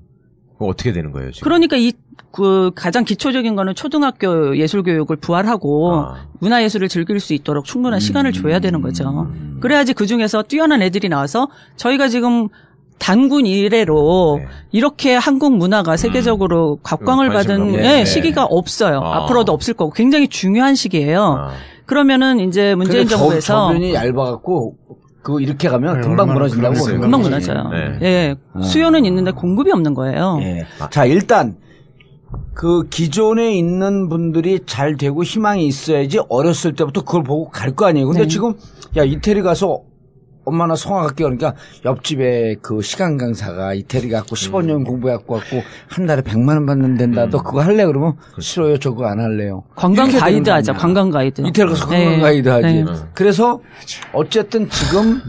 [0.67, 1.45] 어떻게 되는 거예요, 지금?
[1.45, 1.93] 그러니까 이
[2.31, 6.27] 그 가장 기초적인 거는 초등학교 예술 교육을 부활하고 아.
[6.41, 9.27] 문화 예술을 즐길 수 있도록 충분한 시간을 줘야 되는 거죠.
[9.31, 9.59] 음.
[9.61, 12.49] 그래야지 그 중에서 뛰어난 애들이 나와서 저희가 지금
[12.99, 14.49] 단군 이래로 네.
[14.73, 17.75] 이렇게 한국 문화가 세계적으로 각광을 음, 관심 받은.
[17.75, 18.05] 예, 네.
[18.07, 19.01] 시기가 없어요.
[19.01, 19.25] 아.
[19.25, 21.23] 앞으로도 없을 거고 굉장히 중요한 시기예요.
[21.39, 21.51] 아.
[21.85, 24.77] 그러면 이제 문재인 근데 저- 정부에서 저 변이 얇아갖고
[25.23, 26.75] 그 이렇게 가면 네, 금방 무너진다고.
[26.85, 27.21] 그런 금방.
[27.23, 27.69] 무너져요.
[27.71, 27.99] 네.
[28.03, 28.63] 예, 아.
[28.63, 30.39] 수요는 있는데 공급이 없는 거예요.
[30.43, 30.67] 예.
[30.91, 31.57] 자, 일단
[32.55, 38.07] 그 기존에 있는 분들이 잘 되고 희망이 있어야지 어렸을 때부터 그걸 보고 갈 거 아니에요.
[38.09, 38.29] 근데 네.
[38.29, 38.55] 지금
[38.97, 39.83] 야 이태리 가서
[40.45, 46.07] 엄마 나 성악 할게 그러니까 옆집에 그 시간 강사가 이태리 갖고 15년 공부해갖고 갖고 한
[46.07, 47.27] 달에 100만 원 받는 된다.
[47.29, 48.79] 너 그거 할래 그러면 싫어요.
[48.79, 49.65] 저거 안 할래요.
[49.77, 50.73] 관광 가이드 하자.
[50.73, 51.43] 관광 가이드.
[51.43, 52.05] 이태리 가서 네.
[52.05, 52.83] 관광 가이드 하지.
[52.85, 52.85] 네.
[53.15, 53.61] 그래서
[54.13, 55.21] 어쨌든 지금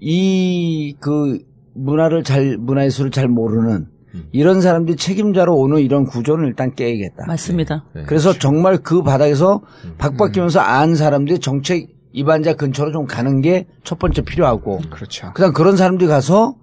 [0.00, 1.38] 이 그
[1.74, 3.86] 문화를 잘 문화예술을 잘 모르는
[4.32, 7.26] 이런 사람들이 책임자로 오는 이런 구조는 일단 깨야겠다.
[7.26, 7.84] 맞습니다.
[7.94, 8.04] 네.
[8.06, 9.60] 그래서 정말 그 바닥에서
[9.98, 15.30] 박바뀌면서 안 사람들이 정책 입안자 근처로 좀 가는 게 첫 번째 필요하고 그렇죠.
[15.34, 16.56] 그다음 그런 사람들이 가서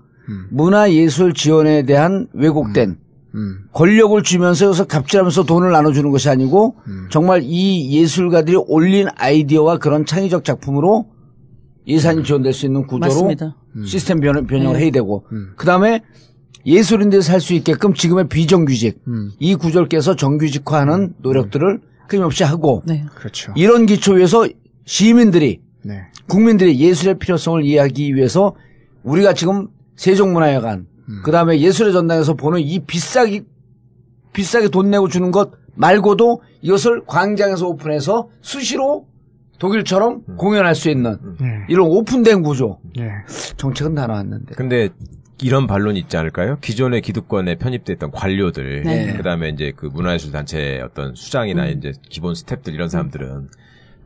[0.49, 2.97] 문화 예술 지원에 대한 왜곡된
[3.36, 3.60] 음.
[3.72, 6.76] 권력을 주면서 여기서 갑질하면서 돈을 나눠주는 것이 아니고
[7.10, 11.08] 정말 이 예술가들이 올린 아이디어와 그런 창의적 작품으로
[11.88, 13.56] 예산이 지원될 수 있는 구조로 맞습니다.
[13.86, 14.84] 시스템 변, 변형을 네.
[14.84, 15.26] 해야 되고
[15.56, 16.01] 그 다음에
[16.66, 19.32] 예술인들이 살 수 있게끔 지금의 비정규직 음.
[19.39, 23.06] 이 구조를 깨서 정규직화하는 노력들을 끊임없이 하고 네.
[23.16, 23.51] 그렇죠.
[23.56, 24.47] 이런 기초 위에서
[24.86, 26.05] 시민들이 네.
[26.27, 28.55] 국민들이 예술의 필요성을 이해하기 위해서
[29.03, 30.88] 우리가 지금 세종문화회관
[31.23, 33.43] 그다음에 예술의 전당에서 보는 이 비싸게
[34.31, 39.07] 비싸게 돈 내고 주는 것 말고도 이것을 광장에서 오픈해서 수시로
[39.59, 41.65] 독일처럼 공연할 수 있는 네.
[41.69, 43.09] 이런 오픈된 구조 네.
[43.57, 44.89] 정책은 다 나왔는데 근데
[45.41, 46.57] 이런 반론이 있지 않을까요?
[46.61, 49.13] 기존의 기득권에 편입됐던 관료들, 네.
[49.13, 53.49] 그다음에 이제 그 문화예술 단체 어떤 수장이나 이제 기본 스탭들 이런 사람들은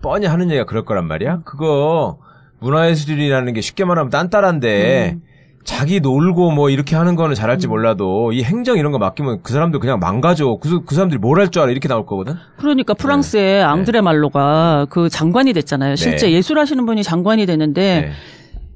[0.02, 1.42] 뻔히 하는 얘기가 그럴 거란 말이야.
[1.44, 2.18] 그거
[2.60, 5.18] 문화예술이라는 게 쉽게 말하면 딴따라인데
[5.64, 9.80] 자기 놀고 뭐 이렇게 하는 거는 잘할지 몰라도 이 행정 이런 거 맡기면 그 사람들
[9.82, 10.58] 그냥 망가져.
[10.62, 12.36] 그, 그 사람들이 뭘 할 줄 알아 이렇게 나올 거거든.
[12.58, 13.02] 그러니까 네.
[13.04, 15.96] 프랑스의 앙드레 말로가 그 장관이 됐잖아요.
[15.96, 16.34] 실제 네.
[16.34, 18.12] 예술하시는 분이 장관이 됐는데 네.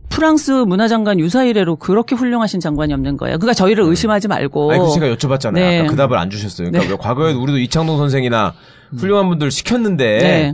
[0.10, 3.38] 프랑스 문화장관 유사 이래로 그렇게 훌륭하신 장관이 없는 거예요.
[3.38, 4.72] 그러니까 저희를 의심하지 말고.
[4.72, 4.78] 네.
[4.78, 5.54] 아니, 그 제가 여쭤봤잖아요.
[5.54, 5.80] 네.
[5.80, 6.68] 아까 그 답을 안 주셨어요.
[6.70, 6.92] 그러니까 네.
[6.92, 8.54] 왜 과거에도 우리도 이창동 선생이나
[8.98, 10.54] 훌륭한 분들 시켰는데 네.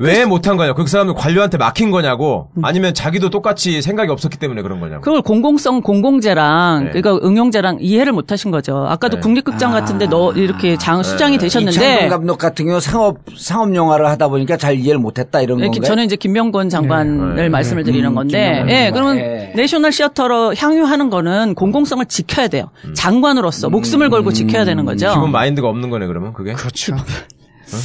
[0.00, 0.74] 왜 못한 거냐?
[0.74, 2.50] 그 사람은 관료한테 막힌 거냐고?
[2.62, 5.00] 아니면 자기도 똑같이 생각이 없었기 때문에 그런 거냐고?
[5.02, 7.00] 그걸 공공성 공공재랑 네.
[7.00, 8.86] 그러니까 응용재랑 이해를 못 하신 거죠.
[8.88, 9.20] 아까도 네.
[9.20, 11.46] 국립극장 같은데 너 이렇게 장 수장이 네.
[11.46, 15.82] 이창동 되셨는데 감독 같은 경우 상업 상업 영화를 하다 보니까 잘 이해를 못했다 이런 건가요?
[15.82, 17.48] 저는 이제 김명곤 장관을 네.
[17.48, 17.90] 말씀을 네.
[17.90, 18.90] 드리는 음, 건데, 김명곤 예.
[18.92, 19.52] 그러면 네.
[19.56, 22.70] 내셔널 시어터로 향유하는 거는 공공성을 지켜야 돼요.
[22.94, 25.12] 장관으로서 목숨을 걸고 지켜야 되는 거죠.
[25.12, 26.52] 기본 마인드가 없는 거네 그러면 그게?
[26.52, 26.96] 그렇죠.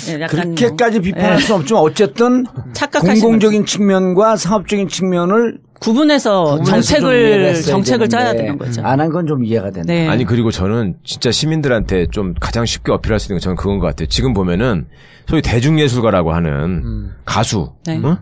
[0.10, 2.46] 예, 약간 뭐, 그렇게까지 비판할 수는 없지만 어쨌든
[3.02, 8.82] 공공적인 측면과 상업적인 측면을 구분해서 정책을 정책을 짜야 되는데 되는 거죠.
[8.86, 9.86] 안 한 건 좀 이해가 되네.
[9.86, 10.08] 네.
[10.08, 13.88] 아니 그리고 저는 진짜 시민들한테 좀 가장 쉽게 어필할 수 있는 건 저는 그건 것
[13.88, 14.08] 같아요.
[14.08, 14.88] 지금 보면은
[15.28, 17.98] 소위 대중예술가라고 하는 가수, 네.
[18.04, 18.20] 어?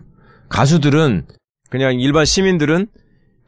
[0.48, 1.26] 가수들은
[1.70, 2.88] 그냥 일반 시민들은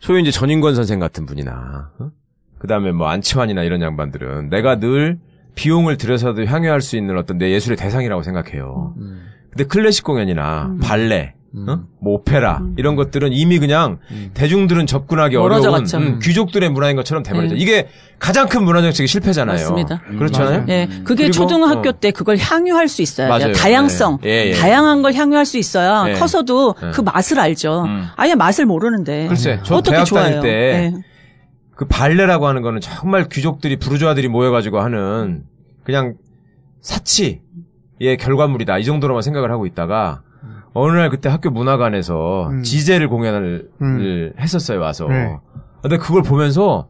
[0.01, 2.11] 소위 이제 전인권 선생 같은 분이나 어?
[2.59, 5.19] 그다음에 뭐 안치환이나 이런 양반들은 내가 늘
[5.55, 8.95] 비용을 들여서도 향유할 수 있는 어떤 내 예술의 대상이라고 생각해요.
[9.51, 11.35] 근데 클래식 공연이나 발레,
[11.69, 11.79] 어?
[12.01, 13.99] 뭐 오페라 이런 것들은 이미 그냥
[14.35, 15.85] 대중들은 접근하기 어려운.
[15.95, 17.55] 음, 귀족들의 문화인 것처럼 돼버렸죠.
[17.55, 17.61] 네.
[17.61, 17.87] 이게
[18.19, 19.55] 가장 큰 문화 정책의 실패잖아요.
[19.57, 20.01] 맞습니다.
[20.19, 20.65] 그렇잖아요.
[20.69, 21.93] 예, 그게 그리고, 초등학교 어.
[21.93, 23.29] 때 그걸 향유할 수 있어야.
[23.29, 23.53] 맞아요.
[23.53, 24.53] 다양성, 예, 예, 예.
[24.55, 26.15] 다양한 걸 향유할 수 있어야 예.
[26.15, 26.91] 커서도 예.
[26.91, 27.85] 그 맛을 알죠.
[27.85, 28.07] 음.
[28.17, 30.41] 아예 맛을 모르는데 글쎄, 저 어떻게 대학 좋아해요?
[30.41, 31.14] 다닐 때 예.
[31.75, 35.45] 그 발레라고 하는 거는 정말 귀족들이 부르주아들이 모여가지고 하는
[35.83, 36.15] 그냥
[36.81, 37.41] 사치의
[38.21, 40.23] 결과물이다 이 정도로만 생각을 하고 있다가
[40.73, 42.63] 어느 날 그때 학교 문화관에서 음.
[42.63, 44.33] 지제를 공연을 음.
[44.39, 45.37] 했었어요 와서 네.
[45.83, 46.89] 근데 그걸 보면서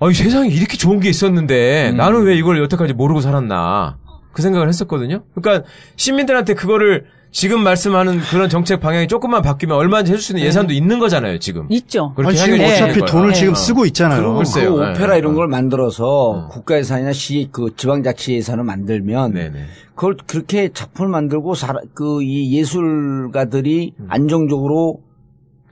[0.00, 3.98] 아이 세상에 이렇게 좋은 게 있었는데 나는 왜 이걸 여태까지 모르고 살았나
[4.32, 10.22] 그 생각을 했었거든요 그러니까 시민들한테 그거를 지금 말씀하는 그런 정책 방향이 조금만 바뀌면 얼마든지 해줄
[10.22, 12.12] 수 있는 예산도 있는 거잖아요 지금 있죠.
[12.14, 13.34] 그렇게 아니, 지금 어차피 주시는 돈을.
[13.34, 13.56] 지금 어.
[13.56, 14.20] 쓰고 있잖아요.
[14.20, 14.74] 그리고 글쎄요.
[14.74, 15.18] 그 네, 오페라 네.
[15.18, 16.48] 이런 걸 만들어서 어.
[16.48, 19.64] 국가 예산이나 시, 그 지방자치 예산을 만들면 네네.
[19.94, 21.54] 그걸 그렇게 작품을 만들고
[21.94, 24.06] 그 이 예술가들이 음.
[24.08, 25.00] 안정적으로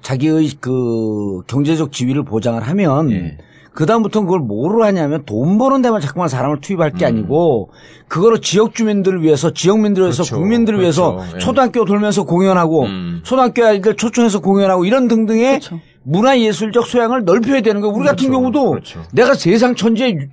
[0.03, 3.39] 자기의 그 경제적 지위를 보장을 하면 예.
[3.77, 7.09] 그다음부터는 그걸 뭐로 하냐면 돈 버는 데만 자꾸만 사람을 투입할 게 음.
[7.09, 7.71] 아니고
[8.09, 10.37] 그거로 지역 주민들을 위해서 지역민들을 위해서 그렇죠.
[10.41, 11.37] 국민들을 위해서 그렇죠.
[11.37, 11.39] 예.
[11.39, 13.21] 초등학교 돌면서 공연하고 음.
[13.23, 15.81] 초등학교 아이들 초청해서 공연하고 이런 등등의 그렇죠.
[16.03, 17.95] 문화예술적 소양을 넓혀야 되는 거예요.
[17.95, 18.33] 우리 같은 그렇죠.
[18.33, 19.03] 경우도 그렇죠.
[19.13, 20.27] 내가 세상 천지에 유-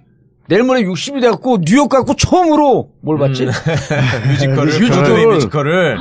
[0.50, 3.46] 내일 모레 60이 돼갖고 뉴욕 가갖고 처음으로 뭘 봤지?
[4.28, 4.90] 뮤지컬을 뮤지컬을.
[4.90, 5.98] 브로드웨이 뮤지컬을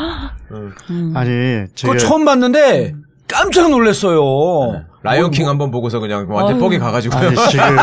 [1.14, 2.95] 아니, 제가 그거 처음 봤는데
[3.28, 4.84] 깜짝 놀랐어요.
[5.03, 6.61] 라이온 뭐, 킹 뭐, 한번 보고서 그냥 완전 아유.
[6.61, 7.28] 뻑이 가가지고요.
[7.28, 7.76] 아니, 지금,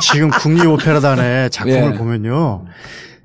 [0.00, 1.98] 지금 국립오페라단의 작품을 예.
[1.98, 2.64] 보면요.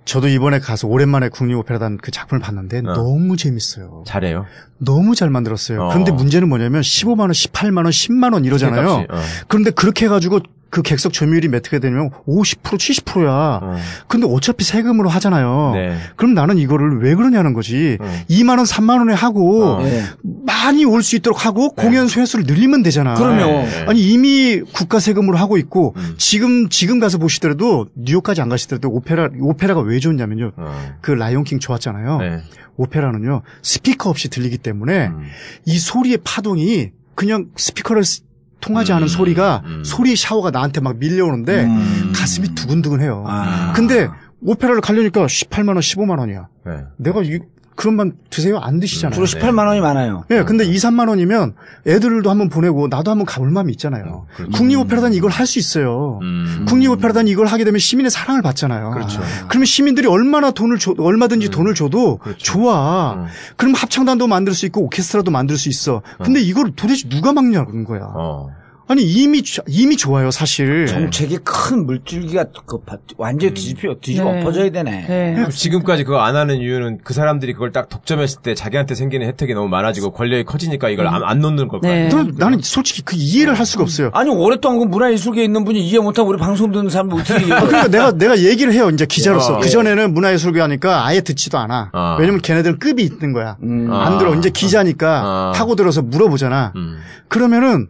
[0.06, 2.94] 저도 이번에 가서 오랜만에 국립오페라단 그 작품을 봤는데 어.
[2.94, 4.04] 너무 재밌어요.
[4.06, 4.46] 잘해요.
[4.78, 5.86] 너무 잘 만들었어요.
[5.86, 5.90] 어.
[5.90, 8.88] 그런데 문제는 뭐냐면 15만 원, 18만 원, 10만 원 이러잖아요.
[8.88, 9.46] 값이, 어.
[9.48, 10.42] 그런데 그렇게 해가지고
[10.76, 13.60] 그 객석 점유율이 몇개 되냐면 50% 70%야.
[13.64, 13.78] 어.
[14.10, 15.72] 근데 어차피 세금으로 하잖아요.
[15.74, 15.98] 네.
[16.18, 17.98] 그럼 나는 이거를 왜 그러냐는 거지.
[18.02, 18.24] 어.
[18.30, 19.84] 2만 원, 3만 원에 하고 어.
[19.86, 20.04] 예.
[20.46, 23.14] 많이 올 수 있도록 하고 공연 수 횟수를 늘리면 되잖아.
[23.14, 23.46] 그럼요.
[23.46, 23.86] 네.
[23.88, 26.16] 아니 이미 국가 세금으로 하고 있고 음.
[26.18, 30.52] 지금 지금 가서 보시더라도 뉴욕까지 안 가시더라도 오페라 오페라가 왜 좋냐면요.
[30.58, 30.94] 어.
[31.00, 32.18] 그 라이온킹 좋았잖아요.
[32.18, 32.42] 네.
[32.76, 35.22] 오페라는요 스피커 없이 들리기 때문에 음.
[35.66, 38.24] 이 소리의 파동이 그냥 스피커를 쓰-
[38.66, 39.84] 통하지 않은 음, 소리가 음.
[39.84, 42.14] 소리 샤워가 나한테 막 밀려오는데 음.
[42.16, 43.24] 가슴이 두근두근해요.
[43.28, 43.74] 아.
[43.76, 44.10] 근데
[44.42, 46.48] 오페라를 가려니까 18만 원, 15만 원이야.
[46.66, 46.84] 네.
[46.98, 47.40] 내가 이,
[47.76, 48.58] 그런만 드세요?
[48.60, 49.14] 안 드시잖아요.
[49.14, 50.24] 주로 18만 원이 많아요.
[50.32, 51.54] 예, 근데 2, 3만 원이면
[51.86, 54.26] 애들도 한번 보내고 나도 한번 가볼 마음이 있잖아요.
[54.36, 54.52] 그렇죠.
[54.58, 56.20] 국립오페라단 이걸 할 수 있어요.
[56.24, 56.66] 음.
[56.68, 58.92] 국립오페라단 이걸 하게 되면 시민의 사랑을 받잖아요.
[58.92, 59.22] 그렇죠.
[59.50, 62.40] 그러면 시민들이 얼마나 돈을 줘, 얼마든지 돈을 줘도 그렇죠.
[62.40, 63.14] 좋아.
[63.16, 63.26] 음.
[63.58, 66.02] 그럼 합창단도 만들 수 있고 오케스트라도 만들 수 있어.
[66.24, 68.02] 근데 이걸 도대체 누가 막냐는 거야.
[68.16, 68.50] 어.
[68.88, 70.86] 아니 이미 조- 이미 좋아요 사실.
[70.86, 74.42] 정책이 큰 물줄기가 그 바- 완전히 뒤집혀 뒤집어 네.
[74.42, 75.06] 엎어져야 되네.
[75.08, 75.46] 네.
[75.50, 79.70] 지금까지 그거 안 하는 이유는 그 사람들이 그걸 딱 독점했을 때 자기한테 생기는 혜택이 너무
[79.70, 82.10] 많아지고 권력이 커지니까 이걸 안, 안 놓는 걸거 네.
[82.38, 84.12] 나는 솔직히 그 이해를 할 수가 없어요.
[84.14, 87.62] 아니 오랫동안 그 문화예술계에 있는 분이 이해 못하고 우리 방송 듣는 사람 어떻게 이해해?
[87.66, 89.60] 그러니까 내가 내가 얘기를 해요 이제 기자로서 어.
[89.62, 91.90] 그 전에는 문화예술가 하니까 아예 듣지도 않아.
[91.92, 92.18] 어.
[92.20, 93.58] 왜냐면 걔네들은 급이 있는 거야.
[93.64, 93.92] 음.
[93.92, 95.52] 안 들어 이제 기자니까 어.
[95.56, 96.74] 타고 들어서 물어보잖아.
[96.76, 97.00] 음.
[97.28, 97.88] 그러면은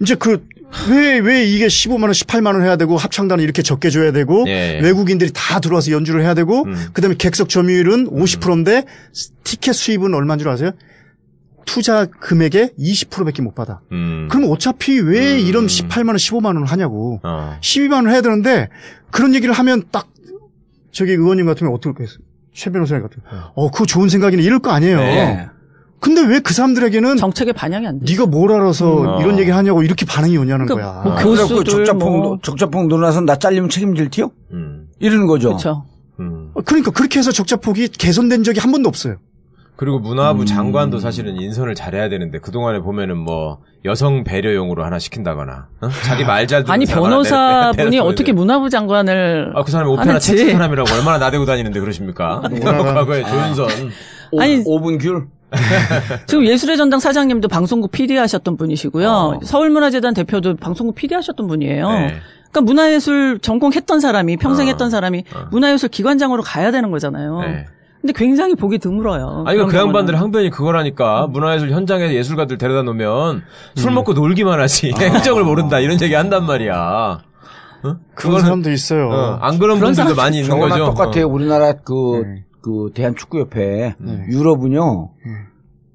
[0.00, 0.46] 이제 그
[0.90, 4.80] 왜, 왜 이게 15만원, 18만원 해야 되고, 합창단은 이렇게 적게 줘야 되고, 예.
[4.82, 6.88] 외국인들이 다 들어와서 연주를 해야 되고, 음.
[6.92, 8.84] 그 다음에 객석 점유율은 50%인데,
[9.44, 10.72] 티켓 수입은 얼마인 줄 아세요?
[11.64, 13.80] 투자 금액의 20%밖에 못 받아.
[13.92, 14.28] 음.
[14.30, 15.46] 그럼 어차피 왜 음.
[15.46, 17.20] 이런 18만 원, 15만 원을 하냐고.
[17.22, 17.58] 어.
[17.60, 18.68] 12만원 해야 되는데,
[19.10, 20.08] 그런 얘기를 하면 딱,
[20.90, 22.18] 저기 의원님 같으면 어떻게 했어요?
[22.52, 24.42] 최 변호사님 같으면, 어, 그거 좋은 생각이네.
[24.42, 24.98] 이럴 거 아니에요.
[24.98, 25.48] 네.
[26.00, 28.12] 근데 왜 그 사람들에게는 정책에 반영이 안 돼.
[28.12, 29.20] 네가 뭘 알아서 음.
[29.20, 31.02] 이런 얘기 하냐고 이렇게 반응이 오냐는 그러니까 거야.
[31.04, 34.30] 뭐그 교수들 적자폭 뭐 적자폭 늘어나서 나 잘리면 책임질 티요?
[34.52, 34.86] 음.
[35.00, 35.48] 이러는 거죠.
[35.48, 35.84] 그렇죠.
[36.20, 36.50] 음.
[36.54, 39.16] 어, 그러니까 그렇게 해서 적자폭이 개선된 적이 한 번도 없어요.
[39.78, 40.46] 그리고 문화부 음.
[40.46, 45.88] 장관도 사실은 인선을 잘해야 되는데 그동안에 보면은 뭐 여성 배려용으로 하나 시킨다거나 어?
[46.06, 50.18] 자기 말 잘 듣는 아니 변호사분이 어떻게 문화부 장관을 아, 그 사람이 오페라.
[50.18, 52.40] 책친 사람이라고 얼마나 나대고 다니는데 그러십니까?
[52.62, 53.68] 과거에 조윤선.
[54.32, 55.26] 오, 아니- 5분 귤.
[56.26, 59.08] 지금 예술의 전당 사장님도 방송국 PD 하셨던 분이시고요.
[59.10, 59.40] 어.
[59.42, 61.88] 서울문화재단 대표도 방송국 PD 하셨던 분이에요.
[61.90, 62.14] 네.
[62.50, 64.68] 그러니까 문화예술 전공했던 사람이 평생 어.
[64.70, 65.46] 했던 사람이 어.
[65.50, 67.40] 문화예술 기관장으로 가야 되는 거잖아요.
[67.40, 67.66] 네.
[68.00, 69.44] 근데 굉장히 보기 드물어요.
[69.46, 70.20] 아니, 그 양반들.
[70.20, 71.26] 항변이 그거라니까.
[71.28, 73.42] 문화예술 현장에 예술가들 데려다 놓으면
[73.74, 73.94] 술 음.
[73.94, 74.92] 먹고 놀기만 하지.
[74.94, 74.98] 아.
[75.02, 75.80] 행정을 모른다.
[75.80, 76.74] 이런 얘기 한단 말이야.
[76.74, 77.18] 어?
[77.82, 79.08] 그런 그거는- 사람도 있어요.
[79.08, 80.86] 어, 안 그런 그런 분들도 많이 있는 거죠.
[80.86, 81.26] 똑같아요.
[81.26, 81.28] 어.
[81.28, 82.44] 우리나라 그, 네.
[82.66, 84.24] 그 대한축구협회 네.
[84.28, 85.32] 유럽은요 네.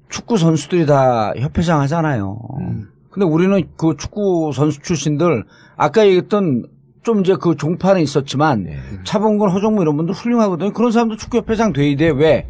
[0.08, 2.38] 축구 선수들이 다 협회장 하잖아요.
[2.60, 2.88] 음.
[3.10, 5.44] 근데 우리는 그 축구 선수 출신들
[5.76, 6.64] 아까 얘기했던
[7.02, 8.78] 좀 이제 그 종파는 있었지만 네.
[9.04, 10.72] 차범근, 허정무 이런 분들 훌륭하거든요.
[10.72, 12.08] 그런 사람도 축구협회장 돼야 돼.
[12.08, 12.48] 왜?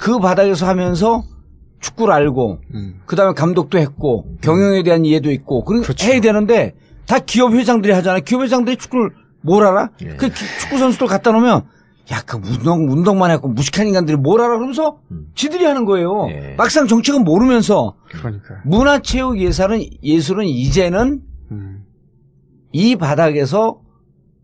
[0.00, 1.22] 그 바닥에서 하면서
[1.78, 3.00] 축구를 알고 음.
[3.06, 6.10] 그 다음에 감독도 했고 경영에 대한 이해도 있고 그런 그렇죠.
[6.10, 6.74] 해야 되는데
[7.06, 8.22] 다 기업 회장들이 하잖아요.
[8.24, 9.10] 기업 회장들이 축구를
[9.42, 9.90] 뭘 알아?
[10.02, 10.08] 예.
[10.16, 11.62] 그 기- 축구 선수들 갖다 놓으면
[12.12, 14.56] 야, 그 운동, 운동만 했고 무식한 인간들이 뭘 알아?
[14.56, 14.98] 그러면서
[15.36, 16.28] 지들이 하는 거예요.
[16.30, 16.54] 예.
[16.56, 18.56] 막상 정책은 모르면서 그러니까.
[18.64, 21.84] 문화체육 예산은 예술은 이제는 음.
[22.72, 23.80] 이 바닥에서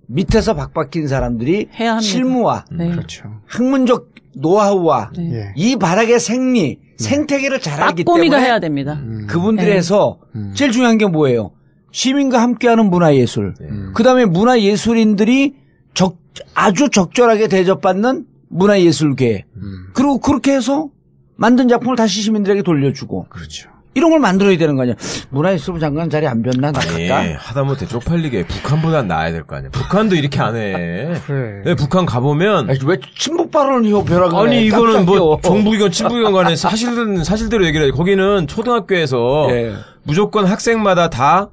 [0.08, 2.08] 밑에서 박박힌 사람들이 해야 합니다.
[2.08, 2.90] 실무와 네.
[2.90, 3.40] 그렇죠.
[3.46, 5.32] 학문적 노하우와 네.
[5.32, 5.52] 예.
[5.56, 8.94] 이 바닥의 생리, 생태계를 잘 알기 때문에 해야 됩니다.
[9.02, 9.26] 음.
[9.28, 9.76] 그분들이 네.
[9.76, 10.52] 해서 음.
[10.54, 11.50] 제일 중요한 게 뭐예요?
[11.90, 13.54] 시민과 함께하는 문화예술.
[13.60, 13.92] 음.
[13.94, 15.65] 그 다음에 문화예술인들이
[15.96, 16.18] 적,
[16.54, 19.46] 아주 적절하게 대접받는 문화예술계.
[19.56, 19.86] 음.
[19.94, 20.88] 그리고 그렇게 해서
[21.36, 23.26] 만든 작품을 다시 시민들에게 돌려주고.
[23.30, 23.70] 그렇죠.
[23.94, 24.94] 이런 걸 만들어야 되는 거 아니야.
[25.30, 26.70] 문화예술부 장관 자리 안 변나?
[26.70, 27.38] 나 아니, 갈까?
[27.38, 29.70] 하다못해 쪽팔리게 북한보단 나아야 될 거 아니야.
[29.70, 31.14] 북한도 이렇게 안 해.
[31.26, 31.62] 그래.
[31.64, 34.64] 네, 북한 가보면 아니, 왜 친북 발언을 벼락을 아니 해?
[34.66, 35.40] 이거는 뭐.
[35.40, 37.90] 정부기관 친부기관 간에 사실은 사실대로 얘기를 해.
[37.90, 39.74] 거기는 초등학교에서 예.
[40.02, 41.48] 무조건 학생마다 다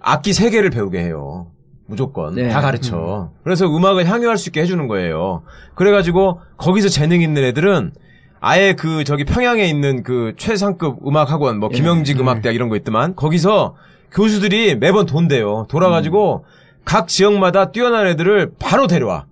[0.00, 1.48] 악기 세 개를 배우게 해요.
[1.90, 2.48] 무조건 네.
[2.48, 3.30] 다 가르쳐.
[3.44, 5.42] 그래서 음악을 향유할 수 있게 해주는 거예요.
[5.74, 7.92] 그래가지고 거기서 재능 있는 애들은
[8.40, 13.14] 아예 그 저기 평양에 있는 그 최상급 음악 학원 뭐 김영직 음악대학 이런 거 있더만
[13.16, 13.76] 거기서
[14.12, 15.66] 교수들이 매번 돈대요.
[15.68, 16.44] 돌아가지고
[16.84, 19.26] 각 지역마다 뛰어난 애들을 바로 데려와.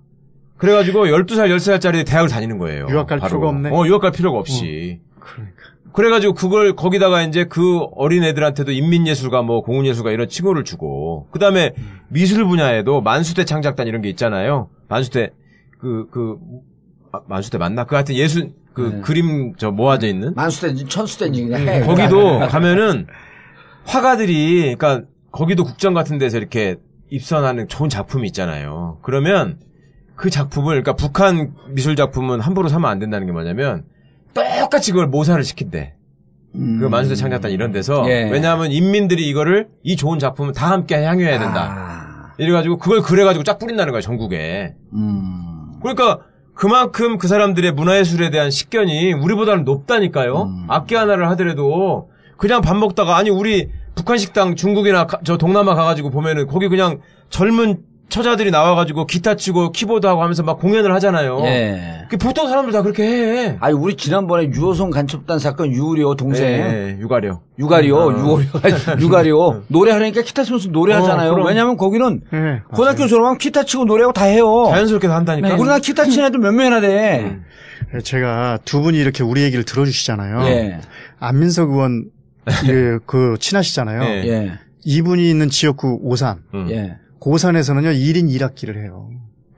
[0.59, 2.87] 그래가지고 12살, 13살짜리 대학을 다니는 거예요.
[2.91, 3.31] 유학 갈 바로.
[3.31, 3.71] 필요가 없네.
[3.71, 5.01] 어, 유학 갈 필요가 없이.
[5.21, 5.63] 그러니까.
[5.93, 11.75] 그래가지고 그걸 거기다가 이제 그 어린 애들한테도 인민예술가 뭐 공훈예술가 이런 칭호를 주고 그 다음에
[12.09, 14.69] 미술 분야에도 만수대 창작단 이런 게 있잖아요.
[14.89, 15.31] 만수대
[15.79, 16.39] 그그
[17.27, 17.85] 만수대 맞나?
[17.85, 19.01] 그 하여튼 예술 그 네.
[19.01, 21.81] 그림 저 모아져 있는 만수대인지 천수대인지 그냥 해.
[21.81, 23.07] 거기도 가면은
[23.85, 26.77] 화가들이 그러니까 거기도 국정 같은 데서 이렇게
[27.11, 28.99] 입선하는 좋은 작품이 있잖아요.
[29.03, 29.59] 그러면
[30.15, 33.85] 그 작품을 그러니까 북한 미술 작품은 함부로 사면 안 된다는 게 뭐냐면
[34.61, 35.95] 똑같이 그걸 모사를 시킨대.
[36.55, 36.79] 음.
[36.81, 38.29] 그 만수대 창작단 이런 데서 예.
[38.31, 41.75] 왜냐하면 인민들이 이거를 이 좋은 작품을 다 함께 향유해야 된다.
[41.77, 42.33] 아.
[42.39, 44.75] 이래가지고 그걸 그래가지고 쫙 뿌린다는 거야 전국에.
[44.95, 45.79] 음.
[45.83, 46.21] 그러니까
[46.55, 50.43] 그만큼 그 사람들의 문화예술에 대한 식견이 우리보다는 높다니까요.
[50.43, 50.65] 음.
[50.69, 56.11] 악기 하나를 하더라도 그냥 밥 먹다가 아니 우리 북한 식당 중국이나 가- 저 동남아 가가지고
[56.11, 57.79] 보면은 거기 그냥 젊은
[58.09, 61.41] 처자들이 나와가지고 기타 치고 키보드 하고 하면서 막 공연을 하잖아요.
[61.45, 62.07] 예.
[62.09, 63.57] 그 보통 사람들 다 그렇게 해.
[63.61, 67.41] 아니 우리 지난번에 유호성 간첩단 사건 유우리오 동생 네, 육아려.
[67.59, 68.13] 유가리오 어.
[68.13, 68.49] 유오리오
[69.01, 71.31] 유가리오 노래하니까 기타 치면서 노래하잖아요.
[71.31, 71.47] 어, 그럼.
[71.49, 74.69] 왜냐하면 거기는 네, 고등학교 졸업하면 기타 치고 노래하고 다 해요.
[74.71, 75.49] 자연스럽게 다 한다니까.
[75.49, 75.55] 네.
[75.55, 77.21] 우리나라 기타 치는 애들 몇 명이나 돼.
[77.25, 77.45] 음.
[77.91, 78.01] 맞아요.
[78.03, 80.47] 제가 두 분이 이렇게 우리 얘기를 들어주시잖아요.
[80.49, 80.81] 예.
[81.21, 82.07] 안민석 의원
[82.69, 84.03] 예, 그 친하시잖아요.
[84.05, 84.29] 예.
[84.29, 84.53] 예.
[84.85, 86.39] 이분이 있는 지역구 오산.
[86.55, 86.69] 음.
[87.19, 87.21] 예.
[87.21, 89.11] 고산에서는요 1인 1학기를 해요.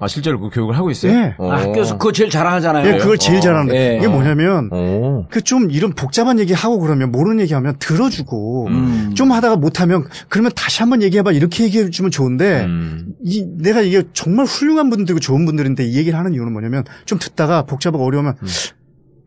[0.02, 1.12] 아 실제로 그 교육을 하고 있어요?
[1.12, 1.34] 예.
[1.36, 1.52] 어.
[1.52, 2.88] 아, 학교에서 그거 제일 자랑하잖아요.
[2.88, 3.40] 예, 그걸 제일 어.
[3.42, 3.98] 잘하는 예.
[3.98, 5.26] 이게 뭐냐면 어.
[5.30, 9.12] 그좀 이런 복잡한 얘기 하고 그러면 모르는 얘기 하면 들어주고 음.
[9.14, 13.12] 좀 하다가 못하면 그러면 다시 한번 얘기해봐 이렇게 얘기해 주면 좋은데 음.
[13.22, 17.66] 이 내가 이게 정말 훌륭한 분들이고 좋은 분들인데 이 얘기를 하는 이유는 뭐냐면 좀 듣다가
[17.66, 18.36] 복잡하고 어려우면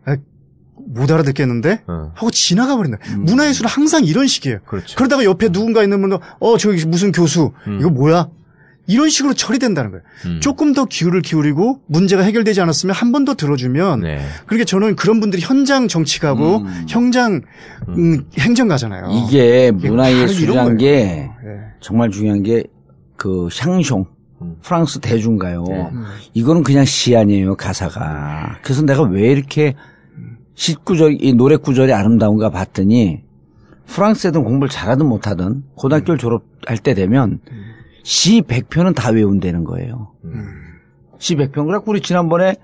[0.05, 0.17] 아,
[0.75, 2.11] 못 알아듣겠는데 어.
[2.15, 2.97] 하고 지나가 버린다.
[3.17, 4.59] 문화예술은 항상 이런 식이에요.
[4.65, 4.95] 그렇죠.
[4.95, 7.79] 그러다가 옆에 누군가 있는 분도 어 저기 무슨 교수 음.
[7.79, 8.29] 이거 뭐야?
[8.85, 10.03] 이런 식으로 처리된다는 거예요.
[10.25, 10.39] 음.
[10.41, 14.19] 조금 더 기울을 기울이고 문제가 해결되지 않았으면 한 번 더 들어주면 네.
[14.45, 16.85] 그러니까 저는 그런 분들이 현장 정치가고 음.
[16.89, 17.41] 현장
[17.87, 19.09] 음, 행정가잖아요.
[19.11, 20.77] 이게 문화예술이란.
[20.77, 21.59] 게 예.
[21.81, 22.63] 정말 중요한 게
[23.15, 24.05] 그 샹숑
[24.41, 24.55] 음.
[24.61, 25.63] 프랑스 대중가요.
[25.69, 25.89] 네.
[26.33, 28.57] 이거는 그냥 시 아니에요 가사가.
[28.63, 29.75] 그래서 내가 왜 이렇게
[30.55, 33.23] 시구절 이 노래 구절이 아름다운가 봤더니
[33.85, 37.39] 프랑스 애들 공부를 잘하든 못하든 고등학교를 졸업할 때 되면
[38.03, 40.11] 시 100편은 다 외운다는 거예요.
[41.19, 41.65] 시 100편.
[41.65, 42.55] 그래갖고 우리 지난번에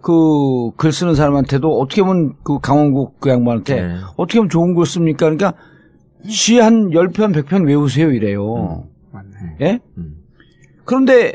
[0.00, 3.94] 그 글 쓰는 사람한테도 어떻게 보면 그 강원국 그 양반한테 네.
[4.16, 5.30] 어떻게 하면 좋은 글 씁니까?
[5.30, 5.54] 그러니까
[6.28, 8.86] 시 한 10편, 100편 외우세요 이래요.
[9.60, 9.78] 예?
[9.98, 10.16] 음.
[10.84, 11.34] 그런데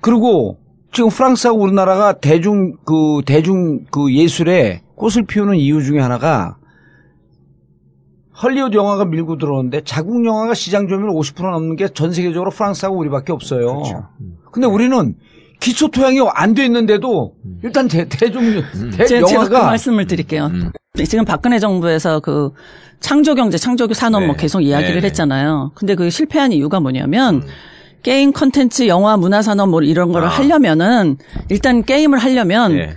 [0.00, 0.58] 그리고
[0.92, 6.56] 지금 프랑스하고 우리나라가 대중 그 대중 그 예술에 꽃을 피우는 이유 중에 하나가
[8.42, 13.32] 헐리우드 영화가 밀고 들어오는데 자국 영화가 시장 점유율 50% 넘는 게 전 세계적으로 프랑스하고 우리밖에
[13.32, 13.82] 없어요.
[14.52, 15.14] 근데 우리는
[15.58, 18.62] 기초 토양이 안 돼 있는데도 일단 대, 대중
[18.96, 20.46] 대, 제가, 제가 그 영화가 말씀을 드릴게요.
[20.46, 20.70] 음.
[21.06, 22.52] 지금 박근혜 정부에서 그
[23.00, 24.42] 창조 경제, 창조 산업 뭐 네.
[24.42, 25.06] 계속 이야기를 네.
[25.08, 25.72] 했잖아요.
[25.74, 27.42] 근데 그 실패한 이유가 뭐냐면
[28.02, 30.30] 게임 컨텐츠, 영화, 문화 산업 뭐 이런 거를 아.
[30.30, 31.16] 하려면은
[31.50, 32.96] 일단 게임을 하려면 예.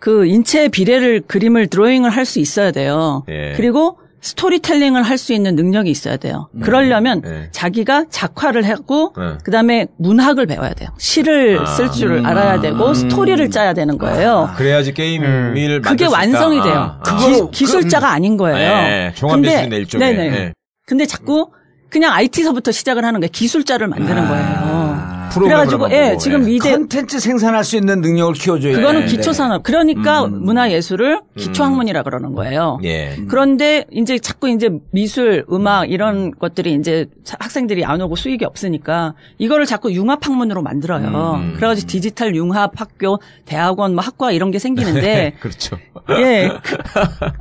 [0.00, 3.22] 그 인체 비례를 그림을 드로잉을 할 수 있어야 돼요.
[3.28, 3.52] 예.
[3.56, 6.48] 그리고 스토리텔링을 할 수 있는 능력이 있어야 돼요.
[6.62, 7.48] 그러려면 예.
[7.52, 9.38] 자기가 작화를 하고 예.
[9.44, 10.90] 그다음에 문학을 배워야 돼요.
[10.98, 11.66] 시를 아.
[11.66, 14.50] 쓸줄 알아야 되고 스토리를 짜야 되는 거예요.
[14.56, 16.64] 그래야지 게임을 그게 만들 수 완성이 있다.
[16.64, 17.00] 돼요.
[17.04, 17.50] 아.
[17.50, 18.56] 기, 술자가 아닌 거예요.
[18.58, 20.14] 네, 종합예술인데 일종의.
[20.16, 20.30] 네네.
[20.30, 20.52] 네.
[20.86, 21.50] 근데 자꾸
[21.88, 23.30] 그냥 IT서부터 시작을 하는 거예요.
[23.32, 25.09] 기술자를 만드는 거예요.
[25.34, 26.46] 그래가지고 예, 지금 예.
[26.46, 29.06] 미대 컨텐츠 생산할 수 있는 능력을 키워줘야 그거는.
[29.06, 29.62] 기초 산업.
[29.62, 30.42] 그러니까 음.
[30.44, 32.78] 문화 예술을 기초 학문이라 그러는 거예요.
[32.84, 33.16] 예.
[33.28, 39.14] 그런데 이제 자꾸 이제 미술, 음악 이런 것들이 이제 자- 학생들이 안 오고 수익이 없으니까
[39.38, 41.34] 이거를 자꾸 융합 학문으로 만들어요.
[41.40, 41.52] 음.
[41.56, 45.78] 그래가지고 디지털 융합 학교, 대학원, 뭐 학과 이런 게 생기는데 그렇죠.
[46.18, 46.50] 예.
[46.62, 46.76] 그-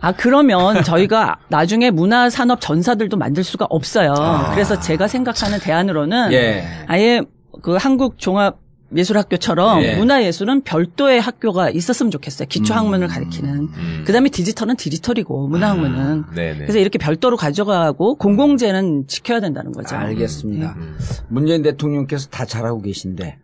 [0.01, 4.13] 아, 그러면 저희가 나중에 문화 산업 전사들도 만들 수가 없어요.
[4.51, 6.63] 그래서 제가 생각하는 대안으로는 예.
[6.87, 7.21] 아예
[7.61, 8.59] 그 한국 종합
[8.95, 9.97] 예술학교처럼 예.
[9.97, 12.47] 문화예술은 별도의 학교가 있었으면 좋겠어요.
[12.47, 13.51] 기초학문을 가리키는.
[13.51, 14.03] 음.
[14.05, 16.23] 그다음에 디지털은 디지털이고 문화학문은.
[16.35, 16.57] 네네.
[16.57, 19.95] 그래서 이렇게 별도로 가져가고 공공재는 지켜야 된다는 거죠.
[19.95, 20.73] 알겠습니다.
[20.77, 20.97] 음.
[21.27, 23.37] 문재인 대통령께서 다 잘하고 계신데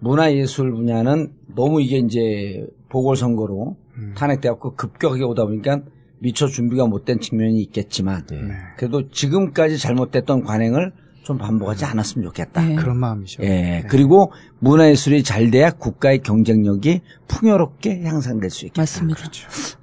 [0.00, 3.76] 문화예술 분야는 너무 이게 이제 보궐선거로
[4.16, 5.82] 탄핵돼갖고 급격하게 오다 보니까
[6.20, 8.38] 미처 준비가 못된 측면이 있겠지만 네.
[8.76, 10.92] 그래도 지금까지 잘못됐던 관행을
[11.28, 12.62] 좀 반복하지 않았으면 좋겠다.
[12.62, 12.74] 네.
[12.74, 13.42] 그런 마음이죠.
[13.42, 18.80] 예, 그리고 문화예술이 잘 돼야 국가의 경쟁력이 풍요롭게 향상될 수 있겠다.
[18.80, 19.20] 맞습니다.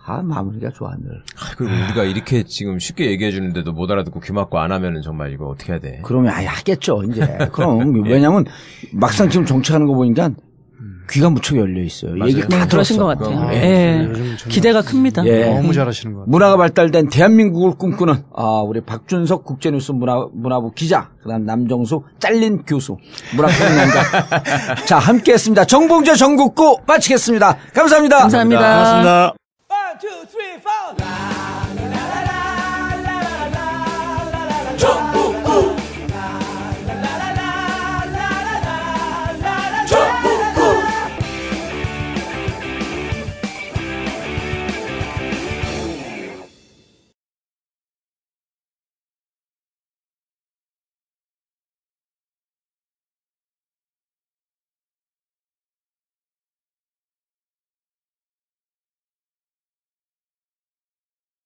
[0.03, 1.21] 아, 마무리가 좋아, 늘.
[1.37, 5.33] 아, 그리고 우리가 이렇게 지금 쉽게 얘기해 주는데도 못 알아듣고 귀 막고 안 하면은 정말
[5.33, 5.99] 이거 어떻게 해야 돼?
[6.03, 7.21] 그러면 아예 하겠죠, 이제.
[7.53, 8.45] 그럼, 왜냐면
[8.91, 10.31] 막상 지금 정치하는 거 보니까
[11.09, 12.13] 귀가 무척 열려 있어요.
[12.27, 13.05] 얘기 다 네, 그러신 것.
[13.05, 13.49] 같아요.
[13.53, 13.57] 예.
[13.57, 14.07] 예.
[14.49, 15.25] 기대가 큽니다.
[15.25, 15.45] 예.
[15.53, 16.31] 너무 잘하시는 것 같아요.
[16.31, 22.97] 문화가 발달된 대한민국을 꿈꾸는 아 우리 박준석 국제뉴스 문화 문화부 기자 그다음 남정수 잘린 교수
[23.35, 28.59] 문화평론가 자 함께했습니다 정봉재 전국구 마치겠습니다 감사합니다 감사합니다.
[28.59, 29.35] 고맙습니다.